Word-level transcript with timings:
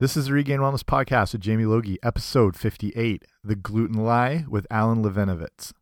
This 0.00 0.16
is 0.16 0.28
the 0.28 0.32
Regained 0.32 0.62
Wellness 0.62 0.82
Podcast 0.82 1.34
with 1.34 1.42
Jamie 1.42 1.66
Logie, 1.66 1.98
episode 2.02 2.56
58 2.56 3.26
The 3.44 3.54
Gluten 3.54 4.02
Lie 4.02 4.46
with 4.48 4.66
Alan 4.70 5.04
Levinovitz. 5.04 5.74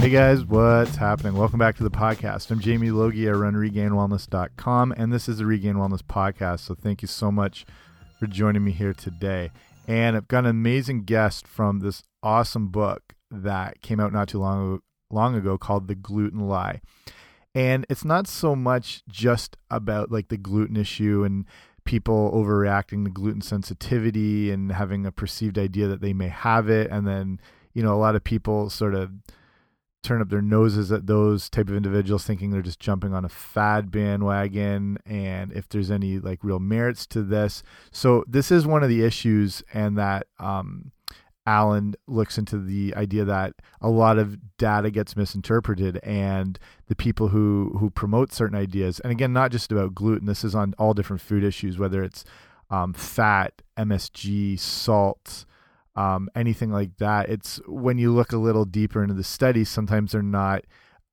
Hey 0.00 0.10
guys, 0.10 0.44
what's 0.44 0.96
happening? 0.96 1.34
Welcome 1.34 1.60
back 1.60 1.76
to 1.76 1.84
the 1.84 1.88
podcast. 1.88 2.50
I'm 2.50 2.58
Jamie 2.58 2.90
Logie. 2.90 3.28
I 3.28 3.32
run 3.32 3.54
regainedwellness.com, 3.54 4.94
and 4.96 5.12
this 5.12 5.28
is 5.28 5.38
the 5.38 5.46
Regained 5.46 5.76
Wellness 5.76 6.02
Podcast. 6.02 6.58
So 6.60 6.74
thank 6.74 7.00
you 7.00 7.06
so 7.06 7.30
much 7.30 7.64
for 8.20 8.26
joining 8.26 8.62
me 8.62 8.70
here 8.70 8.92
today. 8.92 9.50
And 9.88 10.14
I've 10.14 10.28
got 10.28 10.44
an 10.44 10.50
amazing 10.50 11.04
guest 11.04 11.48
from 11.48 11.80
this 11.80 12.02
awesome 12.22 12.68
book 12.68 13.14
that 13.30 13.80
came 13.80 13.98
out 13.98 14.12
not 14.12 14.28
too 14.28 14.38
long 14.38 14.82
long 15.10 15.34
ago 15.34 15.56
called 15.56 15.88
The 15.88 15.94
Gluten 15.94 16.46
Lie. 16.46 16.82
And 17.54 17.86
it's 17.88 18.04
not 18.04 18.28
so 18.28 18.54
much 18.54 19.02
just 19.08 19.56
about 19.70 20.12
like 20.12 20.28
the 20.28 20.36
gluten 20.36 20.76
issue 20.76 21.24
and 21.24 21.46
people 21.84 22.30
overreacting 22.32 23.04
to 23.04 23.10
gluten 23.10 23.40
sensitivity 23.40 24.50
and 24.50 24.70
having 24.70 25.06
a 25.06 25.10
perceived 25.10 25.58
idea 25.58 25.88
that 25.88 26.02
they 26.02 26.12
may 26.12 26.28
have 26.28 26.68
it 26.68 26.90
and 26.90 27.08
then 27.08 27.40
you 27.72 27.82
know 27.82 27.94
a 27.94 27.96
lot 27.96 28.14
of 28.14 28.22
people 28.22 28.68
sort 28.68 28.94
of 28.94 29.10
turn 30.02 30.22
up 30.22 30.30
their 30.30 30.42
noses 30.42 30.90
at 30.90 31.06
those 31.06 31.50
type 31.50 31.68
of 31.68 31.76
individuals 31.76 32.24
thinking 32.24 32.50
they're 32.50 32.62
just 32.62 32.80
jumping 32.80 33.12
on 33.12 33.24
a 33.24 33.28
fad 33.28 33.90
bandwagon 33.90 34.98
and 35.04 35.52
if 35.52 35.68
there's 35.68 35.90
any 35.90 36.18
like 36.18 36.42
real 36.42 36.58
merits 36.58 37.06
to 37.06 37.22
this. 37.22 37.62
So 37.90 38.24
this 38.26 38.50
is 38.50 38.66
one 38.66 38.82
of 38.82 38.88
the 38.88 39.04
issues 39.04 39.62
and 39.74 39.98
that 39.98 40.26
um, 40.38 40.92
Alan 41.46 41.94
looks 42.06 42.38
into 42.38 42.58
the 42.58 42.94
idea 42.96 43.24
that 43.24 43.54
a 43.80 43.88
lot 43.88 44.18
of 44.18 44.38
data 44.56 44.90
gets 44.90 45.16
misinterpreted 45.16 45.98
and 46.02 46.58
the 46.86 46.96
people 46.96 47.28
who 47.28 47.76
who 47.78 47.90
promote 47.90 48.32
certain 48.32 48.56
ideas 48.56 49.00
and 49.00 49.10
again 49.10 49.32
not 49.32 49.50
just 49.50 49.72
about 49.72 49.94
gluten 49.94 50.26
this 50.26 50.44
is 50.44 50.54
on 50.54 50.74
all 50.78 50.94
different 50.94 51.22
food 51.22 51.42
issues 51.42 51.78
whether 51.78 52.02
it's 52.02 52.24
um, 52.70 52.92
fat 52.92 53.62
MSG 53.76 54.58
salt 54.58 55.44
um, 56.00 56.30
anything 56.34 56.70
like 56.70 56.96
that. 56.96 57.28
It's 57.28 57.60
when 57.66 57.98
you 57.98 58.10
look 58.12 58.32
a 58.32 58.38
little 58.38 58.64
deeper 58.64 59.02
into 59.02 59.14
the 59.14 59.24
studies, 59.24 59.68
sometimes 59.68 60.12
they're 60.12 60.22
not 60.22 60.64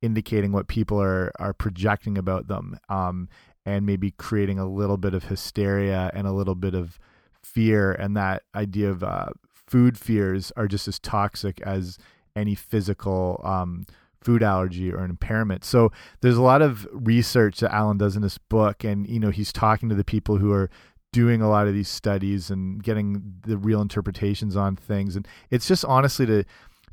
indicating 0.02 0.54
what 0.54 0.68
people 0.68 1.02
are 1.02 1.32
are 1.40 1.54
projecting 1.54 2.18
about 2.18 2.48
them, 2.48 2.80
um, 2.88 3.28
and 3.66 3.86
maybe 3.86 4.12
creating 4.12 4.60
a 4.60 4.66
little 4.68 4.96
bit 4.96 5.14
of 5.14 5.26
hysteria 5.26 6.10
and 6.14 6.26
a 6.26 6.32
little 6.32 6.56
bit 6.56 6.74
of 6.74 7.00
fear. 7.44 7.92
And 7.92 8.16
that 8.16 8.44
idea 8.56 8.90
of 8.90 9.04
uh, 9.04 9.32
food 9.52 9.98
fears 9.98 10.54
are 10.56 10.68
just 10.70 10.88
as 10.88 11.00
toxic 11.00 11.60
as 11.62 11.98
any 12.34 12.56
physical 12.56 13.42
um, 13.44 13.86
food 14.22 14.42
allergy 14.42 14.94
or 14.94 15.04
an 15.04 15.10
impairment. 15.10 15.66
So 15.66 15.92
there's 16.22 16.38
a 16.38 16.42
lot 16.42 16.62
of 16.62 16.88
research 16.92 17.60
that 17.60 17.74
Alan 17.74 17.98
does 17.98 18.16
in 18.16 18.22
this 18.22 18.38
book, 18.38 18.86
and 18.86 19.06
you 19.06 19.20
know 19.20 19.32
he's 19.32 19.52
talking 19.52 19.90
to 19.90 19.96
the 19.96 20.06
people 20.06 20.38
who 20.38 20.54
are 20.54 20.70
doing 21.18 21.42
a 21.42 21.50
lot 21.50 21.68
of 21.68 21.74
these 21.74 21.90
studies 21.90 22.52
and 22.52 22.84
getting 22.84 23.34
the 23.42 23.58
real 23.58 23.82
interpretations 23.82 24.56
on 24.56 24.76
things. 24.76 25.16
And 25.16 25.28
it's 25.50 25.68
just 25.68 25.84
honestly 25.84 26.28
to 26.28 26.44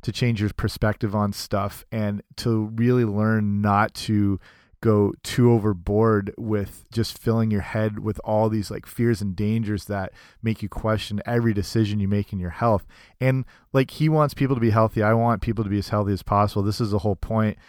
to 0.01 0.11
change 0.11 0.41
your 0.41 0.49
perspective 0.49 1.13
on 1.13 1.31
stuff 1.31 1.85
and 1.91 2.23
to 2.37 2.71
really 2.75 3.05
learn 3.05 3.61
not 3.61 3.93
to 3.93 4.39
go 4.81 5.13
too 5.21 5.51
overboard 5.51 6.33
with 6.39 6.85
just 6.91 7.19
filling 7.19 7.51
your 7.51 7.61
head 7.61 7.99
with 7.99 8.19
all 8.23 8.49
these 8.49 8.71
like 8.71 8.87
fears 8.87 9.21
and 9.21 9.35
dangers 9.35 9.85
that 9.85 10.11
make 10.41 10.63
you 10.63 10.69
question 10.69 11.21
every 11.27 11.53
decision 11.53 11.99
you 11.99 12.07
make 12.07 12.33
in 12.33 12.39
your 12.39 12.49
health. 12.49 12.87
And 13.21 13.45
like 13.73 13.91
he 13.91 14.09
wants 14.09 14.33
people 14.33 14.55
to 14.55 14.59
be 14.59 14.71
healthy. 14.71 15.03
I 15.03 15.13
want 15.13 15.43
people 15.43 15.63
to 15.63 15.69
be 15.69 15.77
as 15.77 15.89
healthy 15.89 16.13
as 16.13 16.23
possible. 16.23 16.63
This 16.63 16.81
is 16.81 16.89
the 16.89 16.99
whole 16.99 17.15
point 17.15 17.59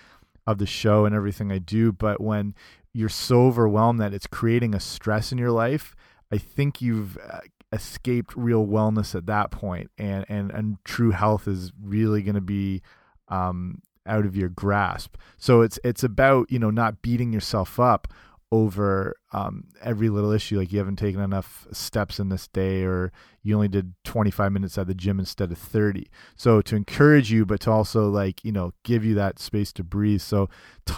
of 0.47 0.57
the 0.57 0.67
show 0.67 1.05
and 1.05 1.15
everything 1.15 1.53
i 1.53 1.59
do. 1.59 1.93
But 1.93 2.19
when 2.19 2.55
you're 2.95 3.11
so 3.11 3.47
overwhelmed 3.47 4.01
that 4.01 4.15
it's 4.15 4.27
creating 4.27 4.75
a 4.75 4.81
stress 4.81 5.33
in 5.33 5.37
your 5.37 5.51
life 5.51 5.95
I 6.33 6.39
think 6.39 6.83
you've 6.83 7.17
uh, 7.19 7.41
escaped 7.73 8.35
real 8.37 8.67
wellness 8.67 9.15
at 9.15 9.27
that 9.27 9.51
point, 9.51 9.91
and 9.99 10.25
and 10.29 10.51
and 10.51 10.79
true 10.85 11.11
health 11.11 11.47
is 11.49 11.73
really 11.81 12.23
going 12.23 12.35
to 12.35 12.41
be 12.41 12.83
um, 13.29 13.83
out 14.07 14.25
of 14.25 14.37
your 14.37 14.49
grasp. 14.49 15.17
So 15.39 15.63
it's 15.63 15.79
it's 15.85 16.05
about 16.05 16.51
you 16.51 16.59
know 16.59 16.71
not 16.71 17.03
beating 17.03 17.33
yourself 17.33 17.79
up 17.79 18.09
over 18.53 19.17
um, 19.33 19.65
every 19.83 20.09
little 20.09 20.31
issue 20.31 20.59
like 20.59 20.73
you 20.73 20.79
haven't 20.79 20.97
taken 20.97 21.21
enough 21.21 21.67
steps 21.73 22.21
in 22.21 22.29
this 22.29 22.47
day 22.49 22.85
or 22.85 23.11
you 23.43 23.55
only 23.55 23.67
did 23.67 23.93
25 24.05 24.53
minutes 24.53 24.79
at 24.79 24.87
the 24.87 24.95
gym 24.95 25.19
instead 25.19 25.51
of 25.51 25.59
30 25.59 26.09
so 26.37 26.63
to 26.63 26.77
encourage 26.77 27.33
you 27.33 27.45
but 27.45 27.59
to 27.59 27.71
also 27.71 28.09
like 28.09 28.45
you 28.45 28.53
know 28.53 28.73
give 28.85 29.05
you 29.05 29.17
that 29.17 29.41
space 29.41 29.73
to 29.73 29.83
breathe 29.83 30.21
so 30.21 30.49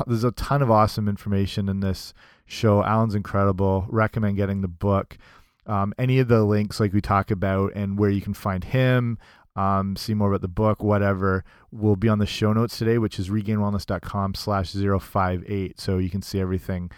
there's 0.07 0.25
a 0.25 0.33
ton 0.33 0.61
of 0.61 0.71
awesome 0.71 1.09
information 1.09 1.71
in 1.71 1.81
this 1.81 2.13
show. 2.49 2.83
Alan's 2.83 3.15
incredible. 3.15 3.87
Recommend 3.89 4.37
getting 4.37 4.61
the 4.61 4.69
book. 4.69 5.17
Um, 5.67 5.93
any 5.99 6.19
of 6.19 6.29
the 6.29 6.43
links, 6.45 6.81
like 6.81 6.93
we 6.93 7.01
talk 7.01 7.31
about, 7.31 7.73
and 7.75 7.99
where 7.99 8.11
you 8.11 8.23
can 8.23 8.35
find 8.35 8.65
him, 8.65 9.19
um, 9.55 9.97
see 9.97 10.15
more 10.15 10.31
about 10.31 10.41
the 10.41 10.49
book, 10.49 10.83
whatever, 10.83 11.45
will 11.71 11.97
be 11.97 12.09
on 12.09 12.19
the 12.19 12.27
show 12.27 12.53
notes 12.53 12.79
today, 12.79 12.97
which 12.97 13.19
is 13.19 13.29
regainedwellness.com 13.29 14.35
slash 14.35 14.73
058. 14.73 15.81
So 15.81 15.99
you 15.99 16.11
can 16.11 16.23
see 16.23 16.41
everything 16.41 16.91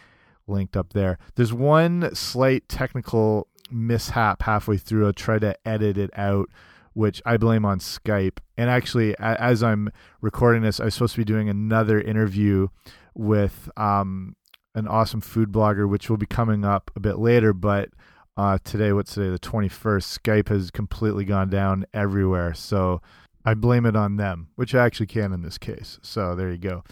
linked 0.47 0.77
up 0.77 0.93
there. 0.93 1.19
There's 1.35 1.53
one 1.53 2.15
slight 2.15 2.69
technical 2.69 3.49
mishap 3.71 4.43
halfway 4.43 4.77
through. 4.77 5.07
I'll 5.07 5.13
try 5.13 5.39
to 5.39 5.57
edit 5.67 5.97
it 5.97 6.11
out, 6.17 6.51
which 6.93 7.23
I 7.25 7.39
blame 7.39 7.65
on 7.65 7.79
Skype. 7.79 8.39
And 8.57 8.69
actually, 8.69 9.17
as 9.19 9.63
I'm 9.63 9.91
recording 10.21 10.63
this, 10.63 10.81
I 10.81 10.85
was 10.85 10.95
supposed 10.95 11.15
to 11.15 11.21
be 11.21 11.25
doing 11.25 11.49
another 11.49 12.01
interview 12.01 12.69
with 13.15 13.71
um, 13.77 14.37
an 14.75 14.87
awesome 14.89 15.21
food 15.21 15.51
blogger, 15.51 15.89
which 15.89 16.09
will 16.09 16.17
be 16.17 16.27
coming 16.27 16.65
up 16.65 16.91
a 16.95 17.01
bit 17.01 17.19
later. 17.19 17.53
But 17.53 17.91
uh, 18.37 18.59
today, 18.65 18.93
what's 18.93 19.15
today, 19.15 19.31
the 19.31 19.39
21st, 19.39 20.19
Skype 20.19 20.49
has 20.49 20.71
completely 20.71 21.25
gone 21.25 21.51
down 21.51 21.85
everywhere. 21.93 22.55
So 22.55 23.01
I 23.45 23.55
blame 23.55 23.87
it 23.87 23.97
on 23.97 24.17
them, 24.17 24.49
which 24.57 24.75
I 24.75 24.85
actually 24.85 25.07
can 25.07 25.33
in 25.33 25.43
this 25.43 25.59
case. 25.59 25.99
So 26.03 26.35
there 26.35 26.51
you 26.51 26.59
go. 26.59 26.85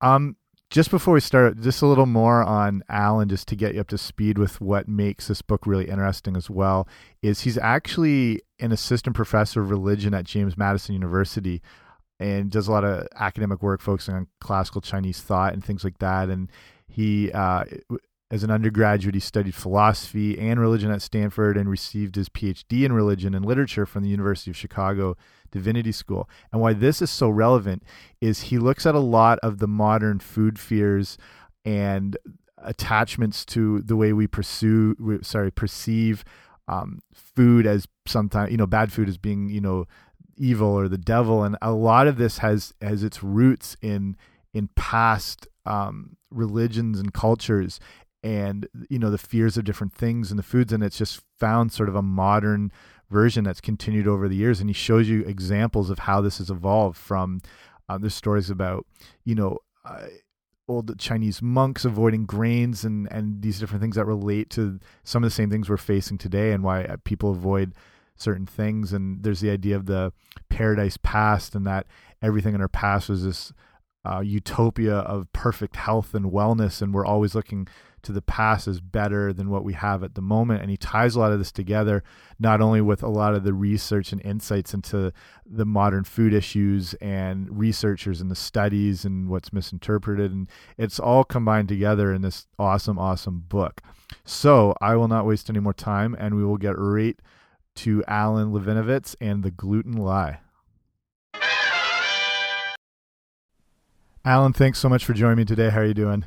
Um, 0.00 0.36
just 0.70 0.90
before 0.90 1.14
we 1.14 1.20
start, 1.20 1.60
just 1.60 1.80
a 1.80 1.86
little 1.86 2.06
more 2.06 2.42
on 2.42 2.82
Alan, 2.90 3.28
just 3.28 3.48
to 3.48 3.56
get 3.56 3.74
you 3.74 3.80
up 3.80 3.88
to 3.88 3.98
speed 3.98 4.36
with 4.36 4.60
what 4.60 4.86
makes 4.86 5.28
this 5.28 5.40
book 5.40 5.66
really 5.66 5.88
interesting 5.88 6.36
as 6.36 6.50
well, 6.50 6.86
is 7.22 7.40
he's 7.40 7.56
actually 7.56 8.42
an 8.60 8.70
assistant 8.70 9.16
professor 9.16 9.62
of 9.62 9.70
religion 9.70 10.12
at 10.12 10.24
James 10.24 10.58
Madison 10.58 10.94
University 10.94 11.62
and 12.20 12.50
does 12.50 12.68
a 12.68 12.72
lot 12.72 12.84
of 12.84 13.06
academic 13.14 13.62
work 13.62 13.80
focusing 13.80 14.14
on 14.14 14.26
classical 14.40 14.80
Chinese 14.80 15.20
thought 15.20 15.54
and 15.54 15.64
things 15.64 15.84
like 15.84 15.98
that. 15.98 16.28
And 16.28 16.50
he, 16.88 17.30
uh, 17.32 17.64
as 18.30 18.42
an 18.42 18.50
undergraduate, 18.50 19.14
he 19.14 19.20
studied 19.20 19.54
philosophy 19.54 20.38
and 20.38 20.60
religion 20.60 20.90
at 20.90 21.02
Stanford 21.02 21.56
and 21.56 21.70
received 21.70 22.16
his 22.16 22.28
PhD 22.28 22.84
in 22.84 22.92
religion 22.92 23.34
and 23.34 23.44
literature 23.44 23.86
from 23.86 24.02
the 24.02 24.10
University 24.10 24.50
of 24.50 24.56
Chicago 24.56 25.16
Divinity 25.50 25.92
School. 25.92 26.28
And 26.52 26.60
why 26.60 26.72
this 26.72 27.00
is 27.00 27.10
so 27.10 27.28
relevant 27.28 27.82
is 28.20 28.42
he 28.42 28.58
looks 28.58 28.84
at 28.84 28.94
a 28.94 29.00
lot 29.00 29.38
of 29.42 29.58
the 29.58 29.68
modern 29.68 30.18
food 30.18 30.58
fears 30.58 31.16
and 31.64 32.16
attachments 32.58 33.44
to 33.46 33.80
the 33.82 33.96
way 33.96 34.12
we 34.12 34.26
pursue, 34.26 35.20
sorry, 35.22 35.50
perceive 35.50 36.24
um, 36.66 37.00
food 37.14 37.66
as 37.66 37.86
sometimes, 38.06 38.50
you 38.50 38.56
know, 38.56 38.66
bad 38.66 38.92
food 38.92 39.08
as 39.08 39.16
being, 39.16 39.48
you 39.48 39.60
know, 39.60 39.86
evil 40.36 40.68
or 40.68 40.88
the 40.88 40.98
devil. 40.98 41.44
And 41.44 41.56
a 41.62 41.72
lot 41.72 42.06
of 42.06 42.16
this 42.16 42.38
has 42.38 42.74
has 42.82 43.02
its 43.02 43.22
roots 43.22 43.76
in 43.80 44.16
in 44.52 44.68
past 44.76 45.46
um, 45.68 46.16
religions 46.30 46.98
and 46.98 47.12
cultures 47.12 47.78
and 48.24 48.66
you 48.90 48.98
know 48.98 49.10
the 49.10 49.18
fears 49.18 49.56
of 49.56 49.64
different 49.64 49.94
things 49.94 50.30
and 50.30 50.38
the 50.38 50.42
foods. 50.42 50.72
And 50.72 50.82
it's 50.82 50.98
just 50.98 51.22
found 51.38 51.72
sort 51.72 51.88
of 51.88 51.94
a 51.94 52.02
modern 52.02 52.72
version 53.10 53.44
that's 53.44 53.60
continued 53.60 54.08
over 54.08 54.28
the 54.28 54.36
years. 54.36 54.60
And 54.60 54.68
he 54.68 54.74
shows 54.74 55.08
you 55.08 55.22
examples 55.22 55.90
of 55.90 56.00
how 56.00 56.20
this 56.20 56.38
has 56.38 56.50
evolved 56.50 56.96
from 56.96 57.40
uh, 57.88 57.98
there's 57.98 58.14
stories 58.14 58.50
about 58.50 58.86
you 59.24 59.34
know 59.34 59.58
uh, 59.84 60.06
old 60.68 60.98
Chinese 60.98 61.40
monks 61.40 61.84
avoiding 61.84 62.26
grains 62.26 62.84
and 62.84 63.10
and 63.10 63.42
these 63.42 63.60
different 63.60 63.80
things 63.82 63.96
that 63.96 64.04
relate 64.04 64.50
to 64.50 64.80
some 65.04 65.22
of 65.22 65.30
the 65.30 65.34
same 65.34 65.50
things 65.50 65.68
we're 65.68 65.76
facing 65.76 66.18
today 66.18 66.52
and 66.52 66.62
why 66.64 66.84
uh, 66.84 66.96
people 67.04 67.30
avoid 67.30 67.74
certain 68.16 68.46
things. 68.46 68.92
And 68.92 69.22
there's 69.22 69.40
the 69.40 69.50
idea 69.50 69.76
of 69.76 69.86
the 69.86 70.12
paradise 70.48 70.98
past 71.02 71.54
and 71.54 71.66
that 71.66 71.86
everything 72.20 72.54
in 72.54 72.60
our 72.60 72.68
past 72.68 73.08
was 73.08 73.24
this 73.24 73.52
uh, 74.08 74.20
utopia 74.20 74.96
of 74.96 75.32
perfect 75.32 75.76
health 75.76 76.14
and 76.14 76.26
wellness, 76.26 76.80
and 76.80 76.94
we're 76.94 77.06
always 77.06 77.34
looking 77.34 77.68
to 78.02 78.12
the 78.12 78.22
past 78.22 78.68
as 78.68 78.80
better 78.80 79.32
than 79.32 79.50
what 79.50 79.64
we 79.64 79.72
have 79.72 80.02
at 80.02 80.14
the 80.14 80.22
moment. 80.22 80.62
And 80.62 80.70
he 80.70 80.76
ties 80.76 81.14
a 81.14 81.20
lot 81.20 81.32
of 81.32 81.38
this 81.38 81.52
together, 81.52 82.02
not 82.38 82.60
only 82.60 82.80
with 82.80 83.02
a 83.02 83.08
lot 83.08 83.34
of 83.34 83.44
the 83.44 83.52
research 83.52 84.12
and 84.12 84.22
insights 84.22 84.72
into 84.72 85.12
the 85.44 85.66
modern 85.66 86.04
food 86.04 86.32
issues 86.32 86.94
and 86.94 87.58
researchers 87.58 88.20
and 88.20 88.30
the 88.30 88.36
studies 88.36 89.04
and 89.04 89.28
what's 89.28 89.52
misinterpreted. 89.52 90.32
And 90.32 90.48
it's 90.76 91.00
all 91.00 91.24
combined 91.24 91.68
together 91.68 92.12
in 92.12 92.22
this 92.22 92.46
awesome, 92.58 92.98
awesome 92.98 93.44
book. 93.48 93.82
So 94.24 94.74
I 94.80 94.94
will 94.96 95.08
not 95.08 95.26
waste 95.26 95.50
any 95.50 95.60
more 95.60 95.74
time 95.74 96.16
and 96.18 96.34
we 96.36 96.44
will 96.44 96.56
get 96.56 96.78
right 96.78 97.18
to 97.76 98.02
Alan 98.08 98.52
Levinovitz 98.52 99.16
and 99.20 99.42
the 99.42 99.50
gluten 99.50 99.92
lie. 99.92 100.40
Alan, 104.28 104.52
thanks 104.52 104.78
so 104.78 104.90
much 104.90 105.06
for 105.06 105.14
joining 105.14 105.38
me 105.38 105.46
today. 105.46 105.70
How 105.70 105.80
are 105.80 105.86
you 105.86 105.94
doing? 105.94 106.26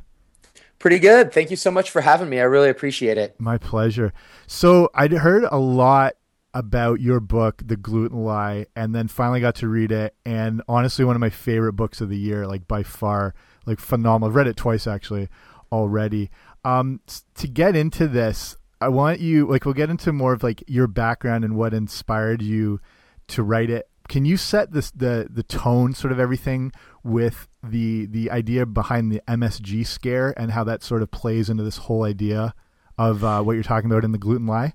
Pretty 0.80 0.98
good. 0.98 1.32
Thank 1.32 1.52
you 1.52 1.56
so 1.56 1.70
much 1.70 1.92
for 1.92 2.02
having 2.02 2.30
me. 2.30 2.40
I 2.40 2.46
really 2.46 2.70
appreciate 2.70 3.20
it. 3.20 3.40
My 3.40 3.60
pleasure. 3.60 4.12
So 4.48 4.90
I'd 4.96 5.12
heard 5.12 5.44
a 5.52 5.60
lot 5.60 6.16
about 6.52 7.00
your 7.00 7.20
book, 7.20 7.62
The 7.64 7.78
Gluten 7.78 8.24
Lie, 8.24 8.66
and 8.76 8.96
then 8.96 9.08
finally 9.08 9.40
got 9.40 9.54
to 9.58 9.68
read 9.68 9.92
it. 9.92 10.16
And 10.26 10.64
honestly, 10.68 11.06
one 11.06 11.16
of 11.16 11.20
my 11.20 11.30
favorite 11.30 11.74
books 11.74 12.02
of 12.02 12.10
the 12.10 12.18
year, 12.18 12.48
like 12.48 12.68
by 12.68 12.82
far, 12.82 13.36
like 13.68 13.80
phenomenal. 13.80 14.30
I've 14.30 14.36
read 14.36 14.48
it 14.48 14.58
twice 14.58 14.88
actually 14.88 15.30
already. 15.72 16.32
Um, 16.66 17.02
to 17.36 17.48
get 17.48 17.76
into 17.76 18.08
this, 18.08 18.58
I 18.82 18.88
want 18.88 19.20
you 19.20 19.46
like 19.46 19.64
we'll 19.66 19.76
get 19.76 19.92
into 19.92 20.12
more 20.12 20.34
of 20.34 20.42
like 20.42 20.64
your 20.66 20.88
background 20.88 21.46
and 21.46 21.56
what 21.56 21.76
inspired 21.76 22.42
you 22.42 22.82
to 23.28 23.44
write 23.44 23.70
it. 23.70 23.88
Can 24.08 24.26
you 24.26 24.38
set 24.38 24.72
this 24.72 24.90
the 24.90 25.28
the 25.30 25.44
tone, 25.44 25.94
sort 25.94 26.12
of 26.12 26.20
everything 26.20 26.72
with 27.04 27.48
the 27.64 28.06
the 28.08 28.30
idea 28.32 28.66
behind 28.66 29.12
the 29.12 29.22
MSG 29.28 29.86
scare 29.86 30.34
and 30.38 30.52
how 30.52 30.64
that 30.64 30.84
sort 30.84 31.02
of 31.02 31.12
plays 31.12 31.50
into 31.50 31.64
this 31.64 31.78
whole 31.78 32.04
idea 32.04 32.54
of 32.98 33.24
uh, 33.24 33.42
what 33.42 33.54
you're 33.54 33.64
talking 33.64 33.90
about 33.90 34.04
in 34.04 34.12
the 34.12 34.18
gluten 34.18 34.48
lie? 34.48 34.74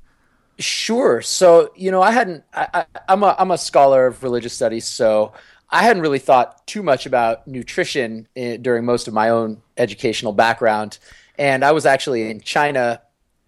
Sure. 0.59 1.21
So 1.21 1.71
you 1.77 1.91
know, 1.91 2.03
I 2.03 2.11
hadn't. 2.13 2.45
I, 2.55 2.87
am 3.09 3.23
a 3.23 3.37
I'm 3.39 3.51
a 3.51 3.59
scholar 3.59 4.07
of 4.07 4.23
religious 4.23 4.53
studies, 4.53 4.87
so 4.87 5.33
I 5.71 5.83
hadn't 5.83 6.03
really 6.03 6.19
thought 6.19 6.67
too 6.67 6.83
much 6.83 7.07
about 7.07 7.47
nutrition 7.47 8.29
in, 8.35 8.63
during 8.63 8.85
most 8.85 9.09
of 9.09 9.15
my 9.15 9.29
own 9.29 9.63
educational 9.77 10.33
background. 10.33 10.99
And 11.39 11.65
I 11.65 11.73
was 11.73 11.85
actually 11.85 12.31
in 12.31 12.41
China 12.41 13.03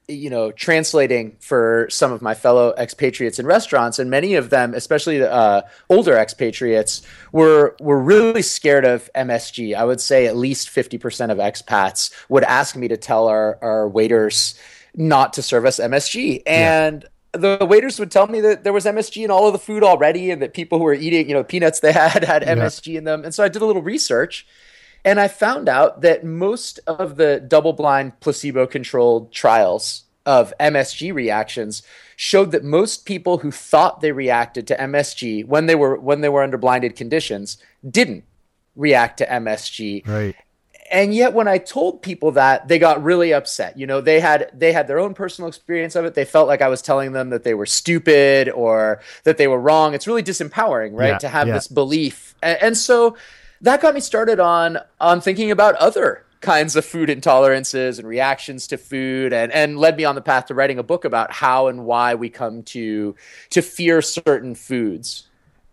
you 0.09 0.31
know, 0.31 0.51
translating 0.51 1.37
for 1.39 1.87
some 1.91 2.13
of 2.13 2.23
my 2.23 2.35
fellow 2.35 2.75
expatriates 2.79 3.39
in 3.39 3.45
restaurants, 3.45 3.99
and 3.99 4.11
many 4.11 4.35
of 4.35 4.49
them, 4.49 4.73
especially 4.73 5.23
uh, 5.23 5.63
older 5.91 6.17
expatriates, 6.17 7.03
were 7.31 7.77
were 7.79 8.01
really 8.01 8.41
scared 8.41 8.87
of 8.87 9.11
MSG. 9.15 9.77
I 9.77 9.85
would 9.85 10.01
say 10.01 10.27
at 10.27 10.37
least 10.37 10.71
fifty 10.71 10.97
percent 10.97 11.31
of 11.31 11.39
expats 11.39 12.11
would 12.31 12.45
ask 12.45 12.75
me 12.75 12.89
to 12.89 12.97
tell 12.97 13.29
our 13.29 13.59
our 13.61 13.87
waiters 13.87 14.59
not 14.95 15.35
to 15.35 15.43
serve 15.43 15.67
us 15.67 15.79
MSG, 15.79 16.43
and 16.47 17.05
yeah. 17.35 17.57
the 17.59 17.67
waiters 17.67 17.99
would 17.99 18.11
tell 18.11 18.27
me 18.27 18.41
that 18.41 18.65
there 18.65 18.73
was 18.73 18.87
MSG 18.87 19.25
in 19.25 19.31
all 19.31 19.47
of 19.47 19.53
the 19.53 19.59
food 19.59 19.85
already, 19.85 20.31
and 20.31 20.41
that 20.41 20.55
people 20.55 20.79
who 20.79 20.85
were 20.85 20.95
eating, 20.95 21.29
you 21.29 21.35
know, 21.35 21.45
peanuts 21.45 21.81
they 21.81 21.93
had 21.93 22.25
had 22.25 22.43
MSG 22.43 22.93
yeah. 22.93 22.99
in 22.99 23.05
them. 23.05 23.25
And 23.25 23.35
so 23.35 23.45
I 23.45 23.49
did 23.49 23.61
a 23.61 23.67
little 23.67 23.83
research 23.83 24.47
and 25.05 25.21
I 25.21 25.29
found 25.29 25.69
out 25.69 26.03
that 26.03 26.25
most 26.25 26.81
of 26.87 27.17
the 27.17 27.41
double 27.41 27.73
blind 27.73 28.21
placebo 28.21 28.67
controlled 28.67 29.33
trials 29.33 30.05
of 30.27 30.53
MSG 30.61 31.15
reactions 31.15 31.83
showed 32.17 32.51
that 32.51 32.65
most 32.65 33.07
people 33.07 33.39
who 33.39 33.51
thought 33.51 34.01
they 34.01 34.13
reacted 34.13 34.67
to 34.67 34.77
MSG 34.77 35.47
when 35.47 35.67
they 35.67 35.75
were 35.75 35.99
when 35.99 36.21
they 36.21 36.29
were 36.29 36.43
under 36.43 36.59
blinded 36.59 36.97
conditions 36.97 37.57
didn't 37.89 38.25
react 38.77 39.19
to 39.19 39.27
MSG. 39.27 40.07
Right. 40.07 40.37
And 40.91 41.15
yet 41.15 41.35
when 41.35 41.49
I 41.49 41.59
told 41.59 42.03
people 42.03 42.33
that, 42.33 42.69
they 42.69 42.79
got 42.79 43.03
really 43.03 43.33
upset. 43.33 43.79
You 43.79 43.87
know, 43.87 44.01
they 44.01 44.21
had 44.21 44.51
they 44.53 44.73
had 44.73 44.87
their 44.87 44.99
own 44.99 45.15
personal 45.15 45.49
experience 45.49 45.97
of 45.97 46.05
it. 46.05 46.15
They 46.15 46.25
felt 46.25 46.49
like 46.49 46.63
I 46.63 46.69
was 46.69 46.83
telling 46.83 47.13
them 47.13 47.31
that 47.31 47.45
they 47.45 47.55
were 47.55 47.67
stupid 47.67 48.49
or 48.49 49.01
that 49.25 49.39
they 49.39 49.49
were 49.49 49.61
wrong. 49.61 49.95
It's 49.95 50.07
really 50.07 50.23
disempowering, 50.23 50.93
right? 50.93 51.09
Yeah, 51.09 51.19
to 51.19 51.29
have 51.29 51.49
yeah. 51.49 51.55
this 51.55 51.69
belief. 51.69 52.35
And, 52.43 52.59
and 52.63 52.77
so 52.77 53.17
that 53.61 53.81
got 53.81 53.95
me 53.95 54.01
started 54.01 54.41
on 54.41 54.79
on 55.01 55.21
thinking 55.21 55.51
about 55.51 55.75
other 55.77 56.25
kinds 56.41 56.77
of 56.77 56.85
food 56.85 57.09
intolerances 57.09 57.99
and 57.99 58.07
reactions 58.07 58.67
to 58.69 58.79
food 58.79 59.33
and, 59.33 59.51
and 59.53 59.79
led 59.79 59.97
me 59.97 60.05
on 60.05 60.15
the 60.15 60.21
path 60.21 60.47
to 60.47 60.55
writing 60.55 60.79
a 60.79 60.83
book 60.83 61.05
about 61.05 61.33
how 61.33 61.67
and 61.67 61.85
why 61.85 62.15
we 62.15 62.31
come 62.31 62.63
to 62.63 63.15
to 63.51 63.63
fear 63.63 64.01
certain 64.01 64.55
foods. 64.55 65.29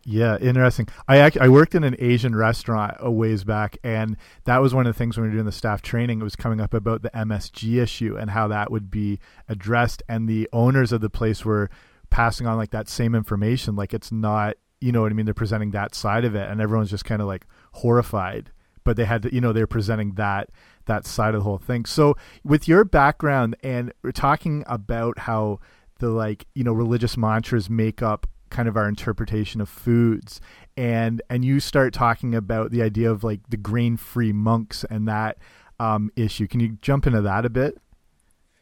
Yeah, 0.08 0.38
interesting. 0.38 0.88
I 1.08 1.18
actually, 1.18 1.42
I 1.42 1.48
worked 1.48 1.74
in 1.74 1.84
an 1.84 1.96
Asian 1.98 2.36
restaurant 2.36 2.98
a 3.00 3.10
ways 3.10 3.44
back, 3.44 3.78
and 3.84 4.18
that 4.44 4.62
was 4.62 4.72
one 4.72 4.86
of 4.86 4.94
the 4.94 4.98
things 4.98 5.18
when 5.18 5.24
we 5.24 5.30
were 5.30 5.34
doing 5.34 5.48
the 5.48 5.52
staff 5.52 5.82
training. 5.82 6.22
It 6.22 6.24
was 6.24 6.36
coming 6.36 6.62
up 6.62 6.76
about 6.76 7.02
the 7.02 7.10
MSG 7.10 7.82
issue 7.82 8.16
and 8.16 8.30
how 8.30 8.48
that 8.50 8.72
would 8.72 8.92
be 8.92 9.20
addressed, 9.50 10.04
and 10.08 10.30
the 10.30 10.48
owners 10.54 10.92
of 10.92 11.02
the 11.02 11.10
place 11.10 11.44
were 11.44 11.72
passing 12.12 12.46
on 12.46 12.56
like 12.56 12.70
that 12.70 12.88
same 12.88 13.16
information, 13.16 13.76
like 13.76 13.96
it's 13.96 14.12
not, 14.12 14.58
you 14.80 14.92
know 14.92 15.02
what 15.02 15.12
I 15.12 15.16
mean? 15.16 15.26
They're 15.26 15.34
presenting 15.34 15.72
that 15.72 15.96
side 15.96 16.24
of 16.24 16.36
it, 16.36 16.52
and 16.52 16.62
everyone's 16.62 16.92
just 16.92 17.06
kind 17.06 17.20
of 17.20 17.28
like 17.28 17.48
horrified. 17.75 18.51
But 18.83 18.98
they 18.98 19.06
had 19.06 19.24
to, 19.24 19.33
you 19.33 19.42
know, 19.42 19.51
they're 19.51 19.68
presenting 19.68 20.12
that 20.13 20.50
that 20.86 21.06
side 21.06 21.33
of 21.33 21.42
the 21.42 21.44
whole 21.44 21.57
thing. 21.57 21.86
So, 21.86 22.16
with 22.44 22.68
your 22.68 22.83
background, 22.83 23.56
and 23.63 23.92
we're 24.04 24.12
talking 24.12 24.63
about 24.68 25.19
how 25.19 25.60
the 25.98 26.10
like, 26.10 26.45
you 26.54 26.63
know, 26.63 26.74
religious 26.74 27.18
mantras 27.18 27.69
make 27.69 28.04
up 28.04 28.27
kind 28.50 28.69
of 28.69 28.77
our 28.77 28.88
interpretation 28.88 29.60
of 29.60 29.68
foods 29.68 30.39
and 30.77 31.22
and 31.30 31.44
you 31.44 31.60
start 31.60 31.94
talking 31.94 32.36
about 32.36 32.72
the 32.72 32.81
idea 32.81 33.10
of 33.10 33.24
like 33.24 33.42
the 33.50 33.57
grain 33.57 33.98
free 33.98 34.31
monks 34.31 34.86
and 34.89 35.07
that 35.07 35.38
um, 35.80 36.12
issue 36.16 36.48
can 36.48 36.60
you 36.60 36.77
jump 36.81 37.06
into 37.07 37.22
that 37.22 37.45
a 37.45 37.50
bit 37.50 37.77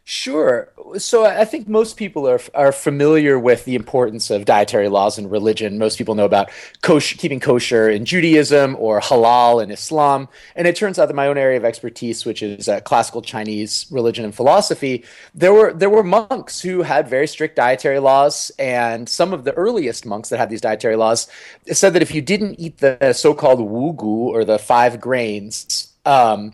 Sure. 0.06 0.70
So 0.98 1.26
I 1.26 1.46
think 1.46 1.70
most 1.70 1.96
people 1.96 2.28
are 2.28 2.42
are 2.54 2.74
familiar 2.74 3.40
with 3.40 3.64
the 3.64 3.76
importance 3.76 4.30
of 4.30 4.44
dietary 4.44 4.90
laws 4.90 5.18
in 5.18 5.30
religion. 5.30 5.78
Most 5.78 5.98
people 5.98 6.14
know 6.14 6.26
about 6.26 6.52
kosher, 6.82 7.16
keeping 7.18 7.40
kosher 7.40 7.90
in 7.90 8.04
Judaism 8.04 8.76
or 8.78 9.00
halal 9.00 9.64
in 9.64 9.72
Islam. 9.72 10.28
And 10.58 10.68
it 10.68 10.76
turns 10.76 11.00
out 11.00 11.06
that 11.08 11.14
my 11.14 11.28
own 11.28 11.38
area 11.38 11.56
of 11.56 11.64
expertise, 11.64 12.26
which 12.26 12.44
is 12.44 12.68
uh, 12.68 12.82
classical 12.82 13.22
Chinese 13.22 13.86
religion 13.92 14.26
and 14.26 14.36
philosophy, 14.36 15.06
there 15.34 15.54
were 15.54 15.72
there 15.72 15.90
were 15.90 16.04
monks 16.04 16.60
who 16.60 16.82
had 16.82 17.08
very 17.08 17.26
strict 17.26 17.56
dietary 17.56 18.00
laws. 18.00 18.52
And 18.60 19.08
some 19.08 19.32
of 19.32 19.46
the 19.46 19.54
earliest 19.54 20.06
monks 20.06 20.28
that 20.30 20.38
had 20.38 20.50
these 20.50 20.60
dietary 20.60 20.98
laws 20.98 21.30
said 21.72 21.94
that 21.94 22.02
if 22.02 22.14
you 22.14 22.22
didn't 22.22 22.60
eat 22.60 22.80
the 22.80 23.14
so-called 23.14 23.60
wugu 23.60 24.04
or 24.04 24.44
the 24.44 24.60
five 24.60 25.00
grains, 25.00 25.94
um, 26.06 26.54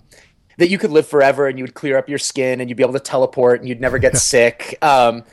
that 0.60 0.70
you 0.70 0.78
could 0.78 0.92
live 0.92 1.08
forever 1.08 1.48
and 1.48 1.58
you 1.58 1.64
would 1.64 1.74
clear 1.74 1.98
up 1.98 2.10
your 2.10 2.20
skin 2.20 2.60
and 2.60 2.70
you'd 2.70 2.76
be 2.76 2.84
able 2.84 2.94
to 2.94 3.00
teleport 3.00 3.62
and 3.62 3.68
you'd 3.68 3.82
never 3.82 3.98
get 3.98 4.18
sick. 4.18 4.78
Um, 4.82 5.24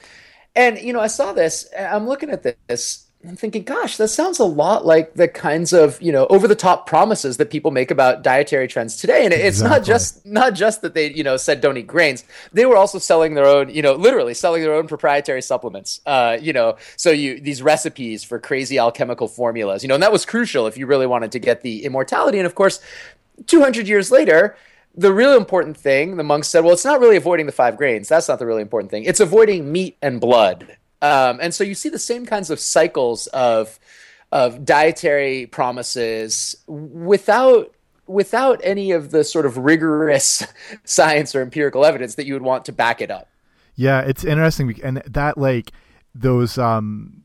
and 0.55 0.79
you 0.79 0.93
know, 0.93 1.01
I 1.01 1.09
saw 1.09 1.33
this. 1.33 1.69
I'm 1.79 2.09
looking 2.09 2.31
at 2.31 2.43
this. 2.69 3.03
I'm 3.27 3.35
thinking, 3.35 3.65
gosh, 3.65 3.97
that 3.97 4.09
sounds 4.09 4.39
a 4.39 4.45
lot 4.45 4.87
like 4.87 5.15
the 5.15 5.27
kinds 5.27 5.73
of 5.73 6.01
you 6.01 6.13
know 6.13 6.27
over 6.29 6.47
the 6.47 6.55
top 6.55 6.87
promises 6.87 7.39
that 7.39 7.51
people 7.51 7.73
make 7.73 7.91
about 7.91 8.23
dietary 8.23 8.69
trends 8.69 8.97
today. 8.97 9.25
And 9.25 9.35
it's 9.35 9.59
exactly. 9.59 9.79
not 9.79 9.85
just 9.85 10.27
not 10.27 10.55
just 10.55 10.83
that 10.83 10.95
they 10.95 11.13
you 11.13 11.25
know 11.25 11.37
said 11.37 11.61
don't 11.61 11.77
eat 11.77 11.89
grains. 11.89 12.25
They 12.53 12.65
were 12.65 12.77
also 12.77 12.99
selling 12.99 13.35
their 13.35 13.47
own 13.47 13.69
you 13.69 13.83
know 13.83 13.95
literally 13.95 14.33
selling 14.33 14.63
their 14.63 14.75
own 14.75 14.87
proprietary 14.87 15.43
supplements. 15.43 16.01
Uh, 16.07 16.39
you 16.41 16.53
know, 16.53 16.77
so 16.97 17.11
you 17.11 17.41
these 17.41 17.63
recipes 17.63 18.23
for 18.23 18.39
crazy 18.39 18.79
alchemical 18.79 19.27
formulas. 19.27 19.83
You 19.83 19.89
know, 19.89 19.95
and 19.95 20.03
that 20.03 20.13
was 20.13 20.25
crucial 20.25 20.67
if 20.69 20.79
you 20.79 20.87
really 20.87 21.07
wanted 21.07 21.33
to 21.33 21.39
get 21.39 21.63
the 21.63 21.85
immortality. 21.85 22.39
And 22.39 22.47
of 22.47 22.55
course, 22.55 22.81
200 23.47 23.89
years 23.89 24.11
later 24.11 24.57
the 24.97 25.13
real 25.13 25.37
important 25.37 25.77
thing, 25.77 26.17
the 26.17 26.25
monks 26.25 26.49
said, 26.49 26.65
well, 26.65 26.73
it's 26.73 26.85
not 26.85 27.01
really 27.01 27.17
avoiding 27.17 27.47
the 27.47 27.53
five 27.53 27.77
grains. 27.77 28.09
That's 28.09 28.29
not 28.29 28.39
the 28.39 28.47
really 28.47 28.63
important 28.63 28.91
thing. 28.91 29.05
It's 29.05 29.21
avoiding 29.21 29.71
meat 29.71 29.97
and 30.01 30.21
blood. 30.21 30.77
Um, 31.03 31.39
and 31.43 31.55
so 31.55 31.65
you 31.65 31.75
see 31.75 31.91
the 31.91 31.99
same 31.99 32.25
kinds 32.25 32.51
of 32.51 32.59
cycles 32.59 33.27
of 33.29 33.79
of 34.33 34.65
dietary 34.65 35.47
promises 35.47 36.57
without 36.67 37.73
without 38.07 38.61
any 38.65 38.91
of 38.91 39.11
the 39.11 39.23
sort 39.23 39.47
of 39.47 39.57
rigorous 39.59 40.45
science 40.85 41.35
or 41.35 41.43
empirical 41.43 41.85
evidence 41.85 42.15
that 42.15 42.27
you 42.27 42.33
would 42.33 42.43
want 42.43 42.65
to 42.65 42.73
back 42.73 43.01
it 43.01 43.11
up. 43.11 43.29
Yeah, 43.75 44.01
it's 44.01 44.25
interesting, 44.25 44.75
and 44.83 45.03
that 45.07 45.37
like 45.37 45.73
those 46.15 46.57
um 46.57 47.25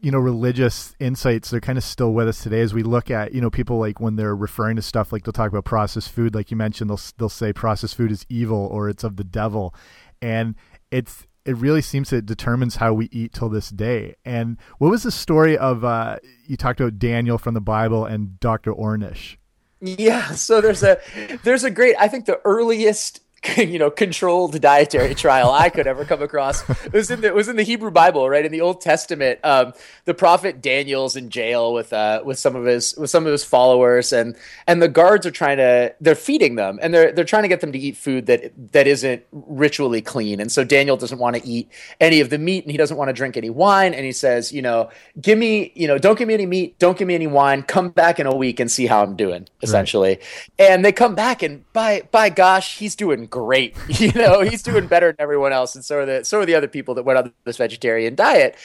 you 0.00 0.10
know 0.10 0.18
religious 0.18 0.94
insights 1.00 1.50
they're 1.50 1.60
kind 1.60 1.78
of 1.78 1.84
still 1.84 2.12
with 2.12 2.28
us 2.28 2.42
today 2.42 2.60
as 2.60 2.72
we 2.72 2.82
look 2.82 3.10
at 3.10 3.32
you 3.32 3.40
know 3.40 3.50
people 3.50 3.78
like 3.78 4.00
when 4.00 4.16
they're 4.16 4.36
referring 4.36 4.76
to 4.76 4.82
stuff 4.82 5.12
like 5.12 5.24
they'll 5.24 5.32
talk 5.32 5.50
about 5.50 5.64
processed 5.64 6.10
food 6.10 6.34
like 6.34 6.50
you 6.50 6.56
mentioned 6.56 6.88
they'll 6.88 7.00
they'll 7.18 7.28
say 7.28 7.52
processed 7.52 7.96
food 7.96 8.10
is 8.12 8.24
evil 8.28 8.68
or 8.70 8.88
it's 8.88 9.04
of 9.04 9.16
the 9.16 9.24
devil 9.24 9.74
and 10.22 10.54
it's 10.90 11.26
it 11.44 11.56
really 11.56 11.80
seems 11.80 12.12
it 12.12 12.26
determines 12.26 12.76
how 12.76 12.92
we 12.92 13.08
eat 13.10 13.32
till 13.32 13.48
this 13.48 13.70
day 13.70 14.14
and 14.24 14.58
what 14.78 14.90
was 14.90 15.02
the 15.02 15.10
story 15.10 15.56
of 15.56 15.84
uh 15.84 16.18
you 16.46 16.56
talked 16.56 16.80
about 16.80 16.98
Daniel 16.98 17.38
from 17.38 17.54
the 17.54 17.60
Bible 17.60 18.04
and 18.04 18.38
Dr. 18.40 18.72
Ornish 18.72 19.36
yeah 19.80 20.30
so 20.32 20.60
there's 20.60 20.82
a 20.82 20.98
there's 21.42 21.64
a 21.64 21.70
great 21.70 21.96
I 21.98 22.08
think 22.08 22.26
the 22.26 22.40
earliest 22.44 23.20
you 23.56 23.78
know 23.78 23.90
controlled 23.90 24.60
dietary 24.60 25.14
trial 25.14 25.50
I 25.50 25.68
could 25.68 25.86
ever 25.86 26.04
come 26.04 26.22
across. 26.22 26.68
It 26.84 26.92
was 26.92 27.10
in 27.10 27.20
the 27.20 27.28
it 27.28 27.34
was 27.34 27.48
in 27.48 27.56
the 27.56 27.62
Hebrew 27.62 27.90
Bible, 27.90 28.28
right 28.28 28.44
in 28.44 28.50
the 28.50 28.60
Old 28.60 28.80
Testament. 28.80 29.38
Um, 29.44 29.74
the 30.06 30.14
prophet 30.14 30.60
Daniel's 30.60 31.14
in 31.14 31.30
jail 31.30 31.72
with 31.72 31.92
uh, 31.92 32.22
with 32.24 32.38
some 32.38 32.56
of 32.56 32.64
his 32.64 32.96
with 32.96 33.10
some 33.10 33.26
of 33.26 33.32
his 33.32 33.44
followers, 33.44 34.12
and 34.12 34.36
and 34.66 34.82
the 34.82 34.88
guards 34.88 35.24
are 35.24 35.30
trying 35.30 35.58
to 35.58 35.94
they're 36.00 36.16
feeding 36.16 36.56
them, 36.56 36.80
and 36.82 36.92
they're 36.92 37.12
they're 37.12 37.24
trying 37.24 37.44
to 37.44 37.48
get 37.48 37.60
them 37.60 37.70
to 37.70 37.78
eat 37.78 37.96
food 37.96 38.26
that 38.26 38.52
that 38.72 38.88
isn't 38.88 39.22
ritually 39.30 40.02
clean. 40.02 40.40
And 40.40 40.50
so 40.50 40.64
Daniel 40.64 40.96
doesn't 40.96 41.18
want 41.18 41.36
to 41.36 41.46
eat 41.46 41.70
any 42.00 42.20
of 42.20 42.30
the 42.30 42.38
meat, 42.38 42.64
and 42.64 42.72
he 42.72 42.76
doesn't 42.76 42.96
want 42.96 43.08
to 43.08 43.12
drink 43.12 43.36
any 43.36 43.50
wine. 43.50 43.94
And 43.94 44.04
he 44.04 44.12
says, 44.12 44.52
you 44.52 44.62
know, 44.62 44.90
give 45.20 45.38
me 45.38 45.70
you 45.76 45.86
know 45.86 45.98
don't 45.98 46.18
give 46.18 46.26
me 46.26 46.34
any 46.34 46.46
meat, 46.46 46.76
don't 46.80 46.98
give 46.98 47.06
me 47.06 47.14
any 47.14 47.28
wine. 47.28 47.62
Come 47.62 47.90
back 47.90 48.18
in 48.18 48.26
a 48.26 48.34
week 48.34 48.58
and 48.58 48.68
see 48.68 48.86
how 48.86 49.04
I'm 49.04 49.14
doing, 49.14 49.46
essentially. 49.62 50.08
Right. 50.08 50.22
And 50.58 50.84
they 50.84 50.90
come 50.90 51.14
back, 51.14 51.44
and 51.44 51.70
by 51.72 52.02
by 52.10 52.30
gosh, 52.30 52.78
he's 52.78 52.96
doing 52.96 53.27
great. 53.30 53.76
You 53.98 54.12
know, 54.12 54.42
he's 54.42 54.62
doing 54.62 54.86
better 54.86 55.08
than 55.08 55.16
everyone 55.18 55.52
else, 55.52 55.74
and 55.74 55.84
so 55.84 55.98
are 55.98 56.06
the 56.06 56.24
so 56.24 56.40
are 56.40 56.46
the 56.46 56.54
other 56.54 56.68
people 56.68 56.94
that 56.94 57.02
went 57.02 57.18
on 57.18 57.32
this 57.44 57.56
vegetarian 57.56 58.14
diet. 58.14 58.56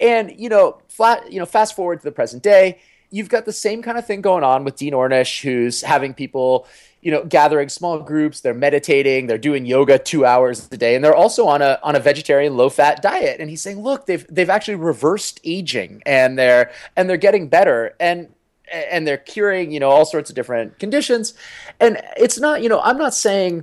And 0.00 0.38
you 0.38 0.50
know, 0.50 0.82
flat. 0.88 1.32
You 1.32 1.38
know, 1.38 1.46
fast 1.46 1.74
forward 1.74 2.00
to 2.00 2.04
the 2.04 2.12
present 2.12 2.42
day, 2.42 2.78
you've 3.10 3.30
got 3.30 3.46
the 3.46 3.52
same 3.52 3.80
kind 3.80 3.96
of 3.96 4.06
thing 4.06 4.20
going 4.20 4.44
on 4.44 4.64
with 4.64 4.76
Dean 4.76 4.92
Ornish, 4.92 5.42
who's 5.42 5.82
having 5.82 6.12
people. 6.14 6.66
You 7.00 7.10
know, 7.10 7.24
gathering 7.24 7.68
small 7.68 7.98
groups, 7.98 8.42
they're 8.42 8.54
meditating, 8.54 9.26
they're 9.26 9.36
doing 9.36 9.66
yoga 9.66 9.98
two 9.98 10.24
hours 10.24 10.68
a 10.70 10.76
day, 10.76 10.94
and 10.94 11.04
they're 11.04 11.16
also 11.16 11.46
on 11.48 11.60
a 11.60 11.80
on 11.82 11.96
a 11.96 12.00
vegetarian 12.00 12.56
low 12.56 12.68
fat 12.68 13.02
diet. 13.02 13.40
And 13.40 13.50
he's 13.50 13.60
saying, 13.60 13.82
look, 13.82 14.06
they've 14.06 14.24
they've 14.30 14.50
actually 14.50 14.76
reversed 14.76 15.40
aging, 15.42 16.02
and 16.06 16.38
they're 16.38 16.70
and 16.96 17.10
they're 17.10 17.16
getting 17.16 17.48
better. 17.48 17.96
And 17.98 18.28
and 18.72 19.06
they're 19.06 19.18
curing 19.18 19.70
you 19.70 19.80
know 19.80 19.90
all 19.90 20.04
sorts 20.04 20.30
of 20.30 20.36
different 20.36 20.78
conditions 20.78 21.34
and 21.80 22.00
it's 22.16 22.38
not 22.38 22.62
you 22.62 22.68
know 22.68 22.80
i'm 22.80 22.98
not 22.98 23.14
saying 23.14 23.62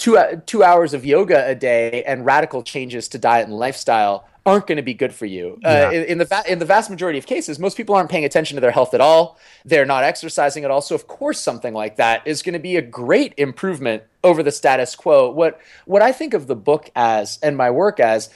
two 0.00 0.18
two 0.46 0.64
hours 0.64 0.94
of 0.94 1.04
yoga 1.04 1.46
a 1.46 1.54
day 1.54 2.02
and 2.04 2.24
radical 2.24 2.62
changes 2.62 3.08
to 3.08 3.18
diet 3.18 3.46
and 3.46 3.56
lifestyle 3.56 4.26
aren't 4.46 4.66
going 4.66 4.76
to 4.76 4.82
be 4.82 4.94
good 4.94 5.14
for 5.14 5.26
you. 5.26 5.58
Uh, 5.64 5.68
yeah. 5.68 5.86
Uh, 5.86 5.90
in, 5.90 6.04
in, 6.04 6.18
the 6.18 6.24
va- 6.24 6.44
in 6.48 6.58
the 6.58 6.64
vast 6.64 6.88
majority 6.88 7.18
of 7.18 7.26
cases, 7.26 7.58
most 7.58 7.76
people 7.76 7.94
aren't 7.94 8.10
paying 8.10 8.24
attention 8.24 8.56
to 8.56 8.60
their 8.60 8.70
health 8.70 8.94
at 8.94 9.00
all. 9.00 9.38
They're 9.66 9.84
not 9.84 10.02
exercising 10.02 10.64
at 10.64 10.70
all. 10.70 10.80
So 10.80 10.94
of 10.94 11.06
course, 11.06 11.38
something 11.38 11.74
like 11.74 11.96
that 11.96 12.26
is 12.26 12.42
going 12.42 12.54
to 12.54 12.58
be 12.58 12.76
a 12.76 12.82
great 12.82 13.34
improvement 13.36 14.02
over 14.24 14.42
the 14.42 14.52
status 14.52 14.96
quo. 14.96 15.30
What 15.30 15.60
what 15.84 16.02
I 16.02 16.12
think 16.12 16.34
of 16.34 16.46
the 16.46 16.56
book 16.56 16.90
as 16.96 17.38
and 17.42 17.56
my 17.56 17.70
work 17.70 18.00
as 18.00 18.30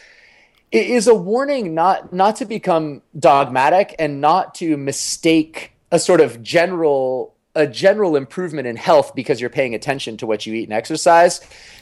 is 0.71 1.07
a 1.07 1.15
warning 1.15 1.75
not 1.75 2.13
not 2.13 2.37
to 2.37 2.45
become 2.45 3.03
dogmatic 3.19 3.95
and 3.99 4.21
not 4.21 4.55
to 4.57 4.77
mistake 4.77 5.73
a 5.91 5.99
sort 5.99 6.21
of 6.21 6.43
general 6.43 7.34
a 7.55 7.67
general 7.67 8.17
improvement 8.17 8.67
in 8.67 8.77
health 8.77 9.15
because 9.15 9.41
you're 9.41 9.51
paying 9.51 9.75
attention 9.75 10.17
to 10.17 10.27
what 10.27 10.45
you 10.45 10.55
eat 10.55 10.65
and 10.65 10.73
exercise 10.73 11.41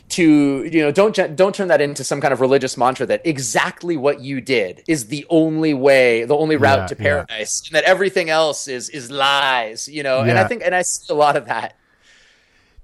to 0.09 0.65
you 0.65 0.83
know 0.83 0.93
don't 0.93 1.37
don't 1.37 1.55
turn 1.55 1.69
that 1.69 1.81
into 1.81 2.05
some 2.05 2.21
kind 2.21 2.33
of 2.33 2.41
religious 2.41 2.77
mantra 2.77 3.07
that 3.07 3.23
exactly 3.25 3.97
what 3.97 4.21
you 4.21 4.41
did 4.41 4.83
is 4.87 5.07
the 5.07 5.25
only 5.31 5.73
way 5.73 6.25
the 6.25 6.37
only 6.37 6.57
route 6.57 6.81
yeah, 6.81 6.87
to 6.87 6.97
paradise 6.97 7.63
yeah. 7.65 7.69
and 7.69 7.77
that 7.77 7.89
everything 7.89 8.29
else 8.29 8.69
is 8.69 8.91
is 8.91 9.11
lies 9.11 9.89
you 9.89 10.03
know 10.03 10.23
yeah. 10.23 10.31
and 10.31 10.39
i 10.39 10.45
think 10.45 10.63
and 10.65 10.75
i 10.75 10.83
see 10.83 11.11
a 11.13 11.17
lot 11.17 11.37
of 11.37 11.47
that 11.47 11.77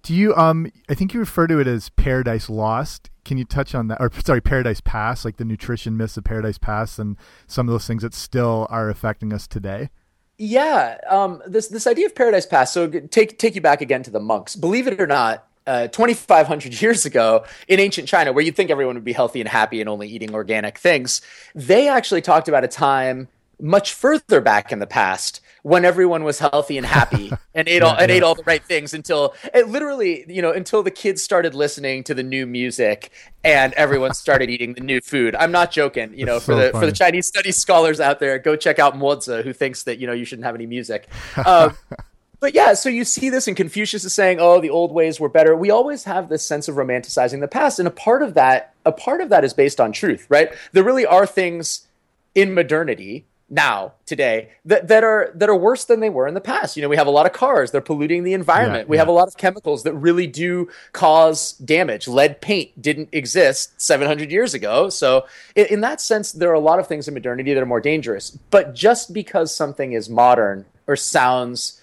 do 0.02 0.14
you 0.14 0.34
um 0.36 0.70
i 0.88 0.94
think 0.94 1.12
you 1.12 1.20
refer 1.20 1.46
to 1.46 1.58
it 1.58 1.66
as 1.66 1.90
paradise 1.90 2.48
lost 2.48 3.10
can 3.24 3.36
you 3.36 3.44
touch 3.44 3.74
on 3.74 3.88
that 3.88 4.00
or 4.00 4.10
sorry 4.24 4.40
paradise 4.40 4.80
past 4.80 5.24
like 5.24 5.36
the 5.36 5.44
nutrition 5.44 5.96
myths 5.96 6.16
of 6.16 6.24
paradise 6.24 6.56
past 6.56 6.98
and 6.98 7.16
some 7.46 7.68
of 7.68 7.72
those 7.72 7.86
things 7.86 8.02
that 8.02 8.14
still 8.14 8.66
are 8.70 8.88
affecting 8.88 9.34
us 9.34 9.46
today 9.46 9.90
yeah, 10.38 10.98
um, 11.08 11.42
this 11.46 11.68
this 11.68 11.86
idea 11.86 12.06
of 12.06 12.14
paradise 12.14 12.46
past. 12.46 12.72
So 12.72 12.88
take 12.88 13.38
take 13.38 13.54
you 13.56 13.60
back 13.60 13.80
again 13.80 14.02
to 14.04 14.10
the 14.10 14.20
monks. 14.20 14.54
Believe 14.54 14.86
it 14.86 15.00
or 15.00 15.06
not, 15.06 15.46
uh, 15.66 15.88
2,500 15.88 16.80
years 16.80 17.04
ago 17.04 17.44
in 17.66 17.80
ancient 17.80 18.08
China, 18.08 18.32
where 18.32 18.44
you'd 18.44 18.56
think 18.56 18.70
everyone 18.70 18.94
would 18.94 19.04
be 19.04 19.12
healthy 19.12 19.40
and 19.40 19.48
happy 19.48 19.80
and 19.80 19.88
only 19.88 20.08
eating 20.08 20.34
organic 20.34 20.78
things, 20.78 21.20
they 21.54 21.88
actually 21.88 22.22
talked 22.22 22.48
about 22.48 22.64
a 22.64 22.68
time 22.68 23.28
much 23.60 23.92
further 23.92 24.40
back 24.40 24.70
in 24.70 24.78
the 24.78 24.86
past 24.86 25.40
when 25.68 25.84
everyone 25.84 26.24
was 26.24 26.38
healthy 26.38 26.78
and 26.78 26.86
happy 26.86 27.30
and 27.54 27.68
ate 27.68 27.82
all 27.82 27.92
yeah, 27.94 28.02
and 28.02 28.10
yeah. 28.10 28.16
ate 28.16 28.22
all 28.22 28.34
the 28.34 28.42
right 28.44 28.64
things 28.64 28.94
until 28.94 29.34
it 29.52 29.68
literally 29.68 30.24
you 30.26 30.40
know 30.40 30.50
until 30.50 30.82
the 30.82 30.90
kids 30.90 31.22
started 31.22 31.54
listening 31.54 32.02
to 32.02 32.14
the 32.14 32.22
new 32.22 32.46
music 32.46 33.12
and 33.44 33.74
everyone 33.74 34.14
started 34.24 34.48
eating 34.48 34.72
the 34.72 34.80
new 34.80 35.00
food. 35.00 35.34
I'm 35.34 35.52
not 35.52 35.70
joking. 35.70 36.18
You 36.18 36.24
know, 36.24 36.34
That's 36.34 36.46
for 36.46 36.52
so 36.52 36.56
the 36.58 36.72
funny. 36.72 36.80
for 36.80 36.86
the 36.86 36.96
Chinese 36.96 37.26
studies 37.26 37.58
scholars 37.58 38.00
out 38.00 38.18
there, 38.18 38.38
go 38.38 38.56
check 38.56 38.78
out 38.78 38.94
Mozi, 38.94 39.44
who 39.44 39.52
thinks 39.52 39.82
that 39.82 39.98
you 39.98 40.06
know 40.06 40.14
you 40.14 40.24
shouldn't 40.24 40.46
have 40.46 40.54
any 40.54 40.66
music. 40.66 41.06
Um, 41.44 41.76
but 42.40 42.54
yeah, 42.54 42.72
so 42.72 42.88
you 42.88 43.04
see 43.04 43.28
this, 43.28 43.46
and 43.46 43.56
Confucius 43.56 44.04
is 44.04 44.14
saying, 44.14 44.38
"Oh, 44.40 44.62
the 44.62 44.70
old 44.70 44.92
ways 44.92 45.20
were 45.20 45.28
better." 45.28 45.54
We 45.54 45.70
always 45.70 46.04
have 46.04 46.30
this 46.30 46.46
sense 46.46 46.68
of 46.68 46.76
romanticizing 46.76 47.40
the 47.40 47.48
past, 47.48 47.78
and 47.78 47.86
a 47.86 47.92
part 47.92 48.22
of 48.22 48.32
that, 48.34 48.72
a 48.86 48.92
part 48.92 49.20
of 49.20 49.28
that 49.28 49.44
is 49.44 49.52
based 49.52 49.80
on 49.80 49.92
truth, 49.92 50.26
right? 50.30 50.50
There 50.72 50.84
really 50.84 51.04
are 51.04 51.26
things 51.26 51.86
in 52.34 52.54
modernity 52.54 53.26
now 53.50 53.92
today 54.04 54.50
that, 54.66 54.88
that 54.88 55.02
are 55.02 55.30
that 55.34 55.48
are 55.48 55.56
worse 55.56 55.86
than 55.86 56.00
they 56.00 56.10
were 56.10 56.26
in 56.26 56.34
the 56.34 56.40
past. 56.40 56.76
You 56.76 56.82
know 56.82 56.88
we 56.88 56.96
have 56.96 57.06
a 57.06 57.10
lot 57.10 57.26
of 57.26 57.32
cars. 57.32 57.70
They're 57.70 57.80
polluting 57.80 58.24
the 58.24 58.34
environment. 58.34 58.86
Yeah, 58.86 58.90
we 58.90 58.96
yeah. 58.96 59.00
have 59.00 59.08
a 59.08 59.12
lot 59.12 59.28
of 59.28 59.36
chemicals 59.36 59.82
that 59.84 59.94
really 59.94 60.26
do 60.26 60.68
cause 60.92 61.52
damage. 61.52 62.06
Lead 62.08 62.40
paint 62.40 62.80
didn't 62.80 63.08
exist 63.12 63.80
700 63.80 64.30
years 64.30 64.54
ago. 64.54 64.90
So 64.90 65.26
in, 65.54 65.66
in 65.66 65.80
that 65.80 66.00
sense 66.00 66.32
there 66.32 66.50
are 66.50 66.54
a 66.54 66.60
lot 66.60 66.78
of 66.78 66.86
things 66.86 67.08
in 67.08 67.14
modernity 67.14 67.54
that 67.54 67.62
are 67.62 67.66
more 67.66 67.80
dangerous. 67.80 68.30
But 68.50 68.74
just 68.74 69.12
because 69.12 69.54
something 69.54 69.92
is 69.92 70.08
modern 70.10 70.66
or 70.86 70.96
sounds 70.96 71.80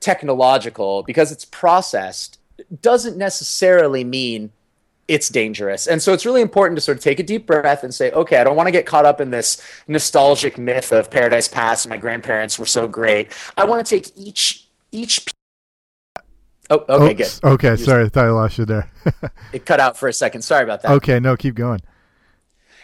technological 0.00 1.02
because 1.04 1.32
it's 1.32 1.44
processed 1.44 2.38
doesn't 2.80 3.16
necessarily 3.16 4.04
mean 4.04 4.50
it's 5.08 5.28
dangerous. 5.28 5.86
And 5.86 6.02
so 6.02 6.12
it's 6.12 6.26
really 6.26 6.42
important 6.42 6.76
to 6.76 6.80
sort 6.80 6.98
of 6.98 7.04
take 7.04 7.20
a 7.20 7.22
deep 7.22 7.46
breath 7.46 7.84
and 7.84 7.94
say, 7.94 8.10
okay, 8.10 8.38
I 8.38 8.44
don't 8.44 8.56
want 8.56 8.66
to 8.66 8.72
get 8.72 8.86
caught 8.86 9.04
up 9.04 9.20
in 9.20 9.30
this 9.30 9.62
nostalgic 9.86 10.58
myth 10.58 10.92
of 10.92 11.10
Paradise 11.10 11.48
Past. 11.48 11.88
My 11.88 11.96
grandparents 11.96 12.58
were 12.58 12.66
so 12.66 12.88
great. 12.88 13.32
I 13.56 13.64
want 13.64 13.86
to 13.86 13.98
take 13.98 14.10
each 14.16 14.66
each. 14.92 15.24
Oh, 16.68 16.84
okay, 16.88 17.22
Oops. 17.22 17.40
good. 17.40 17.48
Okay, 17.48 17.76
sorry, 17.76 18.06
I 18.06 18.08
thought 18.08 18.24
I 18.24 18.30
lost 18.30 18.58
you 18.58 18.64
there. 18.64 18.90
it 19.52 19.64
cut 19.64 19.78
out 19.78 19.96
for 19.96 20.08
a 20.08 20.12
second. 20.12 20.42
Sorry 20.42 20.64
about 20.64 20.82
that. 20.82 20.90
Okay, 20.92 21.20
no, 21.20 21.36
keep 21.36 21.54
going. 21.54 21.80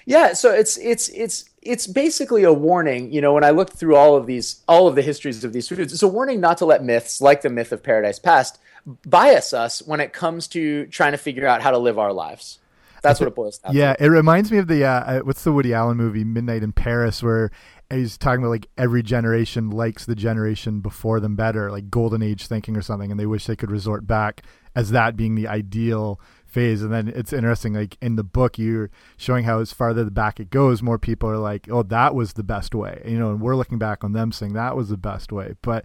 Yeah, 0.04 0.32
so 0.32 0.52
it's 0.52 0.78
it's 0.78 1.08
it's 1.08 1.44
it's 1.62 1.86
basically 1.86 2.44
a 2.44 2.52
warning. 2.52 3.12
You 3.12 3.20
know, 3.20 3.32
when 3.32 3.44
I 3.44 3.50
looked 3.50 3.74
through 3.74 3.96
all 3.96 4.16
of 4.16 4.26
these, 4.26 4.62
all 4.68 4.86
of 4.86 4.94
the 4.94 5.02
histories 5.02 5.42
of 5.42 5.52
these 5.52 5.68
foods, 5.68 5.92
it's 5.92 6.02
a 6.02 6.08
warning 6.08 6.40
not 6.40 6.58
to 6.58 6.64
let 6.64 6.84
myths 6.84 7.20
like 7.20 7.42
the 7.42 7.50
myth 7.50 7.72
of 7.72 7.82
Paradise 7.82 8.18
Past 8.20 8.58
bias 8.86 9.52
us 9.52 9.82
when 9.82 10.00
it 10.00 10.12
comes 10.12 10.48
to 10.48 10.86
trying 10.86 11.12
to 11.12 11.18
figure 11.18 11.46
out 11.46 11.62
how 11.62 11.70
to 11.70 11.78
live 11.78 11.98
our 11.98 12.12
lives. 12.12 12.58
That's 13.02 13.18
what 13.18 13.26
it 13.26 13.34
boils 13.34 13.58
down. 13.58 13.74
Yeah, 13.74 13.94
to. 13.94 14.04
it 14.04 14.08
reminds 14.08 14.52
me 14.52 14.58
of 14.58 14.68
the 14.68 14.84
uh, 14.84 14.88
uh, 14.88 15.20
what's 15.20 15.42
the 15.42 15.52
Woody 15.52 15.74
Allen 15.74 15.96
movie 15.96 16.22
Midnight 16.24 16.62
in 16.62 16.72
Paris, 16.72 17.22
where 17.22 17.50
he's 17.90 18.16
talking 18.16 18.42
about 18.42 18.50
like 18.50 18.68
every 18.78 19.02
generation 19.02 19.70
likes 19.70 20.06
the 20.06 20.14
generation 20.14 20.80
before 20.80 21.18
them 21.18 21.34
better, 21.34 21.70
like 21.70 21.90
golden 21.90 22.22
age 22.22 22.46
thinking 22.46 22.76
or 22.76 22.82
something, 22.82 23.10
and 23.10 23.18
they 23.18 23.26
wish 23.26 23.46
they 23.46 23.56
could 23.56 23.72
resort 23.72 24.06
back 24.06 24.42
as 24.76 24.90
that 24.92 25.16
being 25.16 25.34
the 25.34 25.48
ideal 25.48 26.20
phase. 26.46 26.80
And 26.80 26.92
then 26.92 27.08
it's 27.08 27.32
interesting, 27.32 27.74
like 27.74 27.98
in 28.00 28.14
the 28.14 28.24
book, 28.24 28.56
you're 28.56 28.90
showing 29.16 29.44
how 29.44 29.58
as 29.58 29.72
farther 29.72 30.08
back 30.08 30.38
it 30.38 30.50
goes, 30.50 30.80
more 30.80 30.98
people 30.98 31.28
are 31.28 31.38
like, 31.38 31.68
"Oh, 31.68 31.82
that 31.82 32.14
was 32.14 32.34
the 32.34 32.44
best 32.44 32.72
way," 32.72 33.02
you 33.04 33.18
know, 33.18 33.30
and 33.30 33.40
we're 33.40 33.56
looking 33.56 33.78
back 33.78 34.04
on 34.04 34.12
them 34.12 34.30
saying 34.30 34.52
that 34.52 34.76
was 34.76 34.90
the 34.90 34.96
best 34.96 35.32
way. 35.32 35.54
But 35.60 35.84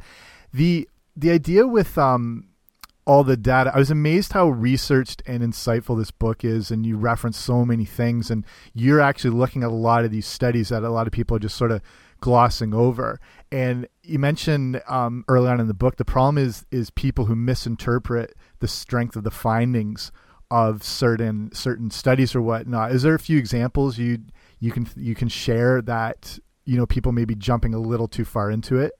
the 0.53 0.87
the 1.15 1.31
idea 1.31 1.65
with 1.65 1.97
um 1.97 2.49
all 3.07 3.23
the 3.23 3.37
data. 3.37 3.71
I 3.73 3.79
was 3.79 3.89
amazed 3.89 4.33
how 4.33 4.49
researched 4.49 5.23
and 5.25 5.41
insightful 5.41 5.97
this 5.97 6.11
book 6.11 6.43
is, 6.43 6.69
and 6.69 6.85
you 6.85 6.97
reference 6.97 7.37
so 7.37 7.65
many 7.65 7.85
things, 7.85 8.29
and 8.29 8.45
you're 8.73 8.99
actually 8.99 9.31
looking 9.31 9.63
at 9.63 9.69
a 9.69 9.73
lot 9.73 10.03
of 10.03 10.11
these 10.11 10.27
studies 10.27 10.69
that 10.69 10.83
a 10.83 10.89
lot 10.89 11.07
of 11.07 11.13
people 11.13 11.37
are 11.37 11.39
just 11.39 11.55
sort 11.55 11.71
of 11.71 11.81
glossing 12.19 12.73
over. 12.73 13.21
And 13.49 13.87
you 14.03 14.19
mentioned 14.19 14.81
um, 14.89 15.23
early 15.29 15.49
on 15.49 15.61
in 15.61 15.67
the 15.67 15.73
book 15.73 15.95
the 15.95 16.05
problem 16.05 16.37
is 16.37 16.65
is 16.69 16.89
people 16.89 17.25
who 17.25 17.35
misinterpret 17.35 18.35
the 18.59 18.67
strength 18.67 19.15
of 19.15 19.23
the 19.23 19.31
findings 19.31 20.11
of 20.51 20.83
certain 20.83 21.51
certain 21.53 21.89
studies 21.89 22.35
or 22.35 22.41
whatnot. 22.41 22.91
Is 22.91 23.03
there 23.03 23.15
a 23.15 23.19
few 23.19 23.37
examples 23.37 23.97
you 23.97 24.19
you 24.59 24.73
can 24.73 24.85
you 24.97 25.15
can 25.15 25.29
share 25.29 25.81
that 25.83 26.37
you 26.65 26.75
know 26.75 26.85
people 26.85 27.13
may 27.13 27.23
be 27.23 27.35
jumping 27.35 27.73
a 27.73 27.79
little 27.79 28.09
too 28.09 28.25
far 28.25 28.51
into 28.51 28.77
it? 28.77 28.91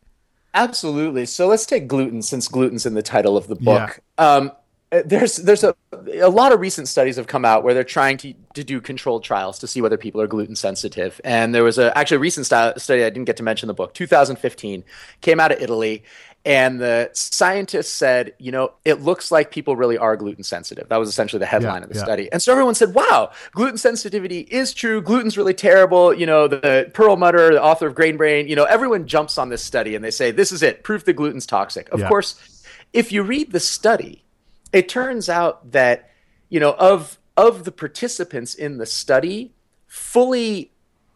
Absolutely. 0.58 1.26
So 1.26 1.48
let's 1.48 1.66
take 1.66 1.88
gluten 1.88 2.22
since 2.22 2.48
gluten's 2.48 2.86
in 2.86 2.94
the 2.96 3.04
title 3.04 3.38
of 3.38 3.48
the 3.48 3.56
book. 3.56 4.02
Yeah. 4.18 4.36
Um, 4.38 4.52
there's 4.90 5.36
there's 5.38 5.64
a 5.64 5.76
a 6.22 6.30
lot 6.30 6.54
of 6.54 6.62
recent 6.62 6.88
studies 6.88 7.18
have 7.18 7.28
come 7.28 7.44
out 7.44 7.64
where 7.64 7.74
they're 7.74 7.84
trying 7.84 8.18
to 8.18 8.34
to 8.54 8.64
do 8.64 8.80
controlled 8.80 9.24
trials 9.24 9.60
to 9.60 9.68
see 9.68 9.82
whether 9.82 9.98
people 9.98 10.22
are 10.22 10.28
gluten 10.28 10.56
sensitive. 10.56 11.20
And 11.26 11.54
there 11.54 11.64
was 11.64 11.78
a 11.78 11.96
actually 11.98 12.18
a 12.18 12.22
recent 12.22 12.46
st- 12.46 12.80
study 12.80 13.04
I 13.04 13.10
didn't 13.10 13.26
get 13.26 13.38
to 13.38 13.44
mention 13.44 13.66
in 13.66 13.68
the 13.68 13.74
book, 13.74 13.94
2015, 13.94 14.84
came 15.22 15.40
out 15.40 15.52
of 15.52 15.62
Italy, 15.62 16.04
and 16.48 16.80
the 16.80 17.10
scientists 17.12 17.94
said, 17.94 18.34
you 18.40 18.52
know, 18.52 18.72
it 18.86 19.02
looks 19.02 19.32
like 19.32 19.52
people 19.52 19.76
really 19.76 19.98
are 19.98 20.16
gluten 20.16 20.44
sensitive. 20.44 20.88
That 20.90 20.98
was 20.98 21.10
essentially 21.10 21.40
the 21.40 21.46
headline 21.46 21.82
yeah, 21.82 21.84
of 21.84 21.90
the 21.90 21.96
yeah. 21.96 22.04
study. 22.04 22.32
And 22.32 22.42
so 22.42 22.52
everyone 22.54 22.74
said, 22.74 22.94
wow, 22.96 23.32
gluten 23.52 23.78
sensitivity 23.78 24.40
is 24.40 24.74
true. 24.74 25.02
Gluten's 25.02 25.38
really 25.38 25.54
terrible. 25.54 26.14
You 26.14 26.26
know, 26.26 26.48
the 26.48 26.90
Perlmutter, 26.94 27.52
the 27.52 27.62
author 27.62 27.86
of 27.86 27.96
Grain 27.96 28.18
Brain, 28.18 28.48
you 28.48 28.56
know, 28.56 28.64
everyone 28.64 29.06
jumps 29.08 29.38
on 29.38 29.50
this 29.50 29.62
study 29.62 29.94
and 29.94 30.04
they 30.04 30.10
say, 30.10 30.32
this 30.32 30.54
is 30.54 30.64
it, 30.64 30.84
proof 30.84 31.04
that 31.06 31.14
gluten's 31.14 31.46
toxic. 31.46 31.90
Of 31.90 32.00
yeah. 32.00 32.08
course, 32.08 32.64
if 32.94 33.12
you 33.12 33.24
read 33.24 33.52
the 33.52 33.60
study, 33.60 34.24
it 34.72 34.90
turns 34.90 35.30
out 35.30 35.72
that 35.74 36.10
you 36.50 36.60
know, 36.60 36.74
of 36.74 37.18
of 37.36 37.66
the 37.66 37.72
participants 37.72 38.56
in 38.56 38.78
the 38.78 38.86
study, 38.86 39.52
fully 39.86 40.72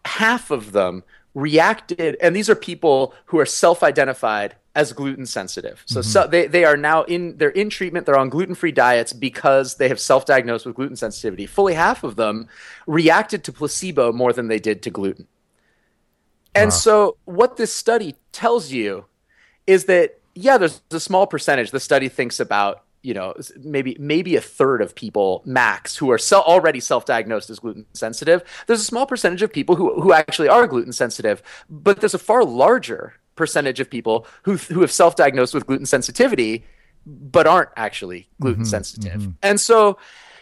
half 0.06 0.52
of 0.52 0.72
them 0.72 1.04
reacted, 1.34 2.18
and 2.22 2.36
these 2.36 2.50
are 2.50 2.56
people 2.56 3.14
who 3.26 3.40
are 3.40 3.46
self-identified 3.46 4.56
as 4.76 4.94
gluten 4.94 5.26
sensitive. 5.26 5.84
So, 5.86 6.00
mm-hmm. 6.00 6.10
so, 6.10 6.28
they, 6.28 6.48
they 6.48 6.64
are 6.64 6.78
now 6.78 7.04
in 7.04 7.38
they're 7.38 7.50
in 7.50 7.70
treatment, 7.70 8.06
they're 8.06 8.18
on 8.18 8.30
gluten-free 8.30 8.72
diets 8.72 9.14
because 9.14 9.76
they 9.76 9.88
have 9.90 10.00
self-diagnosed 10.00 10.66
with 10.66 10.76
gluten 10.76 10.96
sensitivity. 10.96 11.46
Fully 11.46 11.74
half 11.74 12.04
of 12.04 12.16
them 12.16 12.48
reacted 12.88 13.44
to 13.46 13.52
placebo 13.52 14.12
more 14.12 14.34
than 14.34 14.48
they 14.48 14.60
did 14.60 14.82
to 14.84 14.90
gluten. 14.90 15.28
And 16.56 16.68
wow. 16.68 16.76
so 16.76 17.18
what 17.26 17.58
this 17.58 17.74
study 17.74 18.16
tells 18.32 18.72
you 18.72 19.06
is 19.68 19.86
that 19.86 20.20
yeah, 20.34 20.58
there's 20.58 20.82
a 20.92 21.00
small 21.00 21.28
percentage 21.28 21.72
the 21.72 21.80
study 21.80 22.08
thinks 22.10 22.40
about 22.40 22.84
you 23.02 23.14
know 23.14 23.34
maybe 23.64 23.98
maybe 24.00 24.36
a 24.36 24.42
third 24.42 24.82
of 24.82 24.96
people 24.96 25.42
max 25.46 25.98
who 25.98 26.12
are 26.12 26.18
so, 26.18 26.42
already 26.42 26.80
self-diagnosed 26.80 27.50
as 27.50 27.60
gluten 27.60 27.86
sensitive 27.94 28.44
there's 28.68 28.82
a 28.82 28.86
small 28.86 29.06
percentage 29.06 29.42
of 29.42 29.52
people 29.52 29.76
who, 29.76 30.00
who 30.02 30.14
actually 30.14 30.48
are 30.48 30.68
gluten 30.68 30.94
sensitive 30.94 31.42
but 31.70 32.00
there's 32.00 32.14
a 32.14 32.20
far 32.20 32.44
larger 32.44 33.16
percentage 33.42 33.80
of 33.80 33.90
people 33.90 34.26
who 34.44 34.56
who 34.58 34.82
have 34.82 34.92
self-diagnosed 34.92 35.54
with 35.54 35.66
gluten 35.66 35.86
sensitivity 35.86 36.64
but 37.06 37.48
aren't 37.48 37.70
actually 37.76 38.28
gluten 38.40 38.62
mm-hmm, 38.62 38.70
sensitive 38.70 39.22
mm-hmm. 39.22 39.32
and 39.42 39.60
so 39.60 39.98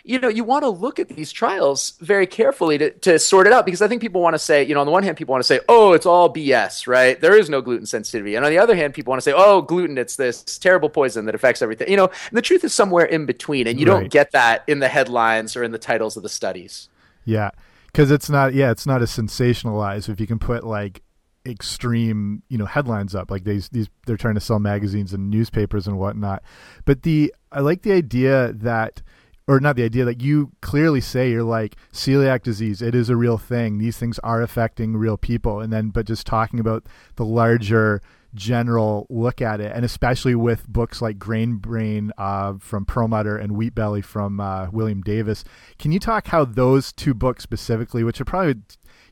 you 0.09 0.17
know, 0.17 0.27
you 0.27 0.43
want 0.43 0.63
to 0.63 0.69
look 0.69 0.97
at 0.97 1.09
these 1.09 1.31
trials 1.31 1.93
very 1.99 2.25
carefully 2.25 2.79
to, 2.79 2.89
to 2.89 3.19
sort 3.19 3.45
it 3.47 3.53
out 3.53 3.63
because 3.63 3.81
I 3.81 3.87
think 3.87 4.01
people 4.01 4.21
want 4.21 4.33
to 4.33 4.39
say, 4.39 4.63
you 4.63 4.73
know, 4.73 4.79
on 4.79 4.87
the 4.87 4.91
one 4.91 5.03
hand, 5.03 5.17
people 5.17 5.33
want 5.33 5.43
to 5.43 5.47
say, 5.47 5.59
oh, 5.69 5.93
it's 5.93 6.05
all 6.07 6.33
BS, 6.33 6.87
right? 6.87 7.19
There 7.21 7.37
is 7.37 7.49
no 7.49 7.61
gluten 7.61 7.85
sensitivity. 7.85 8.35
And 8.35 8.43
on 8.43 8.51
the 8.51 8.57
other 8.57 8.75
hand, 8.75 8.95
people 8.95 9.11
want 9.11 9.19
to 9.19 9.23
say, 9.23 9.33
oh, 9.35 9.61
gluten, 9.61 9.99
it's 9.99 10.15
this 10.15 10.57
terrible 10.57 10.89
poison 10.89 11.25
that 11.25 11.35
affects 11.35 11.61
everything. 11.61 11.89
You 11.89 11.97
know, 11.97 12.09
the 12.31 12.41
truth 12.41 12.63
is 12.63 12.73
somewhere 12.73 13.05
in 13.05 13.27
between. 13.27 13.67
And 13.67 13.79
you 13.79 13.85
right. 13.85 13.99
don't 13.99 14.11
get 14.11 14.31
that 14.31 14.63
in 14.67 14.79
the 14.79 14.87
headlines 14.87 15.55
or 15.55 15.63
in 15.63 15.71
the 15.71 15.77
titles 15.77 16.17
of 16.17 16.23
the 16.23 16.29
studies. 16.29 16.89
Yeah. 17.25 17.51
Because 17.87 18.09
it's 18.09 18.31
not, 18.31 18.55
yeah, 18.55 18.71
it's 18.71 18.87
not 18.87 19.03
as 19.03 19.11
sensationalized. 19.11 20.09
If 20.09 20.19
you 20.19 20.25
can 20.25 20.39
put 20.39 20.63
like 20.63 21.03
extreme 21.45 22.43
you 22.49 22.57
know 22.57 22.65
headlines 22.65 23.15
up. 23.15 23.31
Like 23.31 23.43
these 23.43 23.69
these 23.69 23.89
they're 24.05 24.17
trying 24.17 24.35
to 24.35 24.41
sell 24.41 24.59
magazines 24.59 25.13
and 25.13 25.29
newspapers 25.29 25.87
and 25.87 25.97
whatnot. 25.97 26.43
But 26.85 27.03
the 27.03 27.33
i 27.51 27.59
like 27.59 27.81
the 27.81 27.93
idea 27.93 28.53
that 28.53 29.01
or 29.47 29.59
not 29.59 29.75
the 29.75 29.83
idea 29.83 30.05
that 30.05 30.21
you 30.21 30.51
clearly 30.61 31.01
say 31.01 31.31
you're 31.31 31.43
like 31.43 31.75
celiac 31.91 32.43
disease 32.43 32.81
it 32.81 32.93
is 32.93 33.09
a 33.09 33.15
real 33.15 33.37
thing. 33.37 33.77
These 33.77 33.97
things 33.97 34.19
are 34.19 34.41
affecting 34.41 34.95
real 34.95 35.17
people. 35.17 35.59
And 35.59 35.71
then 35.71 35.89
but 35.89 36.05
just 36.05 36.27
talking 36.27 36.59
about 36.59 36.85
the 37.15 37.25
larger 37.25 38.01
general 38.35 39.07
look 39.09 39.41
at 39.41 39.59
it 39.59 39.71
and 39.73 39.83
especially 39.83 40.35
with 40.35 40.67
books 40.67 41.01
like 41.01 41.17
grain 41.17 41.55
brain 41.55 42.11
uh, 42.19 42.53
from 42.59 42.85
perlmutter 42.85 43.35
and 43.35 43.53
wheat 43.53 43.73
belly 43.73 44.01
from 44.01 44.39
uh, 44.39 44.69
william 44.71 45.01
davis. 45.01 45.43
Can 45.79 45.91
you 45.91 45.99
talk 45.99 46.27
how 46.27 46.45
those 46.45 46.93
two 46.93 47.15
books 47.15 47.41
specifically 47.41 48.03
which 48.03 48.21
are 48.21 48.25
probably 48.25 48.61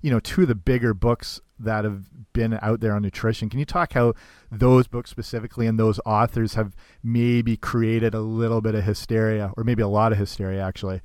you 0.01 0.11
know 0.11 0.19
two 0.19 0.43
of 0.43 0.47
the 0.47 0.55
bigger 0.55 0.93
books 0.93 1.41
that 1.59 1.83
have 1.83 2.05
been 2.33 2.57
out 2.61 2.79
there 2.79 2.93
on 2.93 3.01
nutrition. 3.01 3.49
Can 3.49 3.59
you 3.59 3.65
talk 3.65 3.93
how 3.93 4.13
those 4.51 4.87
books 4.87 5.09
specifically 5.09 5.67
and 5.67 5.79
those 5.79 5.99
authors 6.05 6.53
have 6.53 6.75
maybe 7.03 7.57
created 7.57 8.13
a 8.13 8.21
little 8.21 8.61
bit 8.61 8.75
of 8.75 8.83
hysteria, 8.83 9.51
or 9.57 9.63
maybe 9.63 9.81
a 9.81 9.87
lot 9.87 10.11
of 10.11 10.17
hysteria, 10.17 10.61
actually? 10.61 11.01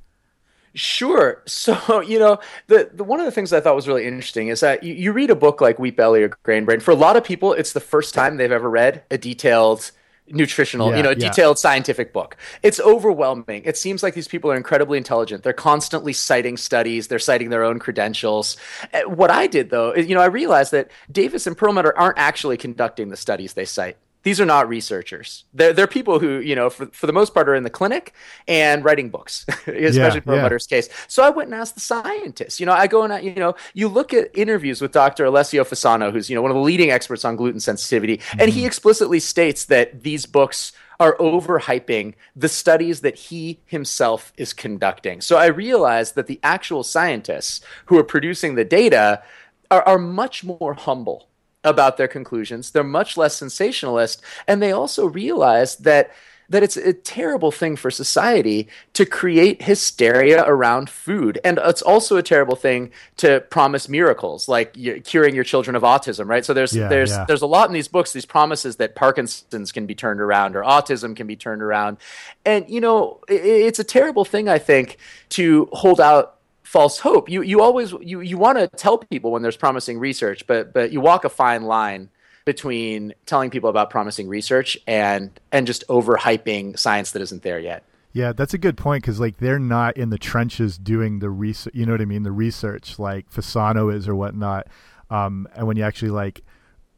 Sure. 0.73 1.43
So, 1.47 2.01
you 2.01 2.19
know, 2.19 2.39
the, 2.67 2.89
the 2.93 3.03
one 3.03 3.19
of 3.19 3.25
the 3.25 3.31
things 3.31 3.53
I 3.53 3.59
thought 3.59 3.75
was 3.75 3.87
really 3.87 4.05
interesting 4.05 4.47
is 4.47 4.59
that 4.61 4.83
you, 4.83 4.93
you 4.93 5.11
read 5.13 5.29
a 5.29 5.35
book 5.35 5.61
like 5.61 5.79
Wheat 5.79 5.95
Belly 5.95 6.23
or 6.23 6.29
Grain 6.43 6.65
Brain. 6.65 6.79
For 6.79 6.91
a 6.91 6.95
lot 6.95 7.15
of 7.15 7.23
people, 7.23 7.53
it's 7.53 7.73
the 7.73 7.79
first 7.79 8.13
time 8.13 8.37
they've 8.37 8.51
ever 8.51 8.69
read 8.69 9.03
a 9.09 9.17
detailed 9.17 9.91
nutritional, 10.27 10.91
yeah, 10.91 10.97
you 10.97 11.03
know, 11.03 11.09
yeah. 11.09 11.29
detailed 11.29 11.59
scientific 11.59 12.13
book. 12.13 12.37
It's 12.61 12.79
overwhelming. 12.79 13.63
It 13.65 13.77
seems 13.77 14.03
like 14.03 14.13
these 14.13 14.27
people 14.27 14.51
are 14.51 14.55
incredibly 14.55 14.97
intelligent. 14.97 15.43
They're 15.43 15.53
constantly 15.53 16.13
citing 16.13 16.57
studies, 16.57 17.07
they're 17.07 17.19
citing 17.19 17.49
their 17.49 17.63
own 17.63 17.79
credentials. 17.79 18.57
Uh, 18.93 19.01
what 19.01 19.31
I 19.31 19.47
did 19.47 19.69
though, 19.69 19.91
is, 19.91 20.07
you 20.07 20.15
know, 20.15 20.21
I 20.21 20.25
realized 20.25 20.71
that 20.71 20.91
Davis 21.11 21.47
and 21.47 21.57
Perlmutter 21.57 21.97
aren't 21.97 22.17
actually 22.17 22.57
conducting 22.57 23.09
the 23.09 23.17
studies 23.17 23.53
they 23.53 23.65
cite 23.65 23.97
these 24.23 24.39
are 24.41 24.45
not 24.45 24.67
researchers. 24.67 25.43
They're, 25.53 25.73
they're 25.73 25.87
people 25.87 26.19
who, 26.19 26.39
you 26.39 26.55
know, 26.55 26.69
for, 26.69 26.87
for 26.87 27.07
the 27.07 27.13
most 27.13 27.33
part 27.33 27.47
are 27.49 27.55
in 27.55 27.63
the 27.63 27.69
clinic 27.69 28.13
and 28.47 28.83
writing 28.83 29.09
books, 29.09 29.45
especially 29.49 29.75
yeah, 29.75 30.09
Perlmutter's 30.19 30.67
yeah. 30.69 30.77
case. 30.77 30.89
So 31.07 31.23
I 31.23 31.29
went 31.29 31.47
and 31.47 31.59
asked 31.59 31.75
the 31.75 31.81
scientists. 31.81 32.59
You 32.59 32.65
know, 32.65 32.71
I 32.71 32.87
go 32.87 33.03
and, 33.03 33.13
I, 33.13 33.19
you 33.19 33.35
know, 33.35 33.55
you 33.73 33.87
look 33.87 34.13
at 34.13 34.29
interviews 34.33 34.81
with 34.81 34.93
Dr. 34.93 35.25
Alessio 35.25 35.63
Fasano, 35.63 36.11
who's, 36.11 36.29
you 36.29 36.35
know, 36.35 36.41
one 36.41 36.51
of 36.51 36.55
the 36.55 36.61
leading 36.61 36.89
experts 36.89 37.25
on 37.25 37.35
gluten 37.35 37.59
sensitivity, 37.59 38.17
mm-hmm. 38.17 38.39
and 38.39 38.49
he 38.49 38.61
mm-hmm. 38.61 38.67
explicitly 38.67 39.19
states 39.19 39.65
that 39.65 40.03
these 40.03 40.25
books 40.25 40.71
are 40.99 41.17
overhyping 41.17 42.13
the 42.35 42.47
studies 42.47 43.01
that 43.01 43.15
he 43.15 43.59
himself 43.65 44.31
is 44.37 44.53
conducting. 44.53 45.19
So 45.19 45.37
I 45.37 45.47
realized 45.47 46.15
that 46.15 46.27
the 46.27 46.39
actual 46.43 46.83
scientists 46.83 47.61
who 47.87 47.97
are 47.97 48.03
producing 48.03 48.55
the 48.55 48.63
data 48.63 49.21
are, 49.69 49.83
are 49.83 49.97
much 49.97 50.43
more 50.43 50.75
humble 50.75 51.27
about 51.63 51.97
their 51.97 52.07
conclusions. 52.07 52.71
They're 52.71 52.83
much 52.83 53.17
less 53.17 53.35
sensationalist, 53.35 54.21
and 54.47 54.61
they 54.61 54.71
also 54.71 55.05
realize 55.05 55.77
that 55.77 56.11
that 56.49 56.61
it's 56.61 56.77
a 56.77 56.93
terrible 56.93 57.51
thing 57.51 57.75
for 57.75 57.89
society 57.89 58.67
to 58.93 59.05
create 59.05 59.63
hysteria 59.63 60.43
around 60.45 60.89
food. 60.89 61.39
And 61.43 61.59
it's 61.63 61.81
also 61.81 62.17
a 62.17 62.23
terrible 62.23 62.55
thing 62.55 62.91
to 63.17 63.39
promise 63.49 63.87
miracles 63.87 64.47
like 64.47 64.73
curing 65.03 65.35
your 65.35 65.43
children 65.43 65.75
of 65.75 65.83
autism, 65.83 66.27
right? 66.27 66.45
So 66.45 66.53
there's 66.53 66.75
yeah, 66.75 66.89
there's 66.89 67.11
yeah. 67.11 67.25
there's 67.25 67.41
a 67.41 67.47
lot 67.47 67.69
in 67.69 67.73
these 67.73 67.87
books 67.87 68.13
these 68.13 68.25
promises 68.25 68.75
that 68.75 68.93
Parkinson's 68.93 69.71
can 69.71 69.85
be 69.85 69.95
turned 69.95 70.19
around 70.19 70.55
or 70.55 70.61
autism 70.61 71.15
can 71.15 71.27
be 71.27 71.35
turned 71.35 71.61
around. 71.61 71.97
And 72.45 72.69
you 72.69 72.81
know, 72.81 73.21
it's 73.27 73.79
a 73.79 73.83
terrible 73.83 74.25
thing 74.25 74.49
I 74.49 74.59
think 74.59 74.97
to 75.29 75.69
hold 75.71 75.99
out 75.99 76.35
false 76.73 76.97
hope. 76.97 77.29
You 77.29 77.43
you 77.43 77.61
always 77.61 77.93
you 78.01 78.21
you 78.21 78.37
want 78.37 78.57
to 78.57 78.67
tell 78.67 78.97
people 78.97 79.31
when 79.31 79.43
there's 79.43 79.55
promising 79.55 79.99
research, 79.99 80.45
but 80.47 80.73
but 80.73 80.91
you 80.91 80.99
walk 80.99 81.23
a 81.23 81.29
fine 81.29 81.63
line 81.63 82.09
between 82.45 83.13
telling 83.27 83.51
people 83.51 83.69
about 83.69 83.91
promising 83.91 84.27
research 84.27 84.77
and 84.87 85.39
and 85.51 85.67
just 85.67 85.87
overhyping 85.87 86.77
science 86.77 87.11
that 87.11 87.21
isn't 87.21 87.43
there 87.43 87.59
yet. 87.59 87.83
Yeah, 88.11 88.33
that's 88.33 88.55
a 88.55 88.57
good 88.57 88.75
point 88.75 89.03
because 89.03 89.19
like 89.19 89.37
they're 89.37 89.59
not 89.59 89.97
in 89.97 90.09
the 90.09 90.17
trenches 90.17 90.79
doing 90.79 91.19
the 91.19 91.29
research. 91.29 91.73
You 91.75 91.85
know 91.85 91.93
what 91.93 92.01
I 92.01 92.05
mean? 92.05 92.23
The 92.23 92.31
research 92.31 92.97
like 92.97 93.29
Fasano 93.29 93.93
is 93.93 94.07
or 94.07 94.15
whatnot. 94.15 94.67
Um, 95.11 95.47
and 95.55 95.67
when 95.67 95.77
you 95.77 95.83
actually 95.83 96.11
like 96.11 96.41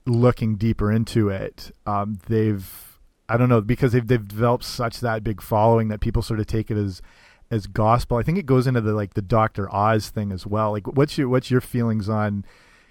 looking 0.05 0.55
deeper 0.55 0.89
into 0.89 1.27
it, 1.29 1.71
um, 1.85 2.19
they've 2.27 2.97
I 3.27 3.35
don't 3.35 3.49
know 3.49 3.59
because 3.59 3.91
they've 3.91 4.07
they've 4.07 4.25
developed 4.25 4.63
such 4.63 5.01
that 5.01 5.21
big 5.21 5.41
following 5.41 5.89
that 5.89 5.99
people 5.99 6.21
sort 6.21 6.39
of 6.39 6.47
take 6.47 6.71
it 6.71 6.77
as 6.77 7.01
as 7.51 7.67
gospel. 7.67 8.17
I 8.17 8.23
think 8.23 8.37
it 8.37 8.45
goes 8.45 8.67
into 8.67 8.81
the 8.81 8.93
like 8.93 9.13
the 9.13 9.21
Doctor 9.21 9.73
Oz 9.73 10.09
thing 10.09 10.31
as 10.31 10.45
well. 10.45 10.71
Like, 10.71 10.87
what's 10.87 11.17
your 11.17 11.29
what's 11.29 11.51
your 11.51 11.61
feelings 11.61 12.09
on 12.09 12.45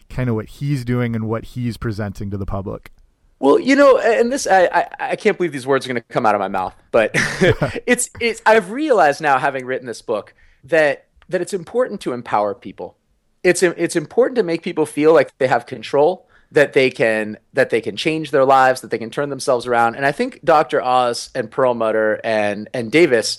kind 0.09 0.29
of 0.29 0.35
what 0.35 0.47
he's 0.47 0.85
doing 0.85 1.15
and 1.15 1.29
what 1.29 1.45
he's 1.45 1.77
presenting 1.77 2.31
to 2.31 2.37
the 2.37 2.47
public? 2.47 2.91
Well, 3.39 3.59
you 3.59 3.77
know, 3.77 3.99
and 3.99 4.33
this 4.33 4.47
I, 4.47 4.67
I, 4.67 4.89
I 5.01 5.17
can't 5.17 5.37
believe 5.37 5.53
these 5.53 5.67
words 5.67 5.87
are 5.87 5.89
going 5.89 6.01
to 6.01 6.09
come 6.09 6.25
out 6.25 6.35
of 6.35 6.41
my 6.41 6.49
mouth, 6.49 6.75
but 6.91 7.11
it's 7.87 8.09
it's 8.21 8.41
I've 8.47 8.71
realized 8.71 9.21
now, 9.21 9.39
having 9.39 9.67
written 9.67 9.87
this 9.87 10.03
book, 10.03 10.35
that 10.65 11.07
that 11.29 11.41
it's 11.41 11.55
important 11.55 12.01
to 12.03 12.13
empower 12.13 12.55
people. 12.55 12.97
It's 13.43 13.63
it's 13.63 13.97
important 13.97 14.37
to 14.37 14.43
make 14.43 14.63
people 14.63 14.87
feel 14.87 15.13
like 15.13 15.37
they 15.39 15.49
have 15.49 15.67
control, 15.67 16.29
that 16.53 16.73
they 16.73 16.91
can 16.91 17.37
that 17.53 17.71
they 17.71 17.81
can 17.81 17.97
change 17.97 18.31
their 18.31 18.45
lives, 18.45 18.81
that 18.81 18.91
they 18.91 18.99
can 18.99 19.11
turn 19.11 19.29
themselves 19.29 19.67
around. 19.67 19.97
And 19.97 20.07
I 20.07 20.13
think 20.13 20.41
Dr. 20.45 20.81
Oz 20.81 21.31
and 21.35 21.51
Perlmutter 21.51 22.21
and 22.25 22.69
and 22.73 22.91
Davis 22.91 23.39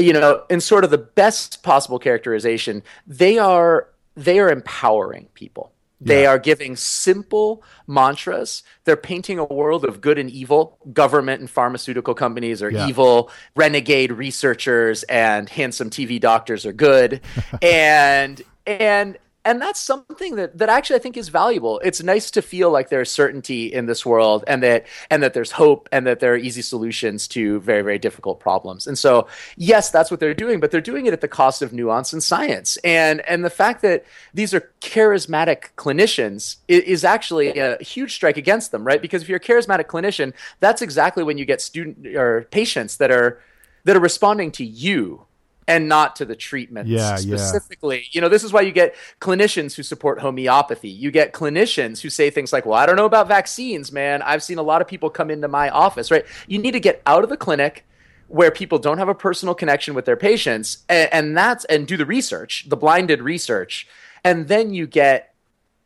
you 0.00 0.12
know, 0.12 0.44
in 0.50 0.60
sort 0.60 0.84
of 0.84 0.90
the 0.90 0.98
best 0.98 1.62
possible 1.62 1.98
characterization, 1.98 2.82
they 3.06 3.38
are 3.38 3.88
they 4.16 4.38
are 4.38 4.50
empowering 4.50 5.28
people. 5.34 5.72
They 6.00 6.22
yeah. 6.22 6.30
are 6.30 6.38
giving 6.38 6.76
simple 6.76 7.62
mantras. 7.86 8.62
They're 8.84 8.96
painting 8.96 9.38
a 9.38 9.44
world 9.44 9.84
of 9.84 10.00
good 10.00 10.18
and 10.18 10.30
evil. 10.30 10.78
Government 10.92 11.40
and 11.40 11.50
pharmaceutical 11.50 12.14
companies 12.14 12.62
are 12.62 12.70
yeah. 12.70 12.88
evil. 12.88 13.30
Renegade 13.54 14.12
researchers 14.12 15.02
and 15.04 15.48
handsome 15.48 15.90
TV 15.90 16.18
doctors 16.18 16.64
are 16.64 16.72
good. 16.72 17.20
and 17.62 18.40
and 18.66 19.18
and 19.44 19.60
that's 19.60 19.80
something 19.80 20.36
that 20.36 20.58
that 20.58 20.68
actually 20.68 20.96
I 20.96 20.98
think 20.98 21.16
is 21.16 21.30
valuable. 21.30 21.80
It's 21.82 22.02
nice 22.02 22.30
to 22.32 22.42
feel 22.42 22.70
like 22.70 22.90
there's 22.90 23.10
certainty 23.10 23.72
in 23.72 23.86
this 23.86 24.04
world, 24.04 24.44
and 24.46 24.62
that 24.62 24.86
and 25.10 25.22
that 25.22 25.32
there's 25.32 25.52
hope, 25.52 25.88
and 25.92 26.06
that 26.06 26.20
there 26.20 26.34
are 26.34 26.36
easy 26.36 26.60
solutions 26.60 27.26
to 27.28 27.60
very 27.60 27.82
very 27.82 27.98
difficult 27.98 28.38
problems. 28.38 28.86
And 28.86 28.98
so, 28.98 29.28
yes, 29.56 29.90
that's 29.90 30.10
what 30.10 30.20
they're 30.20 30.34
doing, 30.34 30.60
but 30.60 30.70
they're 30.70 30.80
doing 30.80 31.06
it 31.06 31.12
at 31.12 31.22
the 31.22 31.28
cost 31.28 31.62
of 31.62 31.72
nuance 31.72 32.12
and 32.12 32.22
science. 32.22 32.76
And 32.84 33.20
and 33.26 33.42
the 33.42 33.50
fact 33.50 33.80
that 33.82 34.04
these 34.34 34.52
are 34.52 34.70
charismatic 34.82 35.70
clinicians 35.76 36.56
is, 36.68 36.82
is 36.82 37.04
actually 37.04 37.58
a 37.58 37.82
huge 37.82 38.14
strike 38.14 38.36
against 38.36 38.72
them, 38.72 38.84
right? 38.84 39.00
Because 39.00 39.22
if 39.22 39.28
you're 39.28 39.38
a 39.38 39.40
charismatic 39.40 39.86
clinician, 39.86 40.34
that's 40.60 40.82
exactly 40.82 41.24
when 41.24 41.38
you 41.38 41.46
get 41.46 41.62
student 41.62 42.06
or 42.14 42.46
patients 42.50 42.98
that 42.98 43.10
are 43.10 43.40
that 43.84 43.96
are 43.96 44.00
responding 44.00 44.50
to 44.52 44.64
you 44.64 45.24
and 45.70 45.88
not 45.88 46.16
to 46.16 46.24
the 46.24 46.34
treatment 46.34 46.88
yeah, 46.88 47.14
specifically. 47.14 47.98
Yeah. 47.98 48.08
You 48.10 48.20
know, 48.22 48.28
this 48.28 48.42
is 48.42 48.52
why 48.52 48.62
you 48.62 48.72
get 48.72 48.96
clinicians 49.20 49.76
who 49.76 49.84
support 49.84 50.18
homeopathy. 50.18 50.88
You 50.88 51.12
get 51.12 51.32
clinicians 51.32 52.00
who 52.00 52.10
say 52.10 52.28
things 52.28 52.52
like, 52.52 52.66
"Well, 52.66 52.76
I 52.76 52.86
don't 52.86 52.96
know 52.96 53.04
about 53.04 53.28
vaccines, 53.28 53.92
man. 53.92 54.20
I've 54.22 54.42
seen 54.42 54.58
a 54.58 54.62
lot 54.62 54.82
of 54.82 54.88
people 54.88 55.10
come 55.10 55.30
into 55.30 55.46
my 55.46 55.70
office." 55.70 56.10
Right? 56.10 56.26
You 56.48 56.58
need 56.58 56.72
to 56.72 56.80
get 56.80 57.00
out 57.06 57.22
of 57.22 57.30
the 57.30 57.36
clinic 57.36 57.86
where 58.26 58.50
people 58.50 58.78
don't 58.78 58.98
have 58.98 59.08
a 59.08 59.14
personal 59.14 59.54
connection 59.54 59.94
with 59.94 60.04
their 60.04 60.16
patients 60.16 60.84
and, 60.88 61.12
and 61.12 61.36
that's 61.36 61.64
and 61.66 61.86
do 61.86 61.96
the 61.96 62.06
research 62.06 62.68
the 62.68 62.76
blinded 62.76 63.20
research 63.20 63.88
and 64.22 64.46
then 64.46 64.72
you 64.72 64.86
get 64.86 65.29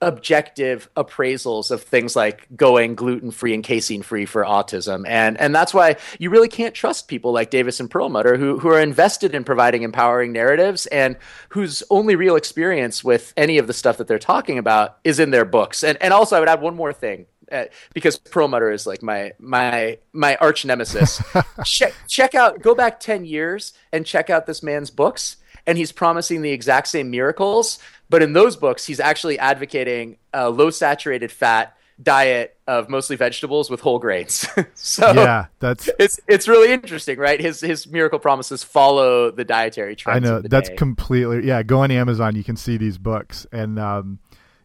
objective 0.01 0.89
appraisals 0.97 1.71
of 1.71 1.83
things 1.83 2.15
like 2.15 2.47
going 2.55 2.95
gluten 2.95 3.31
free 3.31 3.55
and 3.55 3.65
casein 3.65 4.03
free 4.03 4.27
for 4.27 4.45
autism. 4.45 5.05
And 5.07 5.41
and 5.41 5.55
that's 5.55 5.73
why 5.73 5.97
you 6.19 6.31
really 6.31 6.49
can't 6.49 6.75
trust 6.75 7.09
people 7.09 7.33
like 7.33 7.51
Davis 7.51 7.81
and 7.81 7.91
Perlmutter 7.91 8.37
who 8.37 8.59
who 8.59 8.69
are 8.69 8.81
invested 8.81 9.35
in 9.35 9.45
providing 9.45 9.83
empowering 9.83 10.33
narratives 10.33 10.87
and 10.87 11.17
whose 11.51 11.83
only 11.91 12.17
real 12.17 12.37
experience 12.37 13.03
with 13.03 13.33
any 13.37 13.59
of 13.59 13.67
the 13.67 13.73
stuff 13.73 13.97
that 13.99 14.07
they're 14.07 14.19
talking 14.19 14.59
about 14.59 14.99
is 15.05 15.19
in 15.19 15.31
their 15.31 15.45
books. 15.45 15.83
And 15.83 16.01
and 16.03 16.13
also 16.13 16.37
I 16.37 16.41
would 16.41 16.49
add 16.49 16.61
one 16.61 16.77
more 16.77 16.93
thing. 16.93 17.27
Uh, 17.53 17.67
because 17.93 18.19
Perlmutter 18.19 18.73
is 18.73 18.87
like 18.87 19.03
my 19.03 19.33
my 19.39 19.99
my 20.13 20.37
arch 20.37 20.65
nemesis. 20.65 21.23
check 21.65 21.93
check 22.09 22.35
out 22.35 22.63
go 22.63 22.75
back 22.75 23.01
10 23.01 23.27
years 23.27 23.75
and 23.93 24.07
check 24.07 24.31
out 24.31 24.47
this 24.47 24.63
man's 24.63 24.91
books 24.91 25.37
and 25.67 25.79
he's 25.79 25.93
promising 25.93 26.43
the 26.43 26.51
exact 26.51 26.89
same 26.89 27.11
miracles 27.11 27.79
but 28.09 28.23
in 28.23 28.33
those 28.33 28.57
books, 28.57 28.85
he's 28.85 29.01
actually 29.01 29.39
advocating 29.39 30.19
a 30.33 30.51
low 30.51 30.71
saturated 30.71 31.33
fat 31.33 31.77
diet 32.03 32.57
of 32.67 32.89
mostly 32.89 33.17
vegetables 33.17 33.71
with 33.71 33.81
whole 33.81 33.99
grains. 33.99 34.47
so 34.75 35.13
yeah, 35.13 35.47
that's 35.59 35.89
it's 35.99 36.21
it's 36.29 36.47
really 36.47 36.73
interesting, 36.73 37.19
right? 37.19 37.41
His 37.41 37.61
his 37.61 37.87
miracle 37.87 38.19
promises 38.19 38.63
follow 38.63 39.31
the 39.31 39.45
dietary 39.45 39.97
trends. 39.97 40.25
I 40.25 40.29
know 40.29 40.43
that's 40.43 40.69
day. 40.69 40.77
completely 40.77 41.47
yeah. 41.47 41.63
Go 41.63 41.81
on 41.81 41.91
Amazon, 41.91 42.37
you 42.37 42.45
can 42.45 42.57
see 42.57 42.77
these 42.77 42.99
books, 42.99 43.47
and 43.53 43.79
um, 43.79 44.19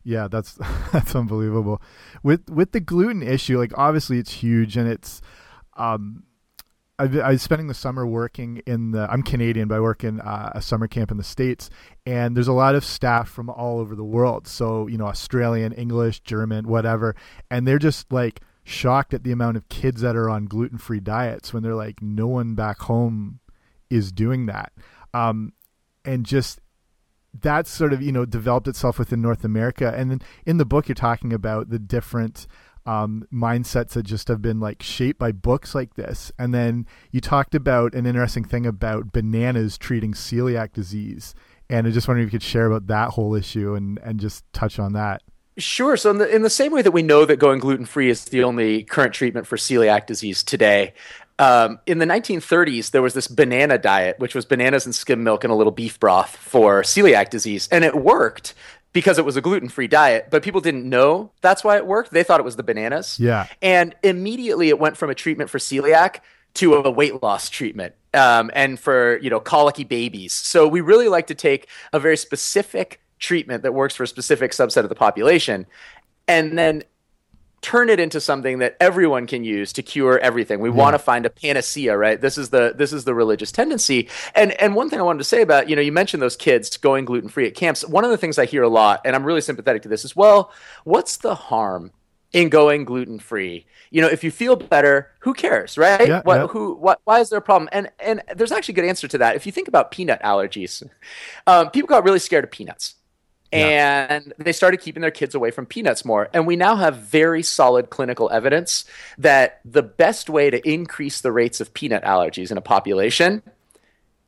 yeah, 0.04 0.28
that's 0.28 0.54
that's 0.92 1.16
unbelievable. 1.16 1.82
With 2.24 2.50
with 2.50 2.72
the 2.72 2.80
gluten 2.80 3.24
issue, 3.24 3.58
like 3.58 3.72
obviously 3.78 4.20
it's 4.20 4.32
huge, 4.32 4.76
and 4.76 4.88
it's 4.88 5.22
um, 5.78 6.24
I, 7.00 7.20
I 7.20 7.30
was 7.32 7.42
spending 7.42 7.68
the 7.68 7.74
summer 7.74 8.06
working 8.06 8.62
in 8.68 8.92
the. 8.92 9.10
I'm 9.10 9.24
Canadian, 9.24 9.70
but 9.70 9.76
I 9.76 9.80
work 9.80 10.04
in 10.04 10.20
uh, 10.20 10.52
a 10.54 10.62
summer 10.62 10.88
camp 10.88 11.12
in 11.12 11.18
the 11.18 11.24
states, 11.24 11.70
and 12.06 12.36
there's 12.36 12.50
a 12.50 12.54
lot 12.54 12.76
of 12.76 12.84
staff 12.84 13.30
from 13.30 13.50
all 13.50 13.80
over 13.80 13.96
the 13.96 14.04
world. 14.04 14.48
So 14.48 14.88
you 14.88 14.98
know, 14.98 15.06
Australian, 15.06 15.72
English, 15.72 16.20
German, 16.20 16.68
whatever, 16.68 17.16
and 17.50 17.66
they're 17.66 17.80
just 17.80 18.12
like 18.12 18.42
shocked 18.66 19.14
at 19.14 19.24
the 19.24 19.32
amount 19.32 19.56
of 19.56 19.68
kids 19.70 20.02
that 20.02 20.16
are 20.16 20.30
on 20.30 20.46
gluten-free 20.46 21.00
diets 21.00 21.54
when 21.54 21.64
they're 21.64 21.74
like, 21.74 22.02
no 22.02 22.28
one 22.28 22.54
back 22.54 22.82
home 22.82 23.40
is 23.90 24.12
doing 24.12 24.46
that, 24.48 24.74
um, 25.14 25.54
and 26.04 26.26
just 26.26 26.60
that's 27.42 27.70
sort 27.70 27.94
of 27.94 28.02
you 28.02 28.12
know 28.12 28.26
developed 28.26 28.68
itself 28.68 29.00
within 29.00 29.22
North 29.22 29.46
America. 29.46 29.94
And 29.96 30.12
then 30.12 30.22
in 30.46 30.58
the 30.58 30.66
book, 30.66 30.90
you're 30.90 30.96
talking 30.96 31.32
about 31.32 31.70
the 31.70 31.80
different 31.80 32.46
um, 32.90 33.28
mindsets 33.32 33.90
that 33.90 34.04
just 34.04 34.28
have 34.30 34.42
been 34.42 34.60
like 34.60 34.82
shaped 34.82 35.20
by 35.20 35.32
books 35.32 35.76
like 35.76 35.94
this. 35.94 36.32
And 36.40 36.56
then 36.56 36.88
you 37.12 37.22
talked 37.22 37.54
about 37.54 37.94
an 37.94 38.08
interesting 38.08 38.44
thing 38.44 38.66
about 38.66 39.14
bananas 39.14 39.78
treating 39.78 40.14
celiac 40.14 40.74
disease. 40.74 41.36
And 41.70 41.86
I 41.86 41.92
just 41.92 42.08
wondering 42.08 42.28
if 42.28 42.34
you 42.34 42.40
could 42.40 42.44
share 42.44 42.66
about 42.66 42.88
that 42.88 43.12
whole 43.12 43.36
issue 43.36 43.76
and, 43.76 44.00
and 44.00 44.20
just 44.20 44.44
touch 44.54 44.80
on 44.80 44.94
that. 44.94 45.22
Sure. 45.60 45.98
So, 45.98 46.10
in 46.10 46.18
the, 46.18 46.36
in 46.36 46.42
the 46.42 46.50
same 46.50 46.72
way 46.72 46.82
that 46.82 46.92
we 46.92 47.04
know 47.04 47.26
that 47.26 47.38
going 47.38 47.60
gluten 47.60 47.86
free 47.86 48.10
is 48.10 48.26
the 48.26 48.44
only 48.44 48.84
current 48.84 49.14
treatment 49.14 49.46
for 49.46 49.56
celiac 49.56 50.08
disease 50.08 50.42
today, 50.42 50.94
um, 51.38 51.80
in 51.86 52.00
the 52.00 52.06
1930s, 52.06 52.92
there 52.92 53.02
was 53.02 53.14
this 53.14 53.28
banana 53.28 53.78
diet, 53.78 54.20
which 54.20 54.34
was 54.34 54.46
bananas 54.46 54.86
and 54.86 54.96
skim 54.96 55.24
milk 55.24 55.44
and 55.44 55.52
a 55.52 55.56
little 55.56 55.72
beef 55.72 56.00
broth 56.00 56.36
for 56.36 56.82
celiac 56.82 57.30
disease. 57.30 57.70
And 57.72 57.84
it 57.84 57.96
worked 57.96 58.54
because 58.94 59.18
it 59.18 59.26
was 59.26 59.36
a 59.36 59.42
gluten 59.42 59.70
free 59.70 59.88
diet, 59.88 60.28
but 60.32 60.44
people 60.44 60.62
didn't 60.62 60.88
know 60.88 61.32
that's 61.42 61.64
why 61.64 61.78
it 61.78 61.86
worked. 61.86 62.12
They 62.12 62.24
thought 62.24 62.40
it 62.40 62.44
was 62.44 62.56
the 62.56 62.64
bananas. 62.64 63.20
Yeah. 63.20 63.48
And 63.62 63.96
immediately 64.04 64.70
it 64.70 64.80
went 64.80 64.98
from 64.98 65.10
a 65.10 65.16
treatment 65.16 65.50
for 65.50 65.60
celiac 65.60 66.20
to 66.56 66.76
a 66.76 66.90
weight 66.90 67.22
loss 67.22 67.50
treatment 67.50 67.94
um, 68.14 68.50
and 68.54 68.80
for, 68.80 69.18
you 69.20 69.30
know, 69.30 69.40
colicky 69.40 69.84
babies. 69.84 70.34
So 70.34 70.68
we 70.68 70.82
really 70.82 71.08
like 71.08 71.28
to 71.28 71.36
take 71.36 71.68
a 71.94 72.00
very 72.00 72.18
specific 72.18 73.00
treatment 73.20 73.64
that 73.64 73.74
works 73.74 73.96
for 73.96 74.04
a 74.04 74.08
specific 74.08 74.52
subset 74.52 74.84
of 74.84 74.90
the 74.90 74.96
population 74.96 75.68
and 76.30 76.58
then 76.58 76.84
turn 77.62 77.90
it 77.90 78.00
into 78.00 78.22
something 78.22 78.60
that 78.60 78.78
everyone 78.80 79.28
can 79.28 79.44
use 79.44 79.74
to 79.74 79.84
cure 79.84 80.18
everything. 80.20 80.60
We 80.60 80.70
yeah. 80.70 80.76
want 80.76 80.94
to 80.94 81.00
find 81.00 81.26
a 81.26 81.30
panacea, 81.30 81.98
right? 81.98 82.20
This 82.20 82.38
is 82.38 82.50
the 82.50 82.74
this 82.76 82.94
is 82.94 83.04
the 83.04 83.14
religious 83.14 83.52
tendency. 83.52 84.10
And 84.36 84.52
and 84.62 84.76
one 84.76 84.90
thing 84.90 85.00
I 85.00 85.04
wanted 85.04 85.20
to 85.20 85.26
say 85.26 85.42
about, 85.42 85.70
you 85.70 85.76
know, 85.76 85.82
you 85.82 85.92
mentioned 85.92 86.22
those 86.22 86.36
kids 86.36 86.78
going 86.78 87.06
gluten-free 87.06 87.48
at 87.48 87.56
camps. 87.56 87.86
One 87.86 88.04
of 88.04 88.12
the 88.12 88.18
things 88.18 88.38
I 88.38 88.46
hear 88.46 88.64
a 88.64 88.70
lot 88.70 89.02
and 89.06 89.16
I'm 89.16 89.24
really 89.24 89.42
sympathetic 89.42 89.82
to 89.84 89.90
this 89.90 90.06
as 90.06 90.16
well, 90.16 90.52
what's 90.84 91.18
the 91.18 91.36
harm 91.36 91.92
in 92.32 92.50
going 92.50 92.86
gluten-free? 92.86 93.66
You 93.92 94.02
know, 94.02 94.08
if 94.08 94.24
you 94.24 94.32
feel 94.32 94.56
better, 94.56 95.12
who 95.20 95.34
cares, 95.34 95.78
right? 95.78 96.08
Yeah, 96.08 96.22
what 96.24 96.36
yeah. 96.36 96.48
who 96.48 96.76
what 96.76 97.02
why 97.04 97.20
is 97.20 97.30
there 97.30 97.40
a 97.40 97.42
problem? 97.42 97.70
And 97.72 97.90
and 98.00 98.22
there's 98.36 98.52
actually 98.52 98.74
a 98.74 98.76
good 98.76 98.86
answer 98.86 99.08
to 99.08 99.18
that. 99.18 99.36
If 99.36 99.46
you 99.46 99.52
think 99.52 99.68
about 99.68 99.92
peanut 99.92 100.22
allergies, 100.22 100.88
um, 101.48 101.72
people 101.72 101.88
got 101.88 102.04
really 102.04 102.20
scared 102.20 102.44
of 102.44 102.52
peanuts 102.52 102.96
yeah. 103.52 104.08
and 104.10 104.34
they 104.38 104.52
started 104.52 104.78
keeping 104.78 105.02
their 105.02 105.12
kids 105.12 105.36
away 105.36 105.52
from 105.52 105.66
peanuts 105.66 106.06
more. 106.06 106.30
And 106.34 106.46
we 106.46 106.56
now 106.56 106.76
have 106.76 106.98
very 106.98 107.44
solid 107.44 107.90
clinical 107.90 108.30
evidence 108.30 108.86
that 109.18 109.60
the 109.66 109.84
best 109.84 110.30
way 110.30 110.50
to 110.50 110.70
increase 110.70 111.22
the 111.22 111.32
rates 111.32 111.60
of 111.60 111.74
peanut 111.74 112.04
allergies 112.04 112.52
in 112.52 112.58
a 112.58 112.62
population 112.62 113.42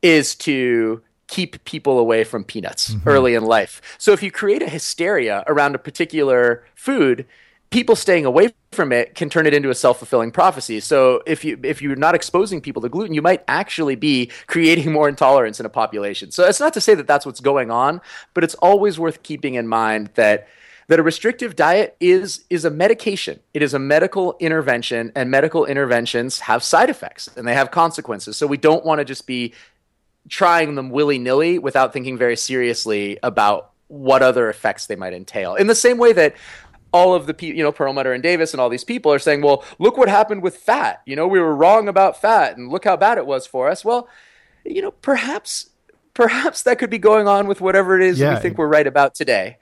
is 0.02 0.34
to 0.34 1.02
keep 1.28 1.64
people 1.64 1.98
away 1.98 2.24
from 2.24 2.44
peanuts 2.44 2.90
mm-hmm. 2.90 3.08
early 3.08 3.34
in 3.34 3.44
life. 3.44 3.80
So 3.96 4.12
if 4.12 4.22
you 4.22 4.30
create 4.30 4.62
a 4.62 4.68
hysteria 4.68 5.44
around 5.46 5.74
a 5.74 5.78
particular 5.78 6.64
food, 6.74 7.26
people 7.72 7.96
staying 7.96 8.26
away 8.26 8.50
from 8.70 8.92
it 8.92 9.14
can 9.14 9.28
turn 9.28 9.46
it 9.46 9.54
into 9.54 9.70
a 9.70 9.74
self-fulfilling 9.74 10.30
prophecy. 10.30 10.78
So 10.78 11.22
if 11.26 11.44
you 11.44 11.58
if 11.64 11.82
you're 11.82 11.96
not 11.96 12.14
exposing 12.14 12.60
people 12.60 12.82
to 12.82 12.88
gluten, 12.88 13.14
you 13.14 13.22
might 13.22 13.42
actually 13.48 13.96
be 13.96 14.30
creating 14.46 14.92
more 14.92 15.08
intolerance 15.08 15.58
in 15.58 15.66
a 15.66 15.70
population. 15.70 16.30
So 16.30 16.44
it's 16.44 16.60
not 16.60 16.74
to 16.74 16.80
say 16.80 16.94
that 16.94 17.06
that's 17.06 17.26
what's 17.26 17.40
going 17.40 17.70
on, 17.70 18.00
but 18.34 18.44
it's 18.44 18.54
always 18.56 18.98
worth 18.98 19.22
keeping 19.22 19.54
in 19.54 19.66
mind 19.66 20.10
that 20.14 20.46
that 20.88 20.98
a 21.00 21.02
restrictive 21.02 21.56
diet 21.56 21.96
is 21.98 22.44
is 22.50 22.64
a 22.64 22.70
medication. 22.70 23.40
It 23.54 23.62
is 23.62 23.74
a 23.74 23.78
medical 23.78 24.36
intervention 24.38 25.10
and 25.16 25.30
medical 25.30 25.64
interventions 25.64 26.40
have 26.40 26.62
side 26.62 26.90
effects 26.90 27.28
and 27.36 27.48
they 27.48 27.54
have 27.54 27.70
consequences. 27.70 28.36
So 28.36 28.46
we 28.46 28.58
don't 28.58 28.84
want 28.84 28.98
to 29.00 29.04
just 29.04 29.26
be 29.26 29.54
trying 30.28 30.76
them 30.76 30.90
willy-nilly 30.90 31.58
without 31.58 31.92
thinking 31.92 32.16
very 32.16 32.36
seriously 32.36 33.18
about 33.22 33.70
what 33.88 34.22
other 34.22 34.48
effects 34.48 34.86
they 34.86 34.96
might 34.96 35.12
entail. 35.12 35.56
In 35.56 35.66
the 35.66 35.74
same 35.74 35.98
way 35.98 36.12
that 36.12 36.36
all 36.92 37.14
of 37.14 37.26
the 37.26 37.34
people, 37.34 37.56
you 37.56 37.62
know, 37.62 37.72
Perlmutter 37.72 38.12
and 38.12 38.22
Davis 38.22 38.52
and 38.52 38.60
all 38.60 38.68
these 38.68 38.84
people 38.84 39.12
are 39.12 39.18
saying, 39.18 39.42
well, 39.42 39.64
look 39.78 39.96
what 39.96 40.08
happened 40.08 40.42
with 40.42 40.56
fat. 40.56 41.02
You 41.06 41.16
know, 41.16 41.26
we 41.26 41.40
were 41.40 41.54
wrong 41.54 41.88
about 41.88 42.20
fat 42.20 42.56
and 42.56 42.70
look 42.70 42.84
how 42.84 42.96
bad 42.96 43.18
it 43.18 43.26
was 43.26 43.46
for 43.46 43.68
us. 43.68 43.84
Well, 43.84 44.08
you 44.64 44.82
know, 44.82 44.90
perhaps, 44.90 45.70
perhaps 46.14 46.62
that 46.62 46.78
could 46.78 46.90
be 46.90 46.98
going 46.98 47.26
on 47.26 47.46
with 47.46 47.60
whatever 47.60 47.98
it 47.98 48.06
is 48.06 48.18
yeah, 48.18 48.34
we 48.34 48.40
think 48.40 48.58
we're 48.58 48.68
right 48.68 48.86
about 48.86 49.14
today. 49.14 49.56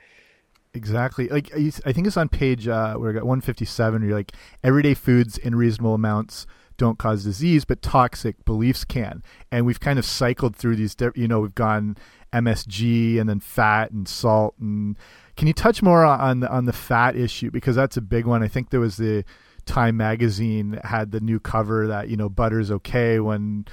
Exactly. 0.74 1.28
Like 1.28 1.50
I 1.54 1.92
think 1.92 2.06
it's 2.06 2.16
on 2.16 2.28
page 2.28 2.68
uh, 2.68 2.94
where 2.94 3.10
I 3.10 3.12
got 3.12 3.24
157. 3.24 4.02
You're 4.02 4.14
like 4.14 4.32
everyday 4.62 4.94
foods 4.94 5.36
in 5.36 5.54
reasonable 5.54 5.94
amounts 5.94 6.46
don't 6.80 6.98
cause 6.98 7.24
disease, 7.24 7.66
but 7.66 7.82
toxic 7.82 8.42
beliefs 8.46 8.84
can. 8.84 9.22
And 9.52 9.66
we've 9.66 9.78
kind 9.78 9.98
of 9.98 10.04
cycled 10.06 10.56
through 10.56 10.76
these. 10.76 10.96
You 11.14 11.28
know, 11.28 11.40
we've 11.40 11.54
gone 11.54 11.98
MSG 12.32 13.20
and 13.20 13.28
then 13.28 13.38
fat 13.38 13.90
and 13.90 14.08
salt 14.08 14.54
and 14.58 14.96
can 15.36 15.46
you 15.46 15.54
touch 15.54 15.82
more 15.82 16.04
on 16.04 16.44
on 16.44 16.64
the 16.64 16.72
fat 16.72 17.16
issue 17.16 17.50
because 17.50 17.76
that's 17.76 17.96
a 17.96 18.02
big 18.02 18.26
one? 18.26 18.42
I 18.42 18.48
think 18.48 18.70
there 18.70 18.80
was 18.80 18.96
the 18.96 19.24
Time 19.66 19.96
magazine 19.96 20.80
had 20.84 21.12
the 21.12 21.20
new 21.20 21.38
cover 21.38 21.86
that 21.86 22.08
you 22.08 22.16
know 22.16 22.28
butter's 22.28 22.70
okay 22.70 23.20
when 23.20 23.66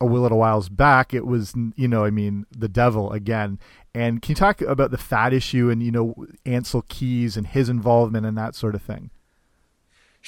a 0.00 0.04
little 0.04 0.38
whiles 0.38 0.68
back 0.68 1.12
it 1.14 1.26
was 1.26 1.54
you 1.74 1.88
know 1.88 2.04
I 2.04 2.10
mean 2.10 2.44
the 2.50 2.68
devil 2.68 3.12
again. 3.12 3.58
And 3.94 4.20
can 4.20 4.32
you 4.32 4.36
talk 4.36 4.60
about 4.60 4.90
the 4.90 4.98
fat 4.98 5.32
issue 5.32 5.70
and 5.70 5.82
you 5.82 5.90
know 5.90 6.14
Ancel 6.44 6.86
Keys 6.88 7.36
and 7.36 7.46
his 7.46 7.68
involvement 7.68 8.26
and 8.26 8.36
that 8.36 8.54
sort 8.54 8.74
of 8.74 8.82
thing? 8.82 9.10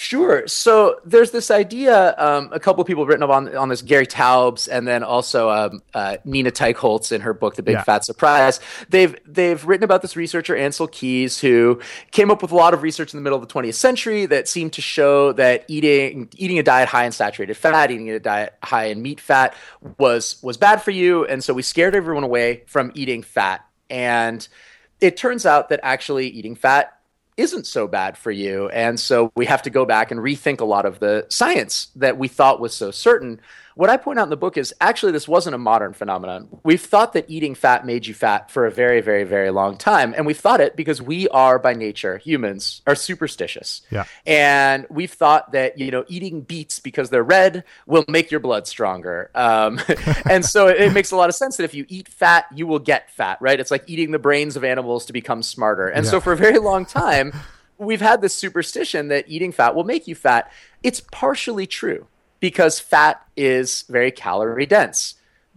Sure. 0.01 0.49
So 0.49 0.99
there's 1.05 1.31
this 1.31 1.51
idea. 1.51 2.15
Um, 2.17 2.49
a 2.53 2.59
couple 2.59 2.81
of 2.81 2.87
people 2.87 3.03
have 3.03 3.09
written 3.11 3.23
up 3.23 3.29
on 3.29 3.55
on 3.55 3.69
this. 3.69 3.83
Gary 3.83 4.07
Taubes 4.07 4.67
and 4.67 4.89
then 4.89 5.03
also 5.03 5.51
um, 5.51 5.83
uh, 5.93 6.17
Nina 6.25 6.51
Teicholz 6.51 7.13
in 7.13 7.21
her 7.21 7.35
book 7.35 7.57
*The 7.57 7.63
Big 7.63 7.75
yeah. 7.75 7.83
Fat 7.83 8.07
Surprise*. 8.07 8.61
They've 8.89 9.15
they've 9.27 9.63
written 9.63 9.85
about 9.85 10.01
this 10.01 10.17
researcher 10.17 10.57
Ancel 10.57 10.91
Keys 10.91 11.39
who 11.39 11.83
came 12.13 12.31
up 12.31 12.41
with 12.41 12.51
a 12.51 12.55
lot 12.55 12.73
of 12.73 12.83
research 12.83 13.13
in 13.13 13.19
the 13.19 13.23
middle 13.23 13.39
of 13.39 13.47
the 13.47 13.53
20th 13.53 13.75
century 13.75 14.25
that 14.25 14.49
seemed 14.49 14.73
to 14.73 14.81
show 14.81 15.35
that 15.35 15.67
eating 15.69 16.31
eating 16.35 16.59
a 16.59 16.63
diet 16.63 16.89
high 16.89 17.05
in 17.05 17.13
saturated 17.13 17.59
fat, 17.59 17.91
eating 17.91 18.09
a 18.09 18.19
diet 18.19 18.55
high 18.63 18.85
in 18.85 19.03
meat 19.03 19.21
fat 19.21 19.55
was 19.99 20.43
was 20.43 20.57
bad 20.57 20.81
for 20.81 20.93
you, 20.93 21.27
and 21.27 21.45
so 21.45 21.53
we 21.53 21.61
scared 21.61 21.95
everyone 21.95 22.25
away 22.25 22.63
from 22.67 22.91
eating 22.95 23.23
fat. 23.23 23.67
And 23.91 24.49
it 25.03 25.19
turns 25.19 25.45
out 25.45 25.69
that 25.69 25.81
actually 25.83 26.29
eating 26.29 26.55
fat 26.55 27.00
isn't 27.37 27.67
so 27.67 27.87
bad 27.87 28.19
for 28.19 28.31
you. 28.31 28.69
And 28.71 28.99
so 28.99 29.33
we 29.35 29.47
have 29.47 29.63
to 29.63 29.71
go 29.71 29.85
back 29.85 30.11
and 30.11 30.21
rethink 30.21 30.61
a 30.61 30.65
lot 30.65 30.87
of 30.87 30.99
the 30.99 31.27
science 31.29 31.89
that 31.97 32.19
we 32.19 32.29
thought 32.29 32.61
was 32.61 32.75
so 32.75 32.91
certain. 32.91 33.41
What 33.75 33.91
I 33.91 33.97
point 33.97 34.19
out 34.19 34.25
in 34.25 34.31
the 34.31 34.37
book 34.37 34.57
is 34.57 34.75
actually 34.81 35.13
this 35.13 35.29
wasn't 35.29 35.55
a 35.55 35.59
modern 35.59 35.93
phenomenon. 35.93 36.49
We've 36.63 36.81
thought 36.81 37.13
that 37.13 37.29
eating 37.29 37.55
fat 37.55 37.87
made 37.87 38.07
you 38.07 38.15
fat 38.15 38.51
for 38.51 38.67
a 38.67 38.71
very, 38.71 39.01
very, 39.01 39.25
very 39.25 39.51
long 39.51 39.77
time. 39.77 40.15
And 40.17 40.27
we've 40.27 40.39
thought 40.39 40.61
it 40.61 40.77
because 40.77 41.01
we 41.01 41.29
are 41.29 41.59
by 41.59 41.75
nature, 41.75 42.19
humans 42.19 42.83
are 42.87 42.95
superstitious. 42.95 43.83
Yeah. 43.91 44.05
And 44.27 44.87
we've 44.91 45.13
thought 45.13 45.53
that, 45.53 45.79
you 45.79 45.91
know, 45.91 46.05
eating 46.09 46.43
beets 46.43 46.79
because 46.79 47.11
they're 47.11 47.23
red 47.23 47.65
will 47.87 48.05
make 48.09 48.31
your 48.31 48.41
blood 48.41 48.67
stronger. 48.67 49.31
Um, 49.35 49.81
and 50.31 50.45
so 50.45 50.69
it, 50.69 50.81
it, 50.81 50.93
makes 50.93 51.13
a 51.13 51.17
lot 51.17 51.29
of 51.29 51.35
sense 51.35 51.57
that 51.57 51.65
if 51.65 51.73
you 51.73 51.87
eat 51.89 52.09
fat, 52.09 52.47
you 52.55 52.67
will 52.67 52.81
get 52.81 53.11
fat, 53.11 53.39
right? 53.41 53.59
It's 53.61 53.71
like 53.71 53.85
eating 53.87 54.11
the 54.11 54.19
brains 54.19 54.57
of 54.57 54.65
animals 54.65 55.07
to 55.07 55.13
become 55.13 55.43
smarter. 55.43 55.89
And 55.89 56.05
yeah. 56.05 56.11
so 56.11 56.21
for 56.21 56.33
a 56.33 56.37
very 56.37 56.59
long 56.59 56.85
time, 56.85 57.33
we've 57.79 58.01
had 58.01 58.21
this 58.21 58.35
superstition 58.35 59.09
that 59.09 59.29
eating 59.29 59.53
fat 59.53 59.75
will 59.75 59.85
make 59.85 60.09
you 60.09 60.15
fat. 60.15 60.51
It's 60.83 61.01
partially 61.13 61.67
true 61.67 62.07
because 62.41 62.81
fat 62.81 63.25
is 63.37 63.83
very 63.83 64.11
calorie 64.11 64.67
dense. 64.67 65.15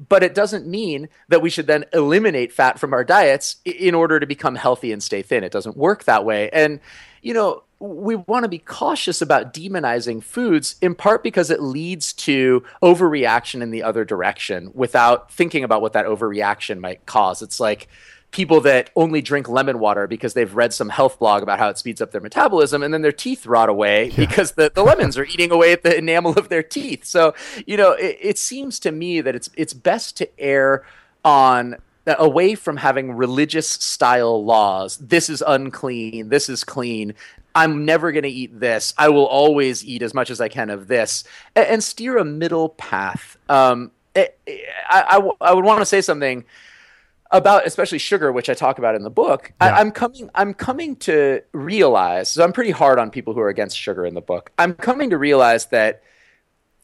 But 0.09 0.23
it 0.23 0.35
doesn't 0.35 0.67
mean 0.67 1.07
that 1.29 1.41
we 1.41 1.49
should 1.49 1.67
then 1.67 1.85
eliminate 1.93 2.51
fat 2.51 2.79
from 2.79 2.93
our 2.93 3.03
diets 3.03 3.57
in 3.63 3.93
order 3.95 4.19
to 4.19 4.25
become 4.25 4.55
healthy 4.55 4.91
and 4.91 5.01
stay 5.01 5.21
thin. 5.21 5.43
It 5.43 5.51
doesn't 5.51 5.77
work 5.77 6.05
that 6.05 6.25
way. 6.25 6.49
And, 6.49 6.79
you 7.21 7.33
know, 7.33 7.63
we 7.79 8.15
want 8.15 8.43
to 8.43 8.49
be 8.49 8.59
cautious 8.59 9.21
about 9.21 9.53
demonizing 9.53 10.23
foods 10.23 10.75
in 10.81 10.95
part 10.95 11.21
because 11.21 11.49
it 11.49 11.61
leads 11.61 12.13
to 12.13 12.63
overreaction 12.81 13.61
in 13.61 13.71
the 13.71 13.83
other 13.83 14.03
direction 14.03 14.71
without 14.73 15.31
thinking 15.31 15.63
about 15.63 15.81
what 15.81 15.93
that 15.93 16.05
overreaction 16.05 16.79
might 16.79 17.05
cause. 17.05 17.41
It's 17.41 17.59
like, 17.59 17.87
people 18.33 18.59
that 18.61 18.89
only 18.95 19.21
drink 19.21 19.47
lemon 19.47 19.79
water 19.79 20.07
because 20.07 20.33
they've 20.33 20.53
read 20.53 20.73
some 20.73 20.89
health 20.89 21.19
blog 21.19 21.43
about 21.43 21.59
how 21.59 21.69
it 21.69 21.77
speeds 21.77 22.01
up 22.01 22.11
their 22.11 22.19
metabolism 22.19 22.83
and 22.83 22.93
then 22.93 23.01
their 23.01 23.11
teeth 23.11 23.45
rot 23.45 23.69
away 23.69 24.07
yeah. 24.07 24.15
because 24.17 24.53
the, 24.53 24.71
the 24.73 24.83
lemons 24.83 25.17
are 25.17 25.23
eating 25.23 25.51
away 25.51 25.71
at 25.71 25.83
the 25.83 25.95
enamel 25.95 26.33
of 26.33 26.49
their 26.49 26.63
teeth. 26.63 27.05
So, 27.05 27.33
you 27.65 27.77
know, 27.77 27.91
it, 27.93 28.17
it 28.19 28.37
seems 28.37 28.79
to 28.79 28.91
me 28.91 29.21
that 29.21 29.35
it's 29.35 29.49
it's 29.55 29.73
best 29.73 30.17
to 30.17 30.39
err 30.39 30.83
on 31.23 31.77
uh, 32.05 32.15
away 32.17 32.55
from 32.55 32.77
having 32.77 33.13
religious 33.13 33.69
style 33.69 34.43
laws. 34.43 34.97
This 34.97 35.29
is 35.29 35.43
unclean, 35.45 36.29
this 36.29 36.49
is 36.49 36.63
clean. 36.63 37.13
I'm 37.55 37.85
never 37.85 38.11
going 38.11 38.23
to 38.23 38.29
eat 38.29 38.59
this. 38.59 38.95
I 38.97 39.09
will 39.09 39.27
always 39.27 39.85
eat 39.85 40.01
as 40.01 40.15
much 40.15 40.31
as 40.31 40.41
I 40.41 40.47
can 40.49 40.71
of 40.71 40.87
this, 40.87 41.23
and, 41.55 41.67
and 41.67 41.83
steer 41.83 42.17
a 42.17 42.25
middle 42.25 42.69
path. 42.69 43.37
Um, 43.47 43.91
it, 44.15 44.39
I, 44.89 45.19
I, 45.19 45.49
I 45.49 45.53
would 45.53 45.63
want 45.63 45.81
to 45.81 45.85
say 45.85 46.01
something 46.01 46.45
about 47.33 47.65
especially 47.65 47.97
sugar, 47.97 48.31
which 48.31 48.47
I 48.47 48.53
talk 48.53 48.77
about 48.77 48.95
in 48.95 49.01
the 49.01 49.09
book, 49.09 49.51
yeah. 49.59 49.77
I, 49.77 49.81
am 49.81 49.91
coming 49.91 50.29
I'm 50.35 50.53
coming 50.53 50.95
to 50.97 51.41
realize. 51.51 52.31
So 52.31 52.43
I'm 52.43 52.53
pretty 52.53 52.71
hard 52.71 52.99
on 52.99 53.09
people 53.09 53.33
who 53.33 53.41
are 53.41 53.49
against 53.49 53.77
sugar 53.77 54.05
in 54.05 54.13
the 54.13 54.21
book. 54.21 54.51
I'm 54.57 54.75
coming 54.75 55.09
to 55.09 55.17
realize 55.17 55.65
that 55.67 56.03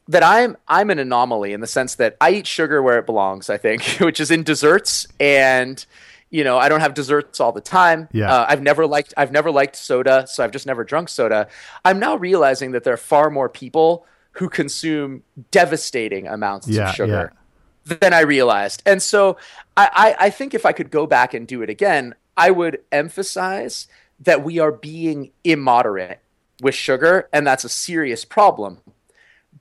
that 0.07 0.23
I'm 0.23 0.57
I'm 0.67 0.89
an 0.89 0.97
anomaly 0.97 1.53
in 1.53 1.62
the 1.62 1.67
sense 1.67 1.95
that 1.95 2.17
I 2.19 2.31
eat 2.31 2.47
sugar 2.47 2.81
where 2.81 2.97
it 2.97 3.05
belongs. 3.05 3.49
I 3.49 3.57
think, 3.57 3.83
which 3.99 4.19
is 4.19 4.31
in 4.31 4.43
desserts 4.43 5.07
and. 5.19 5.85
You 6.31 6.43
know, 6.43 6.59
I 6.59 6.69
don't 6.69 6.81
have 6.81 6.93
desserts 6.93 7.39
all 7.39 7.51
the 7.51 7.59
time. 7.59 8.07
Yeah. 8.12 8.31
Uh, 8.31 8.45
I've 8.47 8.62
never 8.62 8.85
liked 8.85 9.15
I've 9.17 9.31
never 9.31 9.49
liked 9.49 9.75
soda, 9.75 10.27
so 10.27 10.43
I've 10.43 10.51
just 10.51 10.67
never 10.67 10.83
drunk 10.83 11.09
soda. 11.09 11.47
I'm 11.83 11.97
now 11.97 12.17
realizing 12.17 12.73
that 12.73 12.83
there 12.83 12.93
are 12.93 12.97
far 12.97 13.31
more 13.31 13.49
people 13.49 14.05
who 14.33 14.47
consume 14.47 15.23
devastating 15.49 16.27
amounts 16.27 16.67
yeah, 16.67 16.89
of 16.89 16.95
sugar. 16.95 17.31
Yeah 17.33 17.38
than 17.86 18.13
I 18.13 18.22
realized. 18.22 18.84
And 18.86 19.02
so 19.02 19.38
I, 19.76 20.15
I, 20.20 20.26
I 20.26 20.30
think 20.30 20.54
if 20.54 20.65
I 20.65 20.72
could 20.72 20.92
go 20.92 21.08
back 21.08 21.34
and 21.34 21.48
do 21.48 21.62
it 21.62 21.70
again, 21.70 22.15
I 22.38 22.52
would 22.52 22.82
emphasize 22.92 23.88
that 24.22 24.44
we 24.44 24.60
are 24.60 24.72
being 24.72 25.32
immoderate 25.44 26.20
with 26.62 26.76
sugar, 26.76 27.30
and 27.32 27.48
that's 27.48 27.63
a 27.63 27.70
serious 27.70 28.26
problem. 28.26 28.80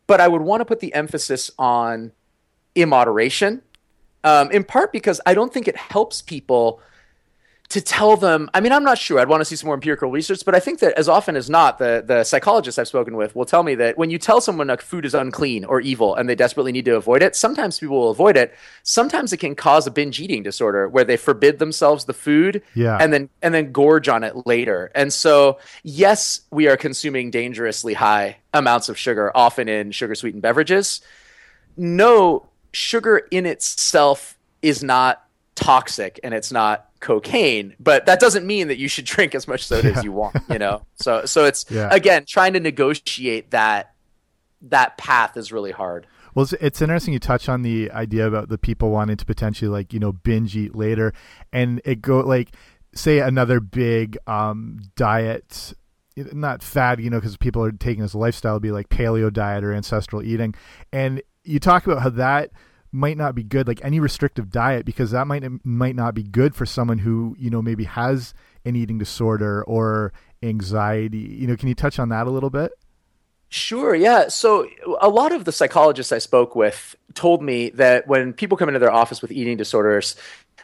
But 0.06 0.20
I 0.20 0.28
would 0.28 0.42
want 0.42 0.60
to 0.60 0.64
put 0.64 0.80
the 0.80 0.94
emphasis 0.94 1.50
on 1.58 2.12
immoderation, 2.74 3.62
um, 4.24 4.50
in 4.50 4.64
part 4.64 4.92
because 4.92 5.20
I 5.26 5.34
don't 5.34 5.52
think 5.52 5.68
it 5.68 5.76
helps 5.76 6.22
people 6.22 6.80
to 7.70 7.80
tell 7.80 8.16
them 8.16 8.50
i 8.54 8.60
mean 8.60 8.72
i'm 8.72 8.84
not 8.84 8.98
sure. 8.98 9.18
I'd 9.18 9.28
want 9.28 9.40
to 9.40 9.44
see 9.44 9.56
some 9.56 9.66
more 9.66 9.74
empirical 9.74 10.10
research 10.10 10.44
but 10.44 10.54
i 10.54 10.60
think 10.60 10.80
that 10.80 10.94
as 10.98 11.08
often 11.08 11.36
as 11.36 11.48
not 11.48 11.78
the, 11.78 12.02
the 12.06 12.24
psychologists 12.24 12.78
i've 12.78 12.88
spoken 12.88 13.16
with 13.16 13.34
will 13.34 13.44
tell 13.46 13.62
me 13.62 13.74
that 13.76 13.96
when 13.98 14.10
you 14.10 14.18
tell 14.18 14.40
someone 14.40 14.70
a 14.70 14.76
food 14.76 15.04
is 15.04 15.14
unclean 15.14 15.64
or 15.64 15.80
evil 15.80 16.14
and 16.14 16.28
they 16.28 16.34
desperately 16.34 16.72
need 16.72 16.84
to 16.84 16.96
avoid 16.96 17.22
it 17.22 17.34
sometimes 17.38 17.78
people 17.78 17.98
will 17.98 18.10
avoid 18.10 18.36
it. 18.36 18.54
Sometimes 18.82 19.32
it 19.32 19.38
can 19.38 19.54
cause 19.54 19.86
a 19.86 19.90
binge 19.90 20.20
eating 20.20 20.42
disorder 20.42 20.88
where 20.88 21.04
they 21.04 21.16
forbid 21.16 21.58
themselves 21.58 22.04
the 22.04 22.12
food 22.12 22.62
yeah. 22.74 22.98
and 23.00 23.12
then 23.12 23.30
and 23.42 23.54
then 23.54 23.72
gorge 23.72 24.08
on 24.08 24.24
it 24.24 24.46
later. 24.46 24.90
And 24.94 25.12
so 25.12 25.58
yes 25.82 26.42
we 26.50 26.68
are 26.68 26.76
consuming 26.76 27.30
dangerously 27.30 27.94
high 27.94 28.38
amounts 28.52 28.88
of 28.88 28.98
sugar 28.98 29.30
often 29.34 29.68
in 29.68 29.92
sugar 29.92 30.14
sweetened 30.14 30.42
beverages. 30.42 31.00
No 31.76 32.46
sugar 32.72 33.26
in 33.30 33.46
itself 33.46 34.36
is 34.60 34.82
not 34.82 35.24
toxic 35.58 36.20
and 36.22 36.32
it's 36.32 36.52
not 36.52 36.88
cocaine 37.00 37.74
but 37.80 38.06
that 38.06 38.20
doesn't 38.20 38.46
mean 38.46 38.68
that 38.68 38.78
you 38.78 38.86
should 38.86 39.04
drink 39.16 39.34
as 39.34 39.48
much 39.48 39.66
soda 39.66 39.90
yeah. 39.90 39.98
as 39.98 40.04
you 40.04 40.12
want 40.12 40.36
you 40.48 40.58
know 40.58 40.82
so 40.94 41.24
so 41.24 41.44
it's 41.44 41.64
yeah. 41.70 41.88
again 41.92 42.24
trying 42.26 42.52
to 42.52 42.60
negotiate 42.60 43.50
that 43.50 43.92
that 44.62 44.96
path 44.98 45.36
is 45.36 45.52
really 45.52 45.72
hard 45.72 46.06
well 46.34 46.44
it's, 46.44 46.52
it's, 46.54 46.80
interesting 46.80 47.12
you 47.12 47.18
touch 47.18 47.48
on 47.48 47.62
the 47.62 47.90
idea 47.90 48.26
about 48.26 48.48
the 48.48 48.58
people 48.58 48.90
wanting 48.90 49.16
to 49.16 49.24
potentially 49.24 49.68
like 49.68 49.92
you 49.92 49.98
know 49.98 50.12
binge 50.12 50.56
eat 50.56 50.74
later 50.74 51.12
and 51.52 51.80
it 51.84 52.00
go 52.00 52.20
like 52.20 52.52
say 52.94 53.18
another 53.18 53.58
big 53.58 54.16
um 54.28 54.78
diet 54.94 55.74
not 56.32 56.62
fad 56.62 57.00
you 57.00 57.10
know 57.10 57.18
because 57.18 57.36
people 57.36 57.64
are 57.64 57.72
taking 57.72 58.02
this 58.02 58.14
lifestyle 58.14 58.60
be 58.60 58.70
like 58.70 58.88
paleo 58.88 59.32
diet 59.32 59.64
or 59.64 59.72
ancestral 59.72 60.22
eating 60.22 60.54
and 60.92 61.20
you 61.44 61.58
talk 61.58 61.86
about 61.86 62.02
how 62.02 62.10
that 62.10 62.50
might 62.92 63.16
not 63.16 63.34
be 63.34 63.42
good 63.42 63.66
like 63.66 63.80
any 63.84 64.00
restrictive 64.00 64.50
diet 64.50 64.86
because 64.86 65.10
that 65.10 65.26
might 65.26 65.44
might 65.64 65.94
not 65.94 66.14
be 66.14 66.22
good 66.22 66.54
for 66.54 66.66
someone 66.66 66.98
who 66.98 67.36
you 67.38 67.50
know 67.50 67.60
maybe 67.60 67.84
has 67.84 68.34
an 68.64 68.76
eating 68.76 68.98
disorder 68.98 69.62
or 69.64 70.12
anxiety 70.42 71.18
you 71.18 71.46
know 71.46 71.56
can 71.56 71.68
you 71.68 71.74
touch 71.74 71.98
on 71.98 72.08
that 72.08 72.26
a 72.26 72.30
little 72.30 72.50
bit 72.50 72.72
Sure, 73.50 73.94
yeah. 73.94 74.28
So 74.28 74.66
a 75.00 75.08
lot 75.08 75.32
of 75.32 75.46
the 75.46 75.52
psychologists 75.52 76.12
I 76.12 76.18
spoke 76.18 76.54
with 76.54 76.94
told 77.14 77.42
me 77.42 77.70
that 77.70 78.06
when 78.06 78.34
people 78.34 78.58
come 78.58 78.68
into 78.68 78.78
their 78.78 78.92
office 78.92 79.22
with 79.22 79.32
eating 79.32 79.56
disorders, 79.56 80.16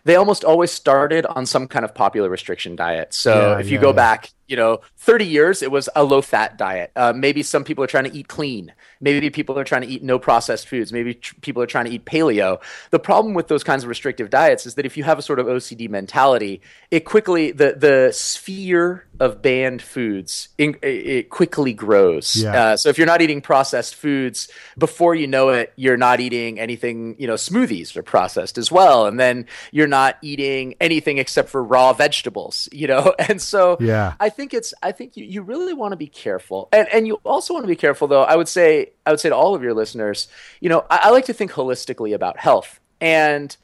they 0.05 0.17
almost 0.17 0.45
always 0.45 0.71
started 0.71 1.25
on 1.25 1.47
some 1.47 1.67
kind 1.67 1.85
of 1.87 1.95
popular 1.95 2.29
restriction 2.29 2.77
diet. 2.77 3.15
So 3.15 3.53
yeah, 3.53 3.59
if 3.59 3.69
you 3.69 3.77
yeah, 3.77 3.81
go 3.81 3.89
yeah. 3.89 3.97
back, 3.97 4.31
you 4.47 4.57
know, 4.57 4.81
30 4.99 5.25
years, 5.25 5.63
it 5.63 5.71
was 5.71 5.89
a 5.97 6.05
low 6.05 6.21
fat 6.21 6.59
diet. 6.59 6.93
Uh, 6.95 7.13
maybe 7.15 7.43
some 7.43 7.65
people 7.65 7.83
are 7.83 7.89
trying 7.89 8.05
to 8.05 8.15
eat 8.15 8.29
clean. 8.29 8.73
Maybe 9.01 9.31
people 9.31 9.59
are 9.59 9.65
trying 9.65 9.83
to 9.83 9.89
eat 9.89 10.03
no 10.03 10.19
processed 10.19 10.69
foods. 10.69 10.93
Maybe 10.93 11.15
tr- 11.15 11.35
people 11.41 11.63
are 11.63 11.67
trying 11.67 11.87
to 11.87 11.91
eat 11.91 12.05
paleo. 12.05 12.61
The 12.91 12.99
problem 12.99 13.35
with 13.35 13.49
those 13.49 13.65
kinds 13.65 13.85
of 13.85 13.89
restrictive 13.89 14.31
diets 14.31 14.67
is 14.67 14.75
that 14.75 14.85
if 14.85 14.97
you 14.97 15.05
have 15.05 15.19
a 15.19 15.23
sort 15.23 15.39
of 15.39 15.47
OCD 15.47 15.89
mentality, 15.89 16.61
it 16.91 17.01
quickly, 17.01 17.53
the, 17.53 17.75
the 17.77 18.13
sphere 18.13 19.07
of 19.21 19.43
banned 19.43 19.83
foods, 19.83 20.49
in, 20.59 20.77
it 20.83 21.31
quickly 21.31 21.73
grows. 21.73 22.37
Yeah. 22.37 22.53
Uh, 22.53 22.77
so 22.77 22.89
if 22.89 22.99
you're 22.99 23.07
not 23.07 23.23
eating 23.23 23.41
processed 23.41 23.95
foods, 23.95 24.49
before 24.77 25.15
you 25.15 25.27
know 25.27 25.51
it, 25.51 25.73
you're 25.77 25.97
not 25.97 26.21
eating 26.21 26.59
anything, 26.59 27.17
you 27.19 27.27
know, 27.27 27.35
smoothies 27.35 27.97
are 27.97 28.03
processed 28.03 28.59
as 28.59 28.71
well. 28.71 29.07
And 29.07 29.19
then 29.19 29.47
you're 29.71 29.87
not 29.87 30.19
eating 30.23 30.75
anything 30.81 31.19
except 31.19 31.49
for 31.49 31.63
raw 31.63 31.93
vegetables, 31.93 32.69
you 32.73 32.87
know? 32.87 33.15
And 33.27 33.41
so 33.41 33.79
yeah. 33.81 34.15
I 34.21 34.29
think 34.29 34.53
it's, 34.53 34.75
I 34.83 34.93
think 34.93 35.17
you, 35.17 35.25
you 35.25 35.43
really 35.43 35.73
want 35.73 35.93
to 35.93 35.97
be 35.97 36.07
careful. 36.07 36.69
And, 36.73 36.87
and 36.93 37.07
you 37.07 37.15
also 37.25 37.55
want 37.55 37.65
to 37.65 37.69
be 37.69 37.77
careful 37.77 38.07
though. 38.07 38.23
I 38.23 38.37
would 38.37 38.49
say, 38.49 38.93
I 39.07 39.11
would 39.11 39.21
say 39.21 39.31
to 39.31 39.35
all 39.35 39.55
of 39.55 39.63
your 39.63 39.73
listeners, 39.73 40.29
you 40.61 40.69
know, 40.69 40.85
I, 40.91 41.01
I 41.05 41.11
like 41.11 41.25
to 41.27 41.33
think 41.33 41.53
holistically 41.53 42.15
about 42.15 42.39
health. 42.39 42.81
And, 43.01 43.57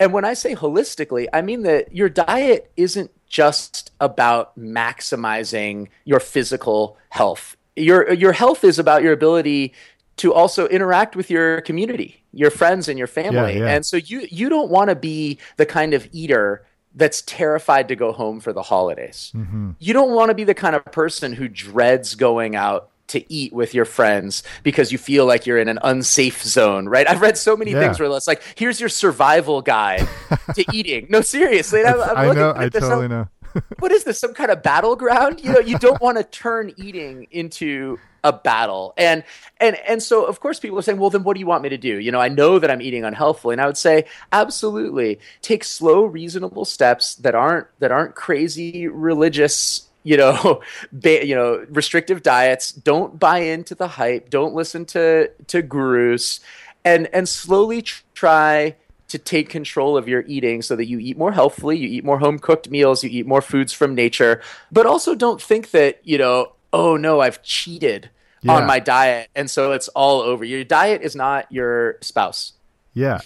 and 0.00 0.14
when 0.14 0.24
I 0.24 0.32
say 0.32 0.54
holistically, 0.56 1.28
I 1.32 1.42
mean 1.42 1.62
that 1.62 1.94
your 1.94 2.08
diet 2.08 2.72
isn't 2.76 3.10
just 3.28 3.92
about 4.00 4.58
maximizing 4.58 5.88
your 6.04 6.20
physical 6.20 6.96
health. 7.10 7.56
Your 7.76 8.12
your 8.14 8.32
health 8.32 8.64
is 8.64 8.78
about 8.78 9.02
your 9.02 9.12
ability 9.12 9.74
to 10.16 10.32
also 10.32 10.66
interact 10.68 11.16
with 11.16 11.30
your 11.30 11.60
community, 11.60 12.24
your 12.32 12.50
friends 12.50 12.88
and 12.88 12.98
your 12.98 13.06
family. 13.06 13.58
Yeah, 13.58 13.66
yeah. 13.66 13.74
And 13.74 13.86
so 13.86 13.98
you 13.98 14.26
you 14.30 14.48
don't 14.48 14.70
want 14.70 14.88
to 14.88 14.96
be 14.96 15.38
the 15.58 15.66
kind 15.66 15.92
of 15.92 16.08
eater 16.12 16.66
that's 16.94 17.22
terrified 17.22 17.86
to 17.88 17.94
go 17.94 18.10
home 18.10 18.40
for 18.40 18.52
the 18.52 18.62
holidays. 18.62 19.32
Mm-hmm. 19.36 19.72
You 19.78 19.92
don't 19.92 20.12
want 20.12 20.30
to 20.30 20.34
be 20.34 20.44
the 20.44 20.54
kind 20.54 20.74
of 20.74 20.84
person 20.86 21.34
who 21.34 21.46
dreads 21.46 22.14
going 22.14 22.56
out 22.56 22.90
to 23.10 23.32
eat 23.32 23.52
with 23.52 23.74
your 23.74 23.84
friends 23.84 24.42
because 24.62 24.90
you 24.90 24.98
feel 24.98 25.26
like 25.26 25.46
you're 25.46 25.58
in 25.58 25.68
an 25.68 25.78
unsafe 25.82 26.42
zone, 26.42 26.88
right? 26.88 27.08
I've 27.08 27.20
read 27.20 27.38
so 27.38 27.56
many 27.56 27.72
yeah. 27.72 27.80
things 27.80 28.00
where 28.00 28.10
it's 28.16 28.26
like, 28.26 28.42
here's 28.56 28.80
your 28.80 28.88
survival 28.88 29.62
guide 29.62 30.08
to 30.54 30.64
eating. 30.72 31.06
No, 31.10 31.20
seriously. 31.20 31.84
I'm, 31.84 32.00
I'm 32.00 32.30
i 32.30 32.32
know. 32.32 32.54
I 32.56 32.68
totally 32.68 33.08
know. 33.08 33.28
what 33.78 33.92
is 33.92 34.04
this? 34.04 34.18
Some 34.18 34.34
kind 34.34 34.50
of 34.50 34.62
battleground? 34.62 35.42
You 35.42 35.52
know, 35.52 35.58
you 35.58 35.78
don't 35.78 36.00
want 36.00 36.18
to 36.18 36.24
turn 36.24 36.72
eating 36.76 37.26
into 37.30 37.98
a 38.22 38.32
battle. 38.32 38.94
And 38.96 39.24
and 39.58 39.76
and 39.88 40.02
so 40.02 40.24
of 40.24 40.40
course 40.40 40.60
people 40.60 40.78
are 40.78 40.82
saying, 40.82 40.98
well, 40.98 41.10
then 41.10 41.22
what 41.22 41.34
do 41.34 41.40
you 41.40 41.46
want 41.46 41.62
me 41.62 41.68
to 41.70 41.78
do? 41.78 41.98
You 41.98 42.12
know, 42.12 42.20
I 42.20 42.28
know 42.28 42.58
that 42.58 42.70
I'm 42.70 42.82
eating 42.82 43.04
unhealthfully, 43.04 43.54
and 43.54 43.60
I 43.60 43.66
would 43.66 43.76
say, 43.76 44.04
absolutely, 44.32 45.18
take 45.42 45.64
slow, 45.64 46.04
reasonable 46.04 46.64
steps 46.64 47.14
that 47.16 47.34
aren't 47.34 47.66
that 47.80 47.92
aren't 47.92 48.14
crazy 48.14 48.88
religious 48.88 49.88
you 50.02 50.16
know, 50.16 50.60
ba- 50.92 51.26
you 51.26 51.34
know, 51.34 51.64
restrictive 51.70 52.22
diets. 52.22 52.72
Don't 52.72 53.18
buy 53.18 53.38
into 53.38 53.74
the 53.74 53.88
hype. 53.88 54.30
Don't 54.30 54.54
listen 54.54 54.84
to 54.86 55.30
to 55.48 55.62
gurus. 55.62 56.40
and 56.84 57.08
and 57.12 57.28
slowly 57.28 57.82
try 58.14 58.76
to 59.10 59.18
take 59.18 59.48
control 59.48 59.96
of 59.96 60.08
your 60.08 60.22
eating 60.28 60.62
so 60.62 60.76
that 60.76 60.86
you 60.86 60.98
eat 61.00 61.18
more 61.18 61.32
healthfully, 61.32 61.76
you 61.76 61.88
eat 61.88 62.04
more 62.04 62.20
home 62.20 62.38
cooked 62.38 62.70
meals, 62.70 63.02
you 63.02 63.10
eat 63.10 63.26
more 63.26 63.42
foods 63.42 63.72
from 63.72 63.94
nature, 63.94 64.40
but 64.70 64.86
also 64.86 65.16
don't 65.16 65.42
think 65.42 65.72
that, 65.72 65.98
you 66.04 66.16
know, 66.16 66.52
oh 66.72 66.96
no, 66.96 67.20
I've 67.20 67.42
cheated 67.42 68.08
yeah. 68.42 68.54
on 68.54 68.68
my 68.68 68.78
diet 68.78 69.28
and 69.34 69.50
so 69.50 69.72
it's 69.72 69.88
all 69.88 70.20
over. 70.20 70.44
Your 70.44 70.62
diet 70.62 71.02
is 71.02 71.16
not 71.16 71.50
your 71.50 71.98
spouse. 72.02 72.52
Yeah. 72.94 73.20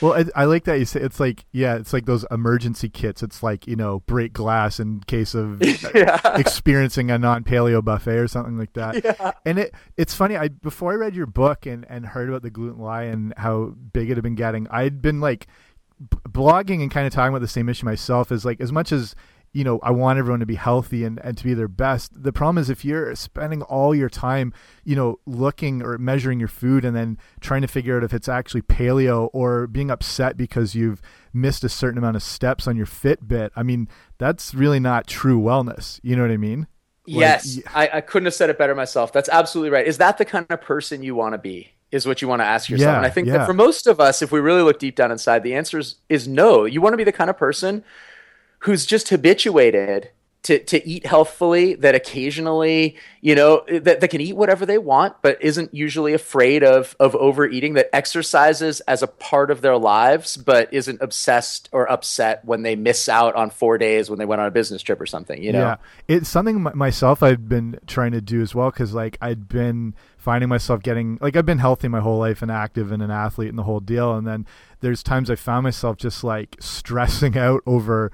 Well, 0.00 0.14
I, 0.14 0.24
I, 0.42 0.44
like 0.46 0.64
that 0.64 0.78
you 0.78 0.84
say 0.84 1.00
it's 1.00 1.20
like 1.20 1.44
yeah, 1.52 1.76
it's 1.76 1.92
like 1.92 2.06
those 2.06 2.24
emergency 2.30 2.88
kits. 2.88 3.22
It's 3.22 3.42
like 3.42 3.66
you 3.66 3.76
know 3.76 4.00
break 4.00 4.32
glass 4.32 4.80
in 4.80 5.00
case 5.00 5.34
of 5.34 5.62
yeah. 5.94 6.38
experiencing 6.38 7.10
a 7.10 7.18
non 7.18 7.44
paleo 7.44 7.84
buffet 7.84 8.16
or 8.16 8.28
something 8.28 8.58
like 8.58 8.72
that. 8.74 9.04
Yeah. 9.04 9.32
And 9.44 9.58
it 9.58 9.74
it's 9.96 10.14
funny. 10.14 10.36
I 10.36 10.48
before 10.48 10.92
I 10.92 10.96
read 10.96 11.14
your 11.14 11.26
book 11.26 11.66
and 11.66 11.86
and 11.88 12.06
heard 12.06 12.28
about 12.28 12.42
the 12.42 12.50
gluten 12.50 12.78
lie 12.78 13.04
and 13.04 13.34
how 13.36 13.74
big 13.92 14.10
it 14.10 14.16
had 14.16 14.22
been 14.22 14.34
getting, 14.34 14.66
I'd 14.70 15.02
been 15.02 15.20
like 15.20 15.46
blogging 16.28 16.80
and 16.80 16.90
kind 16.90 17.06
of 17.06 17.12
talking 17.12 17.30
about 17.30 17.42
the 17.42 17.48
same 17.48 17.68
issue 17.68 17.84
myself. 17.84 18.32
Is 18.32 18.44
like 18.44 18.60
as 18.60 18.72
much 18.72 18.92
as 18.92 19.14
you 19.52 19.64
know, 19.64 19.80
I 19.82 19.90
want 19.90 20.18
everyone 20.18 20.40
to 20.40 20.46
be 20.46 20.54
healthy 20.54 21.04
and, 21.04 21.18
and 21.24 21.36
to 21.36 21.44
be 21.44 21.54
their 21.54 21.68
best. 21.68 22.22
The 22.22 22.32
problem 22.32 22.58
is 22.58 22.70
if 22.70 22.84
you're 22.84 23.14
spending 23.16 23.62
all 23.62 23.94
your 23.94 24.08
time, 24.08 24.52
you 24.84 24.94
know, 24.94 25.18
looking 25.26 25.82
or 25.82 25.98
measuring 25.98 26.38
your 26.38 26.48
food 26.48 26.84
and 26.84 26.94
then 26.94 27.18
trying 27.40 27.62
to 27.62 27.68
figure 27.68 27.96
out 27.96 28.04
if 28.04 28.14
it's 28.14 28.28
actually 28.28 28.62
paleo 28.62 29.28
or 29.32 29.66
being 29.66 29.90
upset 29.90 30.36
because 30.36 30.74
you've 30.74 31.02
missed 31.32 31.64
a 31.64 31.68
certain 31.68 31.98
amount 31.98 32.16
of 32.16 32.22
steps 32.22 32.68
on 32.68 32.76
your 32.76 32.86
Fitbit, 32.86 33.50
I 33.56 33.64
mean, 33.64 33.88
that's 34.18 34.54
really 34.54 34.80
not 34.80 35.06
true 35.06 35.40
wellness. 35.40 35.98
You 36.02 36.14
know 36.14 36.22
what 36.22 36.30
I 36.30 36.36
mean? 36.36 36.68
Yes. 37.06 37.56
Like, 37.56 37.76
I, 37.76 37.98
I 37.98 38.00
couldn't 38.02 38.26
have 38.26 38.34
said 38.34 38.50
it 38.50 38.58
better 38.58 38.74
myself. 38.76 39.12
That's 39.12 39.28
absolutely 39.28 39.70
right. 39.70 39.86
Is 39.86 39.98
that 39.98 40.18
the 40.18 40.24
kind 40.24 40.46
of 40.48 40.60
person 40.60 41.02
you 41.02 41.14
want 41.14 41.34
to 41.34 41.38
be? 41.38 41.72
Is 41.90 42.06
what 42.06 42.22
you 42.22 42.28
want 42.28 42.38
to 42.38 42.46
ask 42.46 42.70
yourself. 42.70 42.92
Yeah, 42.92 42.96
and 42.98 43.04
I 43.04 43.10
think 43.10 43.26
yeah. 43.26 43.38
that 43.38 43.46
for 43.46 43.52
most 43.52 43.88
of 43.88 43.98
us, 43.98 44.22
if 44.22 44.30
we 44.30 44.38
really 44.38 44.62
look 44.62 44.78
deep 44.78 44.94
down 44.94 45.10
inside, 45.10 45.42
the 45.42 45.54
answer 45.54 45.76
is, 45.76 45.96
is 46.08 46.28
no. 46.28 46.64
You 46.64 46.80
want 46.80 46.92
to 46.92 46.96
be 46.96 47.02
the 47.02 47.10
kind 47.10 47.28
of 47.28 47.36
person 47.36 47.82
who's 48.60 48.86
just 48.86 49.08
habituated 49.08 50.10
to, 50.42 50.58
to 50.58 50.86
eat 50.88 51.04
healthfully 51.04 51.74
that 51.74 51.94
occasionally 51.94 52.96
you 53.20 53.34
know 53.34 53.62
that, 53.68 54.00
that 54.00 54.08
can 54.08 54.20
eat 54.20 54.34
whatever 54.34 54.64
they 54.64 54.78
want 54.78 55.14
but 55.20 55.40
isn't 55.42 55.74
usually 55.74 56.14
afraid 56.14 56.64
of 56.64 56.96
of 56.98 57.14
overeating 57.16 57.74
that 57.74 57.94
exercises 57.94 58.80
as 58.80 59.02
a 59.02 59.06
part 59.06 59.50
of 59.50 59.60
their 59.60 59.76
lives 59.76 60.38
but 60.38 60.72
isn't 60.72 61.00
obsessed 61.02 61.68
or 61.72 61.90
upset 61.90 62.42
when 62.44 62.62
they 62.62 62.74
miss 62.74 63.08
out 63.08 63.34
on 63.34 63.50
four 63.50 63.76
days 63.76 64.08
when 64.08 64.18
they 64.18 64.24
went 64.24 64.40
on 64.40 64.46
a 64.46 64.50
business 64.50 64.80
trip 64.82 65.00
or 65.00 65.06
something 65.06 65.42
you 65.42 65.52
know? 65.52 65.60
Yeah. 65.60 65.76
It's 66.08 66.28
something 66.28 66.66
myself 66.74 67.22
i've 67.22 67.48
been 67.48 67.78
trying 67.86 68.12
to 68.12 68.22
do 68.22 68.40
as 68.40 68.54
well 68.54 68.70
because 68.70 68.94
like 68.94 69.18
i'd 69.20 69.46
been 69.46 69.94
finding 70.16 70.48
myself 70.48 70.82
getting 70.82 71.18
like 71.20 71.36
i've 71.36 71.46
been 71.46 71.58
healthy 71.58 71.88
my 71.88 72.00
whole 72.00 72.18
life 72.18 72.40
and 72.40 72.50
active 72.50 72.92
and 72.92 73.02
an 73.02 73.10
athlete 73.10 73.50
and 73.50 73.58
the 73.58 73.64
whole 73.64 73.80
deal 73.80 74.16
and 74.16 74.26
then 74.26 74.46
there's 74.80 75.02
times 75.02 75.30
i 75.30 75.34
found 75.34 75.64
myself 75.64 75.98
just 75.98 76.24
like 76.24 76.56
stressing 76.60 77.36
out 77.38 77.62
over 77.66 78.10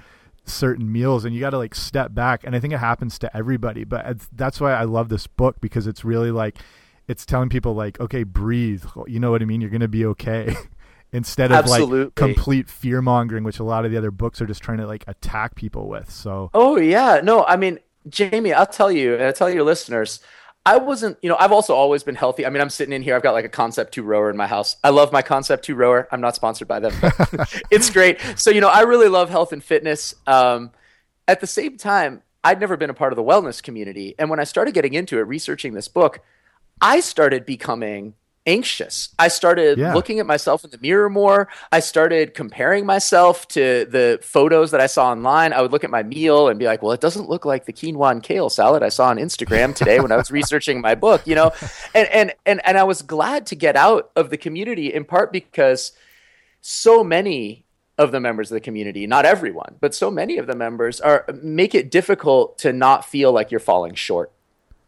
certain 0.47 0.91
meals 0.91 1.25
and 1.25 1.35
you 1.35 1.41
got 1.41 1.51
to 1.51 1.59
like 1.59 1.75
step 1.75 2.15
back 2.15 2.45
and 2.45 2.55
i 2.55 2.61
think 2.61 2.73
it 2.73 2.79
happens 2.79 3.19
to 3.19 3.37
everybody 3.37 3.85
but 3.85 4.21
that's 4.33 4.61
why 4.61 4.73
i 4.73 4.85
love 4.85 5.09
this 5.09 5.27
book 5.27 5.61
because 5.61 5.87
it's 5.87 6.05
really 6.05 6.31
like 6.31 6.57
it's 7.09 7.27
telling 7.27 7.49
people 7.49 7.75
like 7.75 7.99
okay 8.01 8.23
breathe 8.23 8.85
you 9.07 9.19
know 9.21 9.31
what 9.31 9.43
i 9.43 9.45
mean? 9.45 9.61
You're 9.61 9.71
gonna 9.71 9.89
be 9.89 10.07
okay. 10.07 10.55
Instead 11.13 11.53
of 11.53 11.59
Absolutely. 11.59 12.05
like 12.05 12.15
complete 12.17 12.69
fear 12.69 13.01
mongering 13.01 13.45
which 13.45 13.59
a 13.61 13.65
lot 13.65 13.85
of 13.85 13.93
the 13.93 13.97
other 13.97 14.11
books 14.11 14.41
are 14.43 14.47
just 14.47 14.61
trying 14.63 14.79
to 14.79 14.87
like 14.87 15.05
attack 15.07 15.55
people 15.55 15.89
with 15.89 16.11
so 16.11 16.51
oh 16.53 16.77
yeah. 16.77 17.21
No 17.23 17.45
i 17.45 17.57
mean 17.57 17.79
jamie 18.09 18.53
i'll 18.53 18.67
tell 18.67 18.93
you 18.93 19.15
and 19.15 19.25
i'll 19.25 19.33
tell 19.33 19.51
your 19.51 19.65
listeners 19.65 20.21
I 20.67 20.79
wasn't, 20.79 21.17
you 21.23 21.29
know, 21.29 21.37
I've 21.39 21.53
also 21.53 21.75
always 21.75 22.03
been 22.03 22.17
healthy. 22.17 22.45
I 22.45 22.51
mean, 22.51 22.61
I'm 22.61 22.71
sitting 22.71 22.93
in 22.93 23.01
here. 23.01 23.15
I've 23.15 23.23
got 23.23 23.33
like 23.35 23.45
a 23.45 23.49
Concept 23.49 23.95
2 23.95 24.03
rower 24.03 24.29
in 24.29 24.37
my 24.37 24.49
house. 24.49 24.77
I 24.83 24.91
love 24.91 25.13
my 25.13 25.23
Concept 25.23 25.65
2 25.65 25.77
rower. 25.77 26.09
I'm 26.11 26.21
not 26.21 26.35
sponsored 26.35 26.67
by 26.67 26.81
them. 26.81 26.93
it's 27.71 27.89
great. 27.89 28.21
So, 28.35 28.51
you 28.51 28.61
know, 28.61 28.69
I 28.69 28.81
really 28.81 29.09
love 29.09 29.31
health 29.31 29.53
and 29.53 29.63
fitness. 29.63 30.17
Um, 30.27 30.73
at 31.29 31.41
the 31.41 31.47
same 31.47 31.77
time, 31.77 32.23
I'd 32.43 32.59
never 32.59 32.77
been 32.77 32.91
a 32.91 32.95
part 32.95 33.13
of 33.13 33.17
the 33.17 33.23
wellness 33.23 33.63
community. 33.63 34.17
And 34.19 34.29
when 34.29 34.41
I 34.41 34.45
started 34.45 34.75
getting 34.75 34.95
into 34.95 35.19
it, 35.19 35.23
researching 35.23 35.75
this 35.75 35.87
book, 35.87 36.21
I 36.81 36.99
started 36.99 37.47
becoming 37.47 38.15
anxious. 38.47 39.11
I 39.19 39.29
started 39.29 39.79
yeah. 39.79 39.93
looking 39.93 40.21
at 40.21 40.27
myself 40.27 40.65
in 40.65 40.71
the 40.71 40.79
mirror 40.79 41.11
more. 41.11 41.49
I 41.73 41.81
started 41.81 42.35
comparing 42.35 42.87
myself 42.87 43.49
to 43.49 43.87
the 43.91 44.19
photos 44.23 44.71
that 44.71 44.81
I 44.81 44.87
saw 44.87 45.11
online. 45.11 45.53
I 45.53 45.61
would 45.61 45.73
look 45.73 45.85
at 45.85 45.91
my 45.91 46.03
meal 46.03 46.49
and 46.49 46.59
be 46.59 46.67
like, 46.67 46.83
well, 46.83 46.93
it 46.93 47.01
doesn't 47.01 47.29
look 47.29 47.45
like 47.45 47.67
the 47.67 47.73
quinoa 47.73 48.13
and 48.13 48.23
kale 48.23 48.49
salad 48.49 48.83
I 48.83 48.89
saw 48.89 49.09
on 49.09 49.17
Instagram 49.19 49.75
today 49.75 50.01
when 50.01 50.13
I 50.13 50.17
was 50.17 50.31
researching 50.31 50.81
my 50.81 50.95
book, 50.95 51.27
you 51.27 51.35
know? 51.35 51.51
And, 51.95 52.09
and, 52.09 52.35
and, 52.47 52.61
and 52.65 52.79
I 52.79 52.85
was 52.85 53.03
glad 53.03 53.47
to 53.47 53.57
get 53.57 53.77
out 53.77 54.11
of 54.15 54.31
the 54.31 54.37
community 54.37 54.95
in 54.95 55.05
part 55.05 55.33
because 55.33 55.93
so 56.61 57.03
many 57.03 57.65
of 57.99 58.13
the 58.13 58.21
members 58.21 58.51
of 58.51 58.55
the 58.55 58.61
community, 58.61 59.07
not 59.07 59.25
everyone, 59.25 59.77
but 59.81 59.95
so 59.95 60.11
many 60.11 60.37
of 60.37 60.47
the 60.47 60.55
members 60.55 61.01
are 61.01 61.25
make 61.43 61.75
it 61.75 61.91
difficult 61.91 62.59
to 62.59 62.73
not 62.73 63.05
feel 63.05 63.33
like 63.33 63.51
you're 63.51 63.61
falling 63.61 63.95
short. 63.95 64.31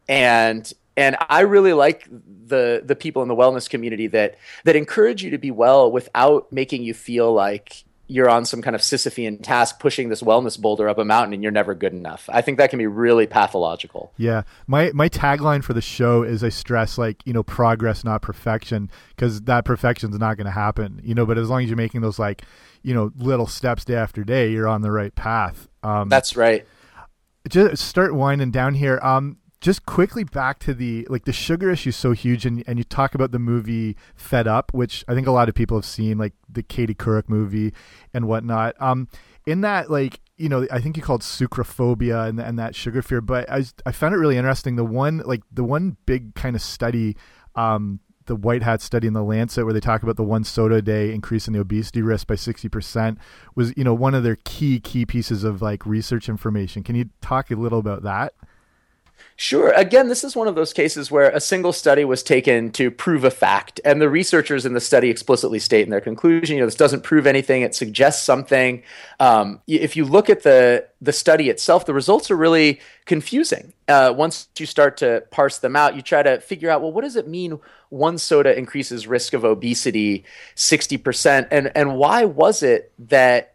And 0.08 0.70
and 0.98 1.16
I 1.28 1.40
really 1.40 1.72
like 1.72 2.08
the 2.10 2.82
the 2.84 2.96
people 2.96 3.22
in 3.22 3.28
the 3.28 3.36
wellness 3.36 3.70
community 3.70 4.08
that 4.08 4.36
that 4.64 4.76
encourage 4.76 5.22
you 5.22 5.30
to 5.30 5.38
be 5.38 5.50
well 5.50 5.90
without 5.90 6.52
making 6.52 6.82
you 6.82 6.92
feel 6.92 7.32
like 7.32 7.84
you're 8.10 8.28
on 8.28 8.46
some 8.46 8.62
kind 8.62 8.74
of 8.74 8.80
Sisyphean 8.80 9.42
task 9.42 9.78
pushing 9.78 10.08
this 10.08 10.22
wellness 10.22 10.58
boulder 10.58 10.88
up 10.88 10.96
a 10.96 11.04
mountain 11.04 11.34
and 11.34 11.42
you're 11.42 11.52
never 11.52 11.74
good 11.74 11.92
enough. 11.92 12.28
I 12.32 12.40
think 12.40 12.56
that 12.56 12.70
can 12.70 12.78
be 12.78 12.86
really 12.86 13.26
pathological. 13.26 14.12
Yeah. 14.16 14.42
My 14.66 14.90
my 14.94 15.08
tagline 15.10 15.62
for 15.62 15.74
the 15.74 15.82
show 15.82 16.22
is 16.22 16.42
I 16.42 16.48
stress 16.48 16.98
like, 16.98 17.24
you 17.26 17.32
know, 17.32 17.42
progress 17.42 18.04
not 18.04 18.22
perfection 18.22 18.90
because 19.10 19.42
that 19.42 19.64
perfection 19.64 20.10
is 20.10 20.18
not 20.18 20.38
going 20.38 20.46
to 20.46 20.50
happen, 20.50 21.00
you 21.04 21.14
know, 21.14 21.26
but 21.26 21.38
as 21.38 21.50
long 21.50 21.62
as 21.62 21.68
you're 21.68 21.76
making 21.76 22.00
those 22.00 22.18
like, 22.18 22.42
you 22.82 22.94
know, 22.94 23.12
little 23.16 23.46
steps 23.46 23.84
day 23.84 23.94
after 23.94 24.24
day, 24.24 24.50
you're 24.50 24.68
on 24.68 24.80
the 24.80 24.90
right 24.90 25.14
path. 25.14 25.68
Um 25.82 26.08
That's 26.08 26.34
right. 26.34 26.66
Just 27.46 27.86
start 27.86 28.14
winding 28.14 28.50
down 28.50 28.74
here. 28.74 28.98
Um 29.02 29.36
just 29.60 29.84
quickly 29.86 30.24
back 30.24 30.58
to 30.60 30.72
the 30.72 31.06
like 31.10 31.24
the 31.24 31.32
sugar 31.32 31.70
issue 31.70 31.88
is 31.88 31.96
so 31.96 32.12
huge 32.12 32.46
and 32.46 32.62
and 32.66 32.78
you 32.78 32.84
talk 32.84 33.14
about 33.14 33.32
the 33.32 33.38
movie 33.38 33.96
fed 34.14 34.46
up 34.46 34.72
which 34.72 35.04
i 35.08 35.14
think 35.14 35.26
a 35.26 35.32
lot 35.32 35.48
of 35.48 35.54
people 35.54 35.76
have 35.76 35.84
seen 35.84 36.16
like 36.18 36.32
the 36.48 36.62
katie 36.62 36.94
couric 36.94 37.28
movie 37.28 37.72
and 38.14 38.26
whatnot. 38.26 38.74
Um 38.80 39.08
in 39.46 39.62
that 39.62 39.90
like 39.90 40.20
you 40.36 40.48
know 40.48 40.66
i 40.70 40.80
think 40.80 40.96
you 40.96 41.02
called 41.02 41.22
sucrophobia 41.22 42.28
and, 42.28 42.38
and 42.38 42.58
that 42.58 42.74
sugar 42.74 43.02
fear 43.02 43.20
but 43.20 43.50
i 43.50 43.64
i 43.86 43.92
found 43.92 44.14
it 44.14 44.18
really 44.18 44.36
interesting. 44.36 44.76
The 44.76 44.84
one 44.84 45.18
like 45.18 45.42
the 45.52 45.64
one 45.64 45.96
big 46.06 46.34
kind 46.34 46.54
of 46.54 46.62
study 46.62 47.16
um 47.54 48.00
the 48.26 48.36
white 48.36 48.62
hat 48.62 48.82
study 48.82 49.06
in 49.06 49.14
the 49.14 49.22
lancet 49.22 49.64
where 49.64 49.72
they 49.72 49.80
talk 49.80 50.02
about 50.02 50.16
the 50.16 50.22
one 50.22 50.44
soda 50.44 50.76
a 50.76 50.82
day 50.82 51.12
increasing 51.12 51.54
the 51.54 51.60
obesity 51.60 52.02
risk 52.02 52.26
by 52.26 52.34
60% 52.34 53.16
was 53.54 53.72
you 53.74 53.82
know 53.82 53.94
one 53.94 54.14
of 54.14 54.22
their 54.22 54.36
key 54.44 54.78
key 54.78 55.04
pieces 55.06 55.42
of 55.44 55.62
like 55.62 55.84
research 55.84 56.28
information. 56.28 56.84
Can 56.84 56.94
you 56.94 57.08
talk 57.22 57.50
a 57.50 57.56
little 57.56 57.78
about 57.78 58.02
that 58.02 58.34
Sure. 59.40 59.70
Again, 59.70 60.08
this 60.08 60.24
is 60.24 60.34
one 60.34 60.48
of 60.48 60.56
those 60.56 60.72
cases 60.72 61.12
where 61.12 61.30
a 61.30 61.40
single 61.40 61.72
study 61.72 62.04
was 62.04 62.24
taken 62.24 62.72
to 62.72 62.90
prove 62.90 63.22
a 63.22 63.30
fact, 63.30 63.80
and 63.84 64.00
the 64.00 64.08
researchers 64.08 64.66
in 64.66 64.72
the 64.72 64.80
study 64.80 65.10
explicitly 65.10 65.60
state 65.60 65.84
in 65.84 65.90
their 65.90 66.00
conclusion, 66.00 66.56
you 66.56 66.60
know, 66.60 66.66
this 66.66 66.74
doesn't 66.74 67.04
prove 67.04 67.24
anything; 67.24 67.62
it 67.62 67.72
suggests 67.72 68.24
something. 68.24 68.82
Um, 69.20 69.60
if 69.68 69.96
you 69.96 70.04
look 70.04 70.28
at 70.28 70.42
the 70.42 70.88
the 71.00 71.12
study 71.12 71.50
itself, 71.50 71.86
the 71.86 71.94
results 71.94 72.32
are 72.32 72.36
really 72.36 72.80
confusing. 73.04 73.72
Uh, 73.86 74.12
once 74.16 74.48
you 74.58 74.66
start 74.66 74.96
to 74.96 75.22
parse 75.30 75.58
them 75.58 75.76
out, 75.76 75.94
you 75.94 76.02
try 76.02 76.22
to 76.22 76.40
figure 76.40 76.68
out, 76.68 76.82
well, 76.82 76.92
what 76.92 77.04
does 77.04 77.14
it 77.14 77.28
mean? 77.28 77.60
One 77.90 78.18
soda 78.18 78.58
increases 78.58 79.06
risk 79.06 79.34
of 79.34 79.44
obesity 79.44 80.24
sixty 80.56 80.96
percent, 80.96 81.46
and 81.52 81.70
and 81.76 81.96
why 81.96 82.24
was 82.24 82.64
it 82.64 82.92
that 82.98 83.54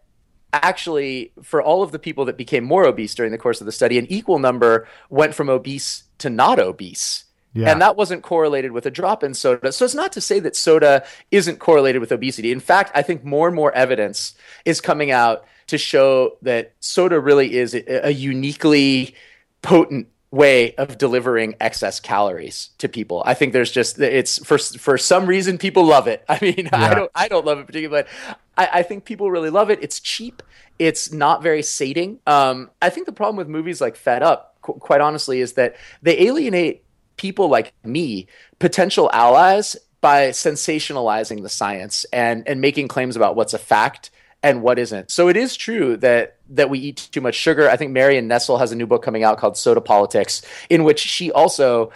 actually, 0.53 1.31
for 1.41 1.61
all 1.61 1.83
of 1.83 1.91
the 1.91 1.99
people 1.99 2.25
that 2.25 2.37
became 2.37 2.63
more 2.63 2.85
obese 2.85 3.15
during 3.15 3.31
the 3.31 3.37
course 3.37 3.59
of 3.59 3.65
the 3.65 3.71
study, 3.71 3.97
an 3.97 4.05
equal 4.09 4.39
number 4.39 4.87
went 5.09 5.33
from 5.33 5.49
obese 5.49 6.03
to 6.19 6.29
not 6.29 6.59
obese. 6.59 7.25
Yeah. 7.53 7.71
And 7.71 7.81
that 7.81 7.95
wasn't 7.95 8.23
correlated 8.23 8.71
with 8.71 8.85
a 8.85 8.91
drop 8.91 9.23
in 9.23 9.33
soda. 9.33 9.71
So 9.71 9.85
it's 9.85 9.93
not 9.93 10.11
to 10.13 10.21
say 10.21 10.39
that 10.39 10.55
soda 10.55 11.03
isn't 11.29 11.59
correlated 11.59 12.01
with 12.01 12.11
obesity. 12.11 12.51
In 12.51 12.59
fact, 12.59 12.91
I 12.95 13.03
think 13.03 13.23
more 13.23 13.47
and 13.47 13.55
more 13.55 13.71
evidence 13.73 14.35
is 14.65 14.81
coming 14.81 15.11
out 15.11 15.45
to 15.67 15.77
show 15.77 16.37
that 16.41 16.73
soda 16.79 17.19
really 17.19 17.55
is 17.55 17.75
a, 17.75 18.07
a 18.07 18.09
uniquely 18.09 19.15
potent 19.61 20.07
way 20.33 20.73
of 20.75 20.97
delivering 20.97 21.53
excess 21.61 21.99
calories 21.99 22.71
to 22.79 22.89
people. 22.89 23.21
I 23.23 23.35
think 23.35 23.53
there's 23.53 23.71
just 23.71 23.99
it's 23.99 24.43
for 24.43 24.57
for 24.57 24.97
some 24.97 25.27
reason 25.27 25.59
people 25.59 25.85
love 25.85 26.07
it. 26.07 26.25
I 26.29 26.39
mean, 26.41 26.69
yeah. 26.73 26.89
I 26.89 26.93
don't 26.95 27.11
I 27.13 27.27
don't 27.27 27.45
love 27.45 27.59
it 27.59 27.67
particularly, 27.67 28.03
but 28.03 28.35
I, 28.57 28.79
I, 28.79 28.83
think 28.83 29.05
people 29.05 29.29
really 29.29 29.51
love 29.51 29.69
it. 29.69 29.79
It's 29.83 29.99
cheap. 29.99 30.41
It's 30.79 31.11
not 31.11 31.43
very 31.43 31.61
sating. 31.61 32.19
Um, 32.25 32.71
I 32.81 32.89
think 32.89 33.05
the 33.05 33.13
problem 33.13 33.35
with 33.35 33.47
movies 33.47 33.79
like 33.79 33.95
Fed 33.95 34.23
Up, 34.23 34.57
qu- 34.61 34.73
quite 34.73 35.01
honestly, 35.01 35.39
is 35.39 35.53
that 35.53 35.75
they 36.01 36.19
alienate 36.21 36.83
people 37.15 37.47
like 37.47 37.71
me, 37.83 38.27
potential 38.57 39.11
allies, 39.13 39.75
by 40.01 40.29
sensationalizing 40.29 41.43
the 41.43 41.49
science 41.49 42.05
and 42.11 42.47
and 42.47 42.59
making 42.59 42.87
claims 42.87 43.15
about 43.15 43.35
what's 43.35 43.53
a 43.53 43.59
fact 43.59 44.09
and 44.43 44.61
what 44.61 44.77
isn't. 44.77 45.09
So 45.09 45.29
it 45.29 45.37
is 45.37 45.55
true 45.55 45.97
that 45.97 46.37
that 46.49 46.69
we 46.69 46.77
eat 46.77 47.07
too 47.11 47.21
much 47.21 47.35
sugar. 47.35 47.69
I 47.69 47.77
think 47.77 47.91
Marion 47.91 48.27
Nestle 48.27 48.57
has 48.57 48.71
a 48.71 48.75
new 48.75 48.85
book 48.85 49.01
coming 49.01 49.23
out 49.23 49.37
called 49.39 49.57
Soda 49.57 49.81
Politics, 49.81 50.43
in 50.69 50.83
which 50.83 50.99
she 50.99 51.31
also 51.31 51.91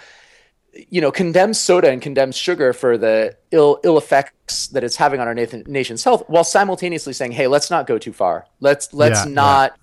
you 0.89 1.01
know, 1.01 1.11
condemns 1.11 1.59
soda 1.59 1.89
and 1.89 2.01
condemns 2.01 2.35
sugar 2.35 2.71
for 2.73 2.97
the 2.97 3.35
ill 3.51 3.79
ill 3.83 3.97
effects 3.97 4.67
that 4.67 4.83
it's 4.83 4.95
having 4.95 5.19
on 5.19 5.27
our 5.27 5.33
nation's 5.33 6.03
health, 6.03 6.23
while 6.27 6.43
simultaneously 6.43 7.13
saying, 7.13 7.31
"Hey, 7.31 7.47
let's 7.47 7.71
not 7.71 7.87
go 7.87 7.97
too 7.97 8.13
far. 8.13 8.45
Let's 8.59 8.93
let's 8.93 9.25
Yeah, 9.25 9.31
not." 9.31 9.79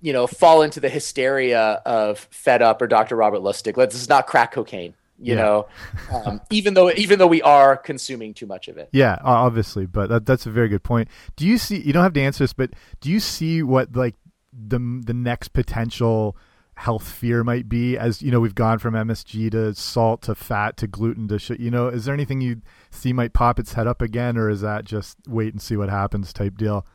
You 0.00 0.12
know, 0.12 0.26
fall 0.26 0.60
into 0.62 0.80
the 0.80 0.90
hysteria 0.90 1.80
of 1.86 2.28
Fed 2.30 2.60
Up 2.60 2.82
or 2.82 2.86
Dr. 2.86 3.16
Robert 3.16 3.40
Lustig. 3.40 3.76
Let's 3.76 4.06
not 4.08 4.26
crack 4.26 4.52
cocaine. 4.52 4.94
You 5.24 5.34
Yeah. 5.34 5.42
know, 5.42 5.66
um, 6.12 6.40
even 6.50 6.74
though 6.74 6.90
even 6.92 7.18
though 7.18 7.26
we 7.26 7.42
are 7.42 7.76
consuming 7.76 8.34
too 8.34 8.46
much 8.46 8.68
of 8.68 8.76
it. 8.78 8.88
Yeah, 8.92 9.18
obviously, 9.22 9.86
but 9.86 10.08
that, 10.10 10.26
that's 10.26 10.46
a 10.46 10.50
very 10.50 10.68
good 10.68 10.82
point. 10.82 11.08
Do 11.36 11.46
you 11.46 11.58
see? 11.58 11.80
You 11.80 11.92
don't 11.92 12.02
have 12.02 12.12
to 12.12 12.20
answer 12.20 12.44
this, 12.44 12.52
but 12.52 12.70
do 13.00 13.10
you 13.10 13.20
see 13.20 13.62
what 13.62 13.96
like 13.96 14.14
the 14.52 14.78
the 15.04 15.14
next 15.14 15.48
potential 15.48 16.36
health 16.76 17.08
fear 17.08 17.42
might 17.42 17.68
be? 17.68 17.96
As 17.96 18.20
you 18.20 18.30
know, 18.30 18.40
we've 18.40 18.54
gone 18.54 18.78
from 18.78 18.94
MSG 18.94 19.50
to 19.52 19.74
salt 19.74 20.22
to 20.22 20.34
fat 20.34 20.76
to 20.78 20.86
gluten 20.86 21.26
to 21.28 21.38
sh- 21.38 21.52
you 21.58 21.70
know. 21.70 21.88
Is 21.88 22.04
there 22.04 22.14
anything 22.14 22.40
you 22.40 22.60
see 22.90 23.12
might 23.12 23.32
pop 23.32 23.58
its 23.58 23.72
head 23.72 23.86
up 23.86 24.02
again, 24.02 24.36
or 24.36 24.50
is 24.50 24.60
that 24.60 24.84
just 24.84 25.16
wait 25.26 25.52
and 25.54 25.62
see 25.62 25.76
what 25.76 25.88
happens 25.88 26.32
type 26.32 26.56
deal? 26.56 26.86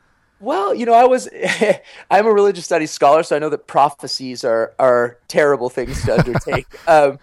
Well, 0.41 0.73
you 0.73 0.85
know, 0.85 0.93
I 0.93 1.03
was 1.05 1.27
I'm 2.11 2.25
a 2.25 2.31
religious 2.31 2.63
studies 2.63 2.91
scholar, 2.91 3.23
so 3.23 3.35
I 3.35 3.39
know 3.39 3.49
that 3.49 3.67
prophecies 3.67 4.45
are 4.45 4.73
are 4.79 5.17
terrible 5.27 5.69
things 5.69 6.01
to 6.05 6.17
undertake. 6.17 6.65
um, 6.87 7.19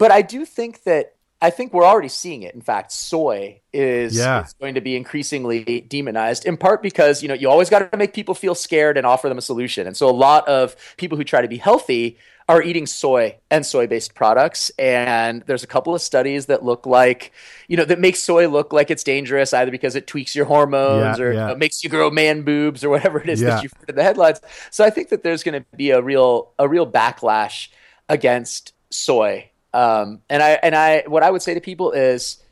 but 0.00 0.10
I 0.10 0.22
do 0.22 0.44
think 0.44 0.82
that 0.84 1.14
I 1.42 1.48
think 1.50 1.72
we're 1.72 1.86
already 1.86 2.08
seeing 2.08 2.42
it. 2.42 2.54
In 2.54 2.60
fact, 2.60 2.92
soy 2.92 3.60
is, 3.72 4.14
Yeah. 4.14 4.44
is 4.44 4.52
going 4.54 4.74
to 4.74 4.82
be 4.82 4.94
increasingly 4.94 5.80
demonized, 5.88 6.44
in 6.44 6.56
part 6.58 6.82
because 6.82 7.22
you 7.22 7.28
know 7.28 7.34
you 7.34 7.48
always 7.48 7.70
got 7.70 7.90
to 7.92 7.96
make 7.96 8.12
people 8.12 8.34
feel 8.34 8.54
scared 8.54 8.98
and 8.98 9.06
offer 9.06 9.28
them 9.28 9.38
a 9.38 9.42
solution. 9.42 9.86
And 9.86 9.96
so 9.96 10.08
a 10.10 10.18
lot 10.28 10.46
of 10.48 10.74
people 10.96 11.16
who 11.16 11.24
try 11.24 11.40
to 11.40 11.48
be 11.48 11.56
healthy 11.56 12.18
are 12.48 12.60
eating 12.62 12.84
soy 12.84 13.36
and 13.50 13.64
soy-based 13.64 14.12
products. 14.14 14.72
And 14.76 15.42
there's 15.46 15.62
a 15.62 15.68
couple 15.68 15.94
of 15.94 16.02
studies 16.02 16.46
that 16.46 16.64
look 16.64 16.84
like, 16.84 17.32
you 17.68 17.76
know, 17.76 17.84
that 17.84 18.00
make 18.00 18.16
soy 18.16 18.48
look 18.48 18.72
like 18.72 18.90
it's 18.90 19.04
dangerous 19.04 19.54
either 19.54 19.70
because 19.70 19.94
it 19.94 20.08
tweaks 20.08 20.34
your 20.34 20.46
hormones 20.46 21.18
Yeah, 21.20 21.24
or 21.24 21.32
yeah. 21.32 21.42
you 21.46 21.52
know, 21.52 21.56
makes 21.56 21.84
you 21.84 21.88
grow 21.88 22.10
man 22.10 22.42
boobs 22.42 22.82
or 22.82 22.88
whatever 22.90 23.20
it 23.20 23.28
is 23.28 23.40
that 23.40 23.62
you've 23.62 23.72
heard 23.78 23.90
in 23.90 23.94
the 23.96 24.02
headlines. 24.02 24.40
So 24.72 24.84
I 24.84 24.90
think 24.90 25.10
that 25.10 25.22
there's 25.22 25.44
going 25.44 25.62
to 25.62 25.64
be 25.76 25.90
a 25.90 26.02
real 26.02 26.52
a 26.58 26.68
real 26.68 26.86
backlash 26.90 27.68
against 28.08 28.72
soy. 28.90 29.50
Um, 29.72 30.20
and 30.28 30.42
I 30.42 30.50
and 30.62 30.74
I 30.74 31.04
what 31.06 31.22
I 31.22 31.30
would 31.30 31.42
say 31.42 31.54
to 31.54 31.60
people 31.60 31.92
is 31.92 32.42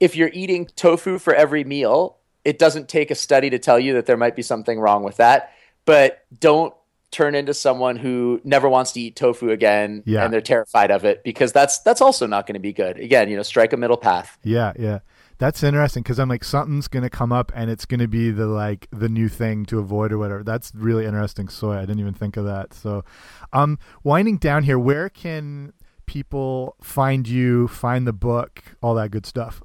if 0.00 0.16
you're 0.16 0.30
eating 0.32 0.66
tofu 0.76 1.18
for 1.18 1.34
every 1.34 1.64
meal, 1.64 2.18
it 2.44 2.58
doesn't 2.58 2.88
take 2.88 3.10
a 3.10 3.14
study 3.14 3.50
to 3.50 3.58
tell 3.58 3.78
you 3.78 3.94
that 3.94 4.06
there 4.06 4.16
might 4.16 4.36
be 4.36 4.42
something 4.42 4.78
wrong 4.78 5.02
with 5.02 5.16
that. 5.18 5.52
But 5.84 6.24
don't 6.40 6.74
turn 7.12 7.34
into 7.36 7.54
someone 7.54 7.96
who 7.96 8.40
never 8.44 8.68
wants 8.68 8.92
to 8.92 9.00
eat 9.00 9.14
tofu 9.16 9.50
again 9.50 10.02
Yeah. 10.04 10.24
and 10.24 10.32
they're 10.32 10.40
terrified 10.40 10.90
of 10.90 11.04
it 11.04 11.22
because 11.22 11.52
that's 11.52 11.78
that's 11.78 12.00
also 12.00 12.26
not 12.26 12.46
going 12.46 12.54
to 12.54 12.60
be 12.60 12.72
good. 12.72 12.98
Again, 12.98 13.30
you 13.30 13.36
know, 13.36 13.42
strike 13.44 13.72
a 13.72 13.76
middle 13.76 13.96
path. 13.96 14.36
Yeah, 14.42 14.72
yeah. 14.78 14.98
That's 15.38 15.62
interesting 15.62 16.02
because 16.02 16.18
I'm 16.18 16.28
like 16.30 16.44
something's 16.44 16.88
gonna 16.88 17.10
come 17.10 17.30
up 17.30 17.52
and 17.54 17.70
it's 17.70 17.84
gonna 17.84 18.08
be 18.08 18.30
the 18.30 18.46
like 18.46 18.88
the 18.90 19.08
new 19.08 19.28
thing 19.28 19.66
to 19.66 19.78
avoid 19.78 20.10
or 20.10 20.16
whatever. 20.18 20.42
That's 20.42 20.72
really 20.74 21.04
interesting. 21.04 21.48
Soy, 21.48 21.76
I 21.76 21.80
didn't 21.82 22.00
even 22.00 22.14
think 22.14 22.38
of 22.38 22.46
that. 22.46 22.72
So, 22.72 23.04
um, 23.52 23.78
winding 24.02 24.38
down 24.38 24.62
here, 24.64 24.78
where 24.78 25.10
can 25.10 25.74
people 26.06 26.76
find 26.82 27.28
you, 27.28 27.68
find 27.68 28.06
the 28.06 28.12
book, 28.12 28.62
all 28.82 28.94
that 28.94 29.10
good 29.10 29.26
stuff? 29.26 29.62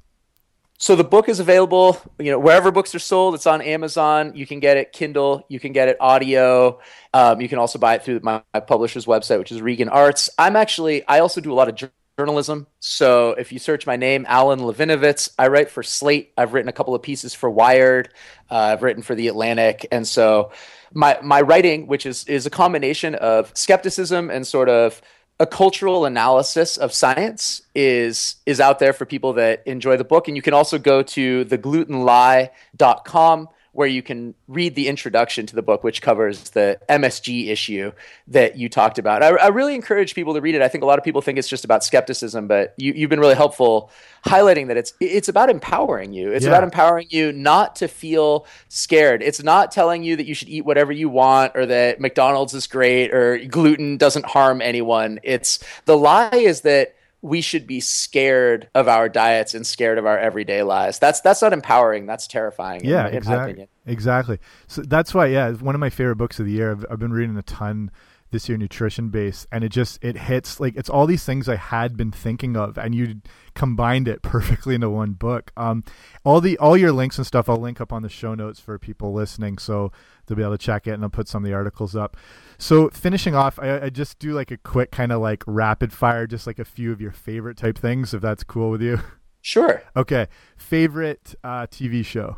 So 0.78 0.96
the 0.96 1.04
book 1.04 1.28
is 1.28 1.38
available, 1.38 1.96
you 2.18 2.32
know, 2.32 2.40
wherever 2.40 2.72
books 2.72 2.92
are 2.94 2.98
sold. 2.98 3.36
It's 3.36 3.46
on 3.46 3.62
Amazon. 3.62 4.32
You 4.34 4.46
can 4.46 4.58
get 4.58 4.76
it 4.76 4.92
Kindle. 4.92 5.46
You 5.48 5.60
can 5.60 5.72
get 5.72 5.88
it 5.88 5.96
audio. 6.00 6.80
Um, 7.14 7.40
you 7.40 7.48
can 7.48 7.60
also 7.60 7.78
buy 7.78 7.94
it 7.94 8.02
through 8.02 8.18
my, 8.24 8.42
my 8.52 8.58
publisher's 8.58 9.06
website, 9.06 9.38
which 9.38 9.52
is 9.52 9.62
Regan 9.62 9.88
Arts. 9.88 10.28
I'm 10.38 10.56
actually, 10.56 11.06
I 11.06 11.20
also 11.20 11.40
do 11.40 11.52
a 11.52 11.54
lot 11.54 11.68
of 11.68 11.90
journalism. 12.18 12.66
So 12.80 13.30
if 13.30 13.52
you 13.52 13.58
search 13.58 13.86
my 13.86 13.96
name, 13.96 14.26
Alan 14.28 14.58
Levinovitz, 14.58 15.30
I 15.38 15.48
write 15.48 15.70
for 15.70 15.82
Slate. 15.82 16.32
I've 16.36 16.52
written 16.52 16.68
a 16.68 16.72
couple 16.72 16.94
of 16.94 17.02
pieces 17.02 17.32
for 17.32 17.48
Wired. 17.48 18.12
Uh, 18.50 18.56
I've 18.56 18.82
written 18.82 19.02
for 19.02 19.14
The 19.14 19.28
Atlantic, 19.28 19.86
and 19.90 20.06
so 20.06 20.52
my 20.92 21.18
my 21.22 21.40
writing, 21.40 21.86
which 21.86 22.04
is 22.04 22.24
is 22.24 22.44
a 22.44 22.50
combination 22.50 23.14
of 23.14 23.50
skepticism 23.54 24.30
and 24.30 24.46
sort 24.46 24.68
of 24.68 25.00
a 25.42 25.46
cultural 25.46 26.04
analysis 26.04 26.76
of 26.76 26.94
science 26.94 27.62
is 27.74 28.36
is 28.46 28.60
out 28.60 28.78
there 28.78 28.92
for 28.92 29.04
people 29.04 29.32
that 29.32 29.66
enjoy 29.66 29.96
the 29.96 30.04
book. 30.04 30.28
And 30.28 30.36
you 30.36 30.42
can 30.42 30.54
also 30.54 30.78
go 30.78 31.02
to 31.02 31.44
theglutenlie.com 31.46 33.48
where 33.72 33.88
you 33.88 34.02
can 34.02 34.34
read 34.48 34.74
the 34.74 34.86
introduction 34.86 35.46
to 35.46 35.54
the 35.54 35.62
book 35.62 35.82
which 35.82 36.02
covers 36.02 36.50
the 36.50 36.78
MSG 36.90 37.48
issue 37.48 37.90
that 38.28 38.56
you 38.56 38.68
talked 38.68 38.98
about. 38.98 39.22
I, 39.22 39.28
I 39.28 39.48
really 39.48 39.74
encourage 39.74 40.14
people 40.14 40.34
to 40.34 40.40
read 40.42 40.54
it. 40.54 40.60
I 40.60 40.68
think 40.68 40.84
a 40.84 40.86
lot 40.86 40.98
of 40.98 41.04
people 41.04 41.22
think 41.22 41.38
it's 41.38 41.48
just 41.48 41.64
about 41.64 41.82
skepticism, 41.82 42.46
but 42.46 42.74
you, 42.76 42.92
you've 42.92 43.08
been 43.08 43.20
really 43.20 43.34
helpful 43.34 43.90
highlighting 44.26 44.68
that 44.68 44.76
it's 44.76 44.92
it's 45.00 45.28
about 45.28 45.48
empowering 45.50 46.12
you. 46.12 46.32
It's 46.32 46.44
Yeah. 46.44 46.50
about 46.50 46.64
empowering 46.64 47.06
you 47.10 47.32
not 47.32 47.76
to 47.76 47.88
feel 47.88 48.46
scared. 48.68 49.22
It's 49.22 49.42
not 49.42 49.72
telling 49.72 50.02
you 50.04 50.16
that 50.16 50.26
you 50.26 50.34
should 50.34 50.48
eat 50.50 50.64
whatever 50.66 50.92
you 50.92 51.08
want 51.08 51.52
or 51.54 51.64
that 51.66 51.98
McDonald's 51.98 52.52
is 52.54 52.66
great 52.66 53.12
or 53.12 53.38
gluten 53.38 53.96
doesn't 53.96 54.26
harm 54.26 54.60
anyone. 54.60 55.18
It's 55.22 55.58
the 55.86 55.96
lie 55.96 56.28
is 56.32 56.60
that 56.60 56.94
we 57.22 57.40
should 57.40 57.66
be 57.68 57.78
scared 57.80 58.68
of 58.74 58.88
our 58.88 59.08
diets 59.08 59.54
and 59.54 59.64
scared 59.64 59.96
of 59.96 60.06
our 60.06 60.18
everyday 60.18 60.64
lives. 60.64 60.98
That's 60.98 61.20
that's 61.20 61.40
not 61.40 61.52
empowering. 61.52 62.04
That's 62.06 62.26
terrifying. 62.26 62.84
Yeah, 62.84 63.06
in, 63.06 63.12
my 63.12 63.18
exactly. 63.18 63.50
opinion. 63.52 63.68
Exactly. 63.86 64.38
So 64.66 64.82
that's 64.82 65.14
why, 65.14 65.26
yeah, 65.26 65.48
it's 65.50 65.62
one 65.62 65.74
of 65.74 65.80
my 65.80 65.90
favorite 65.90 66.16
books 66.16 66.38
of 66.40 66.46
the 66.46 66.52
year. 66.52 66.72
I've, 66.72 66.84
I've 66.90 66.98
been 66.98 67.12
reading 67.12 67.36
a 67.36 67.42
ton 67.42 67.90
this 68.32 68.48
year, 68.48 68.58
nutrition 68.58 69.10
based, 69.10 69.46
and 69.52 69.62
it 69.62 69.68
just 69.68 70.02
it 70.02 70.16
hits 70.16 70.58
like 70.58 70.74
it's 70.74 70.88
all 70.88 71.06
these 71.06 71.22
things 71.22 71.48
I 71.48 71.56
had 71.56 71.96
been 71.96 72.10
thinking 72.10 72.56
of, 72.56 72.76
and 72.76 72.94
you 72.94 73.20
combined 73.54 74.08
it 74.08 74.22
perfectly 74.22 74.74
into 74.74 74.90
one 74.90 75.12
book. 75.12 75.52
Um, 75.56 75.84
all 76.24 76.40
the 76.40 76.58
all 76.58 76.76
your 76.76 76.92
links 76.92 77.18
and 77.18 77.26
stuff 77.26 77.48
I'll 77.48 77.58
link 77.58 77.80
up 77.80 77.92
on 77.92 78.02
the 78.02 78.08
show 78.08 78.34
notes 78.34 78.58
for 78.58 78.78
people 78.78 79.12
listening, 79.12 79.58
so 79.58 79.92
they'll 80.26 80.36
be 80.36 80.42
able 80.42 80.52
to 80.52 80.58
check 80.58 80.88
it, 80.88 80.92
and 80.92 81.04
I'll 81.04 81.10
put 81.10 81.28
some 81.28 81.44
of 81.44 81.48
the 81.48 81.54
articles 81.54 81.94
up. 81.94 82.16
So 82.62 82.90
finishing 82.90 83.34
off, 83.34 83.58
I, 83.58 83.80
I 83.80 83.90
just 83.90 84.20
do 84.20 84.32
like 84.34 84.52
a 84.52 84.56
quick 84.56 84.92
kind 84.92 85.10
of 85.10 85.20
like 85.20 85.42
rapid 85.48 85.92
fire, 85.92 86.28
just 86.28 86.46
like 86.46 86.60
a 86.60 86.64
few 86.64 86.92
of 86.92 87.00
your 87.00 87.10
favorite 87.10 87.56
type 87.56 87.76
things, 87.76 88.14
if 88.14 88.22
that's 88.22 88.44
cool 88.44 88.70
with 88.70 88.80
you. 88.82 89.00
Sure. 89.44 89.82
Okay, 89.96 90.28
favorite 90.56 91.34
uh, 91.42 91.66
TV 91.66 92.04
show. 92.04 92.36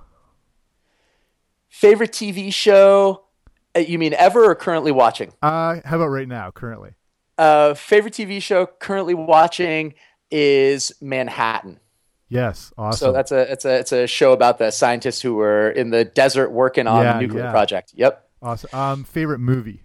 Favorite 1.69 2.13
TV 2.13 2.51
show? 2.51 3.25
Uh, 3.77 3.81
You 3.81 3.99
mean 3.99 4.15
ever 4.15 4.43
or 4.43 4.55
currently 4.55 4.91
watching? 4.91 5.31
Uh, 5.43 5.81
how 5.85 5.97
about 5.97 6.07
right 6.07 6.27
now, 6.27 6.51
currently? 6.51 6.95
Uh, 7.37 7.75
favorite 7.75 8.15
TV 8.15 8.41
show 8.41 8.65
currently 8.65 9.13
watching 9.13 9.93
is 10.31 10.93
Manhattan. 11.03 11.79
Yes, 12.31 12.73
awesome. 12.79 13.09
So 13.09 13.13
that's 13.13 13.33
a 13.33 13.53
it's 13.53 13.67
a 13.67 13.75
it's 13.81 13.93
a 13.93 14.07
show 14.07 14.33
about 14.33 14.57
the 14.57 14.71
scientists 14.71 15.21
who 15.21 15.35
were 15.35 15.69
in 15.73 15.91
the 15.91 16.07
desert 16.07 16.53
working 16.53 16.87
on 16.87 17.05
Yeah, 17.05 17.13
the 17.13 17.21
nuclear 17.21 17.45
yeah. 17.45 17.51
project. 17.51 17.93
Yep. 17.95 18.27
awesome. 18.41 18.71
Um, 18.73 19.05
favorite 19.05 19.41
movie. 19.41 19.84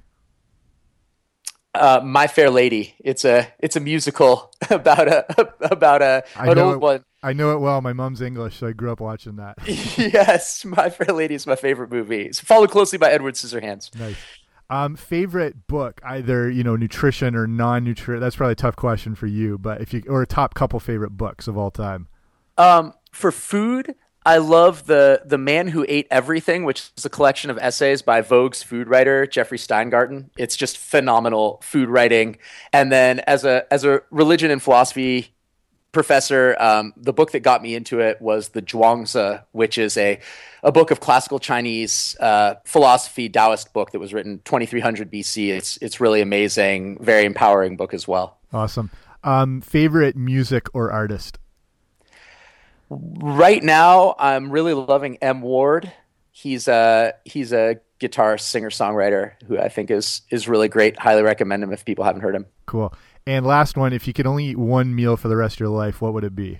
Uh, 1.76 2.01
My 2.03 2.28
Fair 2.28 2.49
Lady. 2.49 2.95
It's 2.99 3.24
a 3.26 3.47
it's 3.59 3.76
a 3.76 3.80
musical 3.80 4.51
about 4.70 5.07
a 5.07 5.26
about 5.72 6.01
a 6.01 6.24
I 6.36 6.47
an 6.47 6.55
know 6.55 6.65
old 6.65 6.74
it- 6.76 6.80
one. 6.82 7.03
I 7.22 7.34
know 7.34 7.51
it 7.51 7.59
well. 7.59 7.82
My 7.82 7.91
mom's 7.91 8.22
English, 8.22 8.57
so 8.59 8.67
I 8.67 8.72
grew 8.72 8.91
up 8.93 9.01
watching 9.01 9.36
that. 9.36 9.57
yes, 9.67 10.63
My 10.63 10.89
Fair 10.89 11.13
Lady 11.13 11.36
is 11.36 11.45
my 11.45 11.57
favorite 11.57 11.91
movie. 11.91 12.22
It's 12.22 12.39
followed 12.39 12.72
closely 12.72 12.97
by 12.97 13.11
Edward 13.11 13.34
Scissorhands. 13.36 13.93
nice. 13.99 14.15
Um, 14.72 14.95
favorite 14.95 15.67
book, 15.67 15.99
either 16.05 16.49
you 16.49 16.63
know 16.63 16.76
nutrition 16.76 17.36
or 17.36 17.45
non-nutrition. 17.47 18.22
That's 18.22 18.36
probably 18.36 18.53
a 18.53 18.55
tough 18.55 18.76
question 18.78 19.15
for 19.15 19.26
you, 19.28 19.57
but 19.57 19.82
if 19.82 19.93
you 19.93 20.03
or 20.07 20.22
a 20.22 20.28
top 20.28 20.53
couple 20.53 20.80
favorite 20.80 21.11
books 21.17 21.47
of 21.47 21.57
all 21.57 21.72
time. 21.72 22.07
Um, 22.57 22.93
for 23.11 23.32
food, 23.32 23.95
I 24.30 24.38
love 24.38 24.86
the 24.86 25.23
the 25.25 25.39
Man 25.39 25.69
Who 25.69 25.84
Ate 25.89 26.05
Everything, 26.11 26.63
which 26.63 26.91
is 26.95 27.03
a 27.03 27.09
collection 27.09 27.49
of 27.49 27.57
essays 27.57 28.03
by 28.03 28.21
Vogue's 28.21 28.61
food 28.61 28.88
writer 28.88 29.25
Jeffrey 29.25 29.57
Steingarten. 29.57 30.30
It's 30.38 30.55
just 30.55 30.77
phenomenal 30.77 31.59
food 31.63 31.89
writing. 31.89 32.38
And 32.71 32.91
then 32.91 33.21
as 33.21 33.43
a 33.43 33.65
as 33.73 33.86
a 33.86 34.03
religion 34.11 34.51
and 34.51 34.61
philosophy 34.61 35.34
professor, 35.93 36.55
um, 36.59 36.93
the 36.95 37.11
book 37.11 37.32
that 37.32 37.39
got 37.39 37.63
me 37.63 37.73
into 37.73 38.01
it 38.01 38.21
was 38.21 38.49
the 38.49 38.61
Zhuangzi, 38.61 39.43
which 39.51 39.80
is 39.80 39.97
a 39.97 40.19
a 40.61 40.71
book 40.71 40.91
of 40.91 40.99
classical 40.99 41.39
Chinese 41.39 42.15
uh, 42.19 42.53
philosophy, 42.65 43.30
Taoist 43.30 43.73
book 43.73 43.93
that 43.93 43.99
was 43.99 44.13
written 44.13 44.41
2300 44.45 45.11
BC. 45.11 45.49
It's 45.49 45.77
it's 45.77 45.99
really 45.99 46.21
amazing, 46.21 47.03
very 47.03 47.25
empowering 47.25 47.77
book 47.77 47.95
as 47.95 48.07
well. 48.07 48.38
Awesome. 48.53 48.91
Um, 49.23 49.61
favorite 49.61 50.15
music 50.15 50.67
or 50.75 50.91
artist. 50.91 51.39
Right 52.90 53.64
now, 53.64 54.16
I'm 54.18 54.52
really 54.52 54.74
loving 54.74 55.18
M 55.22 55.42
Ward. 55.42 55.92
He's 56.32 56.68
a 56.68 57.14
he's 57.26 57.52
a 57.54 57.78
guitar 58.00 58.38
singer 58.38 58.70
songwriter 58.70 59.34
who 59.48 59.60
I 59.60 59.70
think 59.70 59.92
is 59.92 60.22
is 60.32 60.48
really 60.48 60.70
great. 60.70 60.98
Highly 60.98 61.22
recommend 61.22 61.64
him 61.64 61.72
if 61.74 61.86
people 61.86 62.06
haven't 62.06 62.22
heard 62.22 62.36
him. 62.36 62.46
Cool. 62.66 62.94
And 63.28 63.46
last 63.46 63.78
one, 63.78 63.94
if 63.94 64.08
you 64.08 64.14
could 64.14 64.26
only 64.26 64.46
eat 64.46 64.58
one 64.58 64.96
meal 64.96 65.18
for 65.18 65.28
the 65.28 65.36
rest 65.36 65.58
of 65.58 65.60
your 65.60 65.70
life, 65.70 66.02
what 66.02 66.14
would 66.14 66.24
it 66.24 66.36
be? 66.36 66.60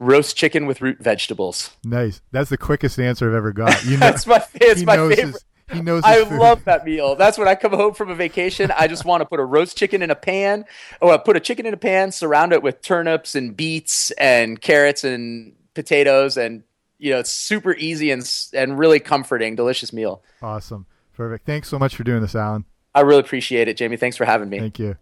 Roast 0.00 0.36
chicken 0.36 0.66
with 0.66 0.80
root 0.82 0.98
vegetables. 1.00 1.70
Nice. 1.84 2.20
That's 2.30 2.50
the 2.50 2.58
quickest 2.58 2.98
answer 3.00 3.28
I've 3.28 3.34
ever 3.36 3.52
got. 3.52 3.84
You 3.84 3.92
know, 3.92 4.00
That's 4.00 4.26
my 4.26 4.44
it's 4.54 4.82
my 4.82 4.96
favorite. 4.96 5.18
his 5.18 5.44
he 5.72 5.82
knows. 5.82 6.02
I 6.04 6.24
food. 6.24 6.38
love 6.38 6.64
that 6.64 6.84
meal. 6.84 7.14
That's 7.14 7.38
when 7.38 7.48
I 7.48 7.54
come 7.54 7.72
home 7.72 7.94
from 7.94 8.10
a 8.10 8.14
vacation. 8.14 8.70
I 8.76 8.86
just 8.86 9.04
want 9.04 9.20
to 9.20 9.26
put 9.26 9.40
a 9.40 9.44
roast 9.44 9.76
chicken 9.76 10.02
in 10.02 10.10
a 10.10 10.14
pan, 10.14 10.64
or 11.00 11.18
put 11.18 11.36
a 11.36 11.40
chicken 11.40 11.66
in 11.66 11.74
a 11.74 11.78
pan, 11.78 12.12
surround 12.12 12.52
it 12.52 12.62
with 12.62 12.82
turnips 12.82 13.34
and 13.34 13.56
beets 13.56 14.10
and 14.12 14.60
carrots 14.60 15.04
and 15.04 15.54
potatoes, 15.74 16.36
and 16.36 16.62
you 16.98 17.12
know 17.12 17.18
it's 17.18 17.30
super 17.30 17.74
easy 17.74 18.10
and 18.10 18.28
and 18.54 18.78
really 18.78 19.00
comforting, 19.00 19.56
delicious 19.56 19.92
meal. 19.92 20.22
Awesome, 20.42 20.86
perfect. 21.14 21.46
Thanks 21.46 21.68
so 21.68 21.78
much 21.78 21.96
for 21.96 22.04
doing 22.04 22.22
this, 22.22 22.34
Alan. 22.34 22.64
I 22.94 23.02
really 23.02 23.20
appreciate 23.20 23.68
it, 23.68 23.76
Jamie. 23.76 23.96
Thanks 23.96 24.16
for 24.16 24.24
having 24.24 24.48
me. 24.48 24.58
Thank 24.58 24.78
you. 24.78 24.96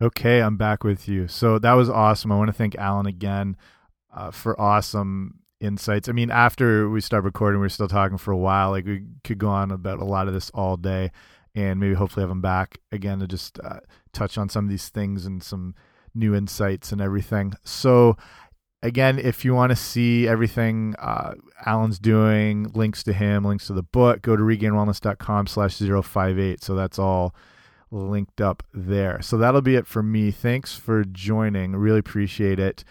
Okay, 0.00 0.40
I'm 0.40 0.56
back 0.56 0.84
with 0.84 1.08
you. 1.08 1.26
So 1.28 1.58
that 1.58 1.72
was 1.72 1.88
awesome. 1.88 2.30
I 2.30 2.36
want 2.36 2.48
to 2.48 2.52
thank 2.52 2.74
Alan 2.76 3.06
again 3.06 3.56
uh, 4.14 4.30
for 4.30 4.60
awesome 4.60 5.38
insights. 5.60 6.08
I 6.08 6.12
mean, 6.12 6.30
after 6.30 6.88
we 6.88 7.00
start 7.00 7.24
recording, 7.24 7.60
we 7.60 7.66
are 7.66 7.70
still 7.70 7.88
talking 7.88 8.18
for 8.18 8.32
a 8.32 8.36
while. 8.36 8.70
Like 8.70 8.86
we 8.86 9.04
could 9.24 9.38
go 9.38 9.48
on 9.48 9.70
about 9.70 9.98
a 9.98 10.04
lot 10.04 10.28
of 10.28 10.34
this 10.34 10.50
all 10.50 10.76
day, 10.76 11.10
and 11.54 11.80
maybe 11.80 11.94
hopefully 11.94 12.22
have 12.22 12.30
him 12.30 12.42
back 12.42 12.78
again 12.92 13.18
to 13.20 13.26
just 13.26 13.58
uh, 13.60 13.80
touch 14.12 14.38
on 14.38 14.48
some 14.48 14.64
of 14.64 14.70
these 14.70 14.88
things 14.88 15.26
and 15.26 15.42
some 15.42 15.74
new 16.14 16.34
insights 16.34 16.92
and 16.92 17.00
everything. 17.00 17.52
So 17.64 18.16
again, 18.82 19.18
if 19.18 19.44
you 19.44 19.54
want 19.54 19.70
to 19.70 19.76
see 19.76 20.28
everything 20.28 20.94
uh, 20.98 21.34
Alan's 21.64 21.98
doing, 21.98 22.70
links 22.74 23.02
to 23.04 23.12
him, 23.12 23.44
links 23.44 23.66
to 23.66 23.72
the 23.72 23.82
book, 23.82 24.22
go 24.22 24.36
to 24.36 24.42
regainedwellness.com 24.42 25.46
slash 25.46 25.78
058. 25.78 26.62
So 26.62 26.74
that's 26.74 26.98
all 26.98 27.34
linked 27.90 28.40
up 28.40 28.62
there. 28.72 29.22
So 29.22 29.38
that'll 29.38 29.62
be 29.62 29.76
it 29.76 29.86
for 29.86 30.02
me. 30.02 30.30
Thanks 30.30 30.74
for 30.74 31.04
joining. 31.04 31.76
Really 31.76 31.98
appreciate 31.98 32.58
it. 32.58 32.84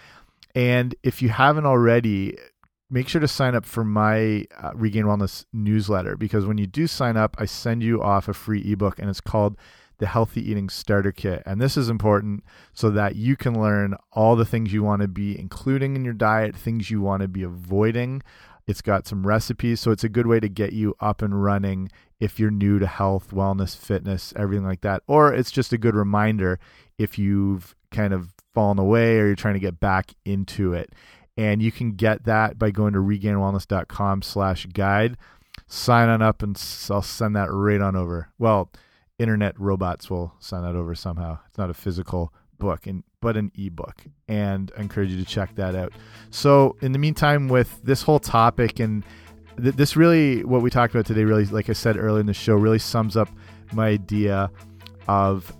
And 0.54 0.96
if 1.04 1.22
you 1.22 1.30
haven't 1.30 1.66
already, 1.66 2.38
make 2.96 3.10
sure 3.10 3.20
to 3.20 3.28
sign 3.28 3.56
up 3.56 3.66
for 3.66 3.84
my 3.84 4.46
uh, 4.58 4.72
Regained 4.74 5.06
Wellness 5.06 5.44
newsletter 5.52 6.16
because 6.16 6.46
when 6.46 6.58
you 6.58 6.66
do 6.66 6.88
sign 6.88 7.18
up, 7.18 7.36
I 7.38 7.44
send 7.44 7.84
you 7.84 8.02
off 8.02 8.30
a 8.30 8.34
free 8.34 8.62
ebook 8.72 9.00
and 9.00 9.10
it's 9.10 9.20
called 9.20 9.58
the 9.98 10.08
Healthy 10.08 10.50
Eating 10.50 10.70
Starter 10.70 11.12
Kit. 11.12 11.44
And 11.46 11.60
this 11.60 11.76
is 11.76 11.90
important 11.90 12.46
so 12.72 12.90
that 12.92 13.18
you 13.18 13.36
can 13.36 13.62
learn 13.62 13.98
all 14.14 14.38
the 14.38 14.46
things 14.46 14.72
you 14.72 14.82
want 14.82 15.02
to 15.02 15.10
be 15.10 15.38
including 15.38 15.98
in 15.98 16.06
your 16.06 16.14
diet, 16.14 16.56
things 16.56 16.90
you 16.90 17.02
want 17.02 17.22
to 17.22 17.28
be 17.28 17.44
avoiding. 17.44 18.24
It's 18.66 18.82
got 18.82 19.08
some 19.08 19.28
recipes, 19.28 19.82
so 19.82 19.92
it's 19.92 20.06
a 20.06 20.10
good 20.10 20.26
way 20.26 20.40
to 20.40 20.48
get 20.48 20.72
you 20.72 20.96
up 21.02 21.22
and 21.22 21.44
running 21.44 21.90
if 22.22 22.40
you're 22.40 22.50
new 22.50 22.80
to 22.80 22.88
health, 22.88 23.32
wellness, 23.32 23.76
fitness, 23.76 24.34
everything 24.38 24.66
like 24.66 24.82
that. 24.82 25.04
Or 25.06 25.34
it's 25.34 25.52
just 25.52 25.74
a 25.74 25.78
good 25.78 25.96
reminder 25.96 26.60
if 26.98 27.20
you've 27.20 27.76
kind 27.92 28.14
of 28.14 28.34
fallen 28.54 28.80
away 28.80 29.20
or 29.20 29.26
you're 29.26 29.36
trying 29.36 29.56
to 29.56 29.60
get 29.60 29.82
back 29.82 30.14
into 30.24 30.72
it. 30.72 30.94
And 31.38 31.62
you 31.62 31.72
can 31.72 31.92
get 31.92 32.24
that 32.26 32.58
by 32.58 32.72
going 32.72 32.94
to 32.94 33.00
regainedwellness.com 33.00 34.22
slash 34.22 34.66
guide. 34.68 35.18
Sign 35.68 36.10
on 36.10 36.22
up 36.22 36.42
and 36.42 36.56
I'll 36.90 37.02
send 37.02 37.36
that 37.36 37.52
right 37.52 37.82
on 37.82 37.96
over. 37.96 38.30
Well, 38.38 38.72
internet 39.20 39.60
robots 39.60 40.10
will 40.10 40.34
send 40.40 40.64
that 40.64 40.76
over 40.76 40.96
somehow. 40.96 41.40
It's 41.48 41.58
not 41.58 41.70
a 41.70 41.74
physical 41.74 42.34
book 42.58 42.88
and 42.88 43.04
but 43.20 43.36
an 43.36 43.52
ebook 43.56 44.04
and 44.28 44.72
I 44.78 44.82
encourage 44.82 45.10
you 45.10 45.18
to 45.18 45.26
check 45.26 45.56
that 45.56 45.76
out. 45.76 45.94
So 46.30 46.78
in 46.82 46.92
the 46.92 47.00
meantime 47.00 47.48
with 47.48 47.82
this 47.84 48.02
whole 48.02 48.20
topic 48.20 48.80
and 48.80 49.04
th 49.62 49.76
this 49.76 49.96
really 49.96 50.44
what 50.44 50.62
we 50.62 50.70
talked 50.70 50.94
about 50.94 51.06
today 51.06 51.24
really 51.24 51.46
like 51.46 51.70
I 51.70 51.74
said 51.74 51.98
earlier 51.98 52.20
in 52.20 52.28
the 52.28 52.34
show 52.34 52.56
really 52.56 52.80
sums 52.80 53.18
up 53.18 53.30
my 53.74 53.88
idea 53.88 54.52
of 55.08 55.54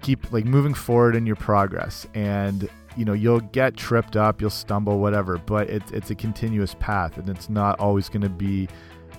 keep 0.00 0.32
like 0.32 0.44
moving 0.44 0.74
forward 0.74 1.14
in 1.14 1.26
your 1.26 1.36
progress 1.36 2.06
and 2.14 2.68
you 2.96 3.04
know 3.04 3.12
you'll 3.12 3.40
get 3.40 3.76
tripped 3.76 4.16
up 4.16 4.40
you'll 4.40 4.50
stumble 4.50 4.98
whatever 4.98 5.38
but 5.38 5.68
it's 5.70 5.90
it's 5.92 6.10
a 6.10 6.14
continuous 6.14 6.74
path 6.78 7.16
and 7.16 7.28
it's 7.28 7.48
not 7.48 7.78
always 7.80 8.08
going 8.08 8.22
to 8.22 8.28
be 8.28 8.68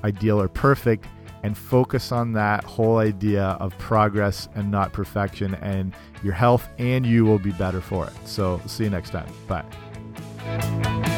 ideal 0.03 0.39
or 0.39 0.47
perfect 0.47 1.05
and 1.43 1.57
focus 1.57 2.11
on 2.11 2.31
that 2.33 2.63
whole 2.63 2.97
idea 2.97 3.43
of 3.59 3.77
progress 3.77 4.47
and 4.55 4.71
not 4.71 4.93
perfection 4.93 5.55
and 5.55 5.93
your 6.23 6.33
health 6.33 6.69
and 6.79 7.05
you 7.05 7.25
will 7.25 7.39
be 7.39 7.51
better 7.51 7.81
for 7.81 8.07
it. 8.07 8.13
So 8.25 8.59
see 8.65 8.85
you 8.85 8.89
next 8.89 9.11
time. 9.11 9.27
Bye 9.47 11.13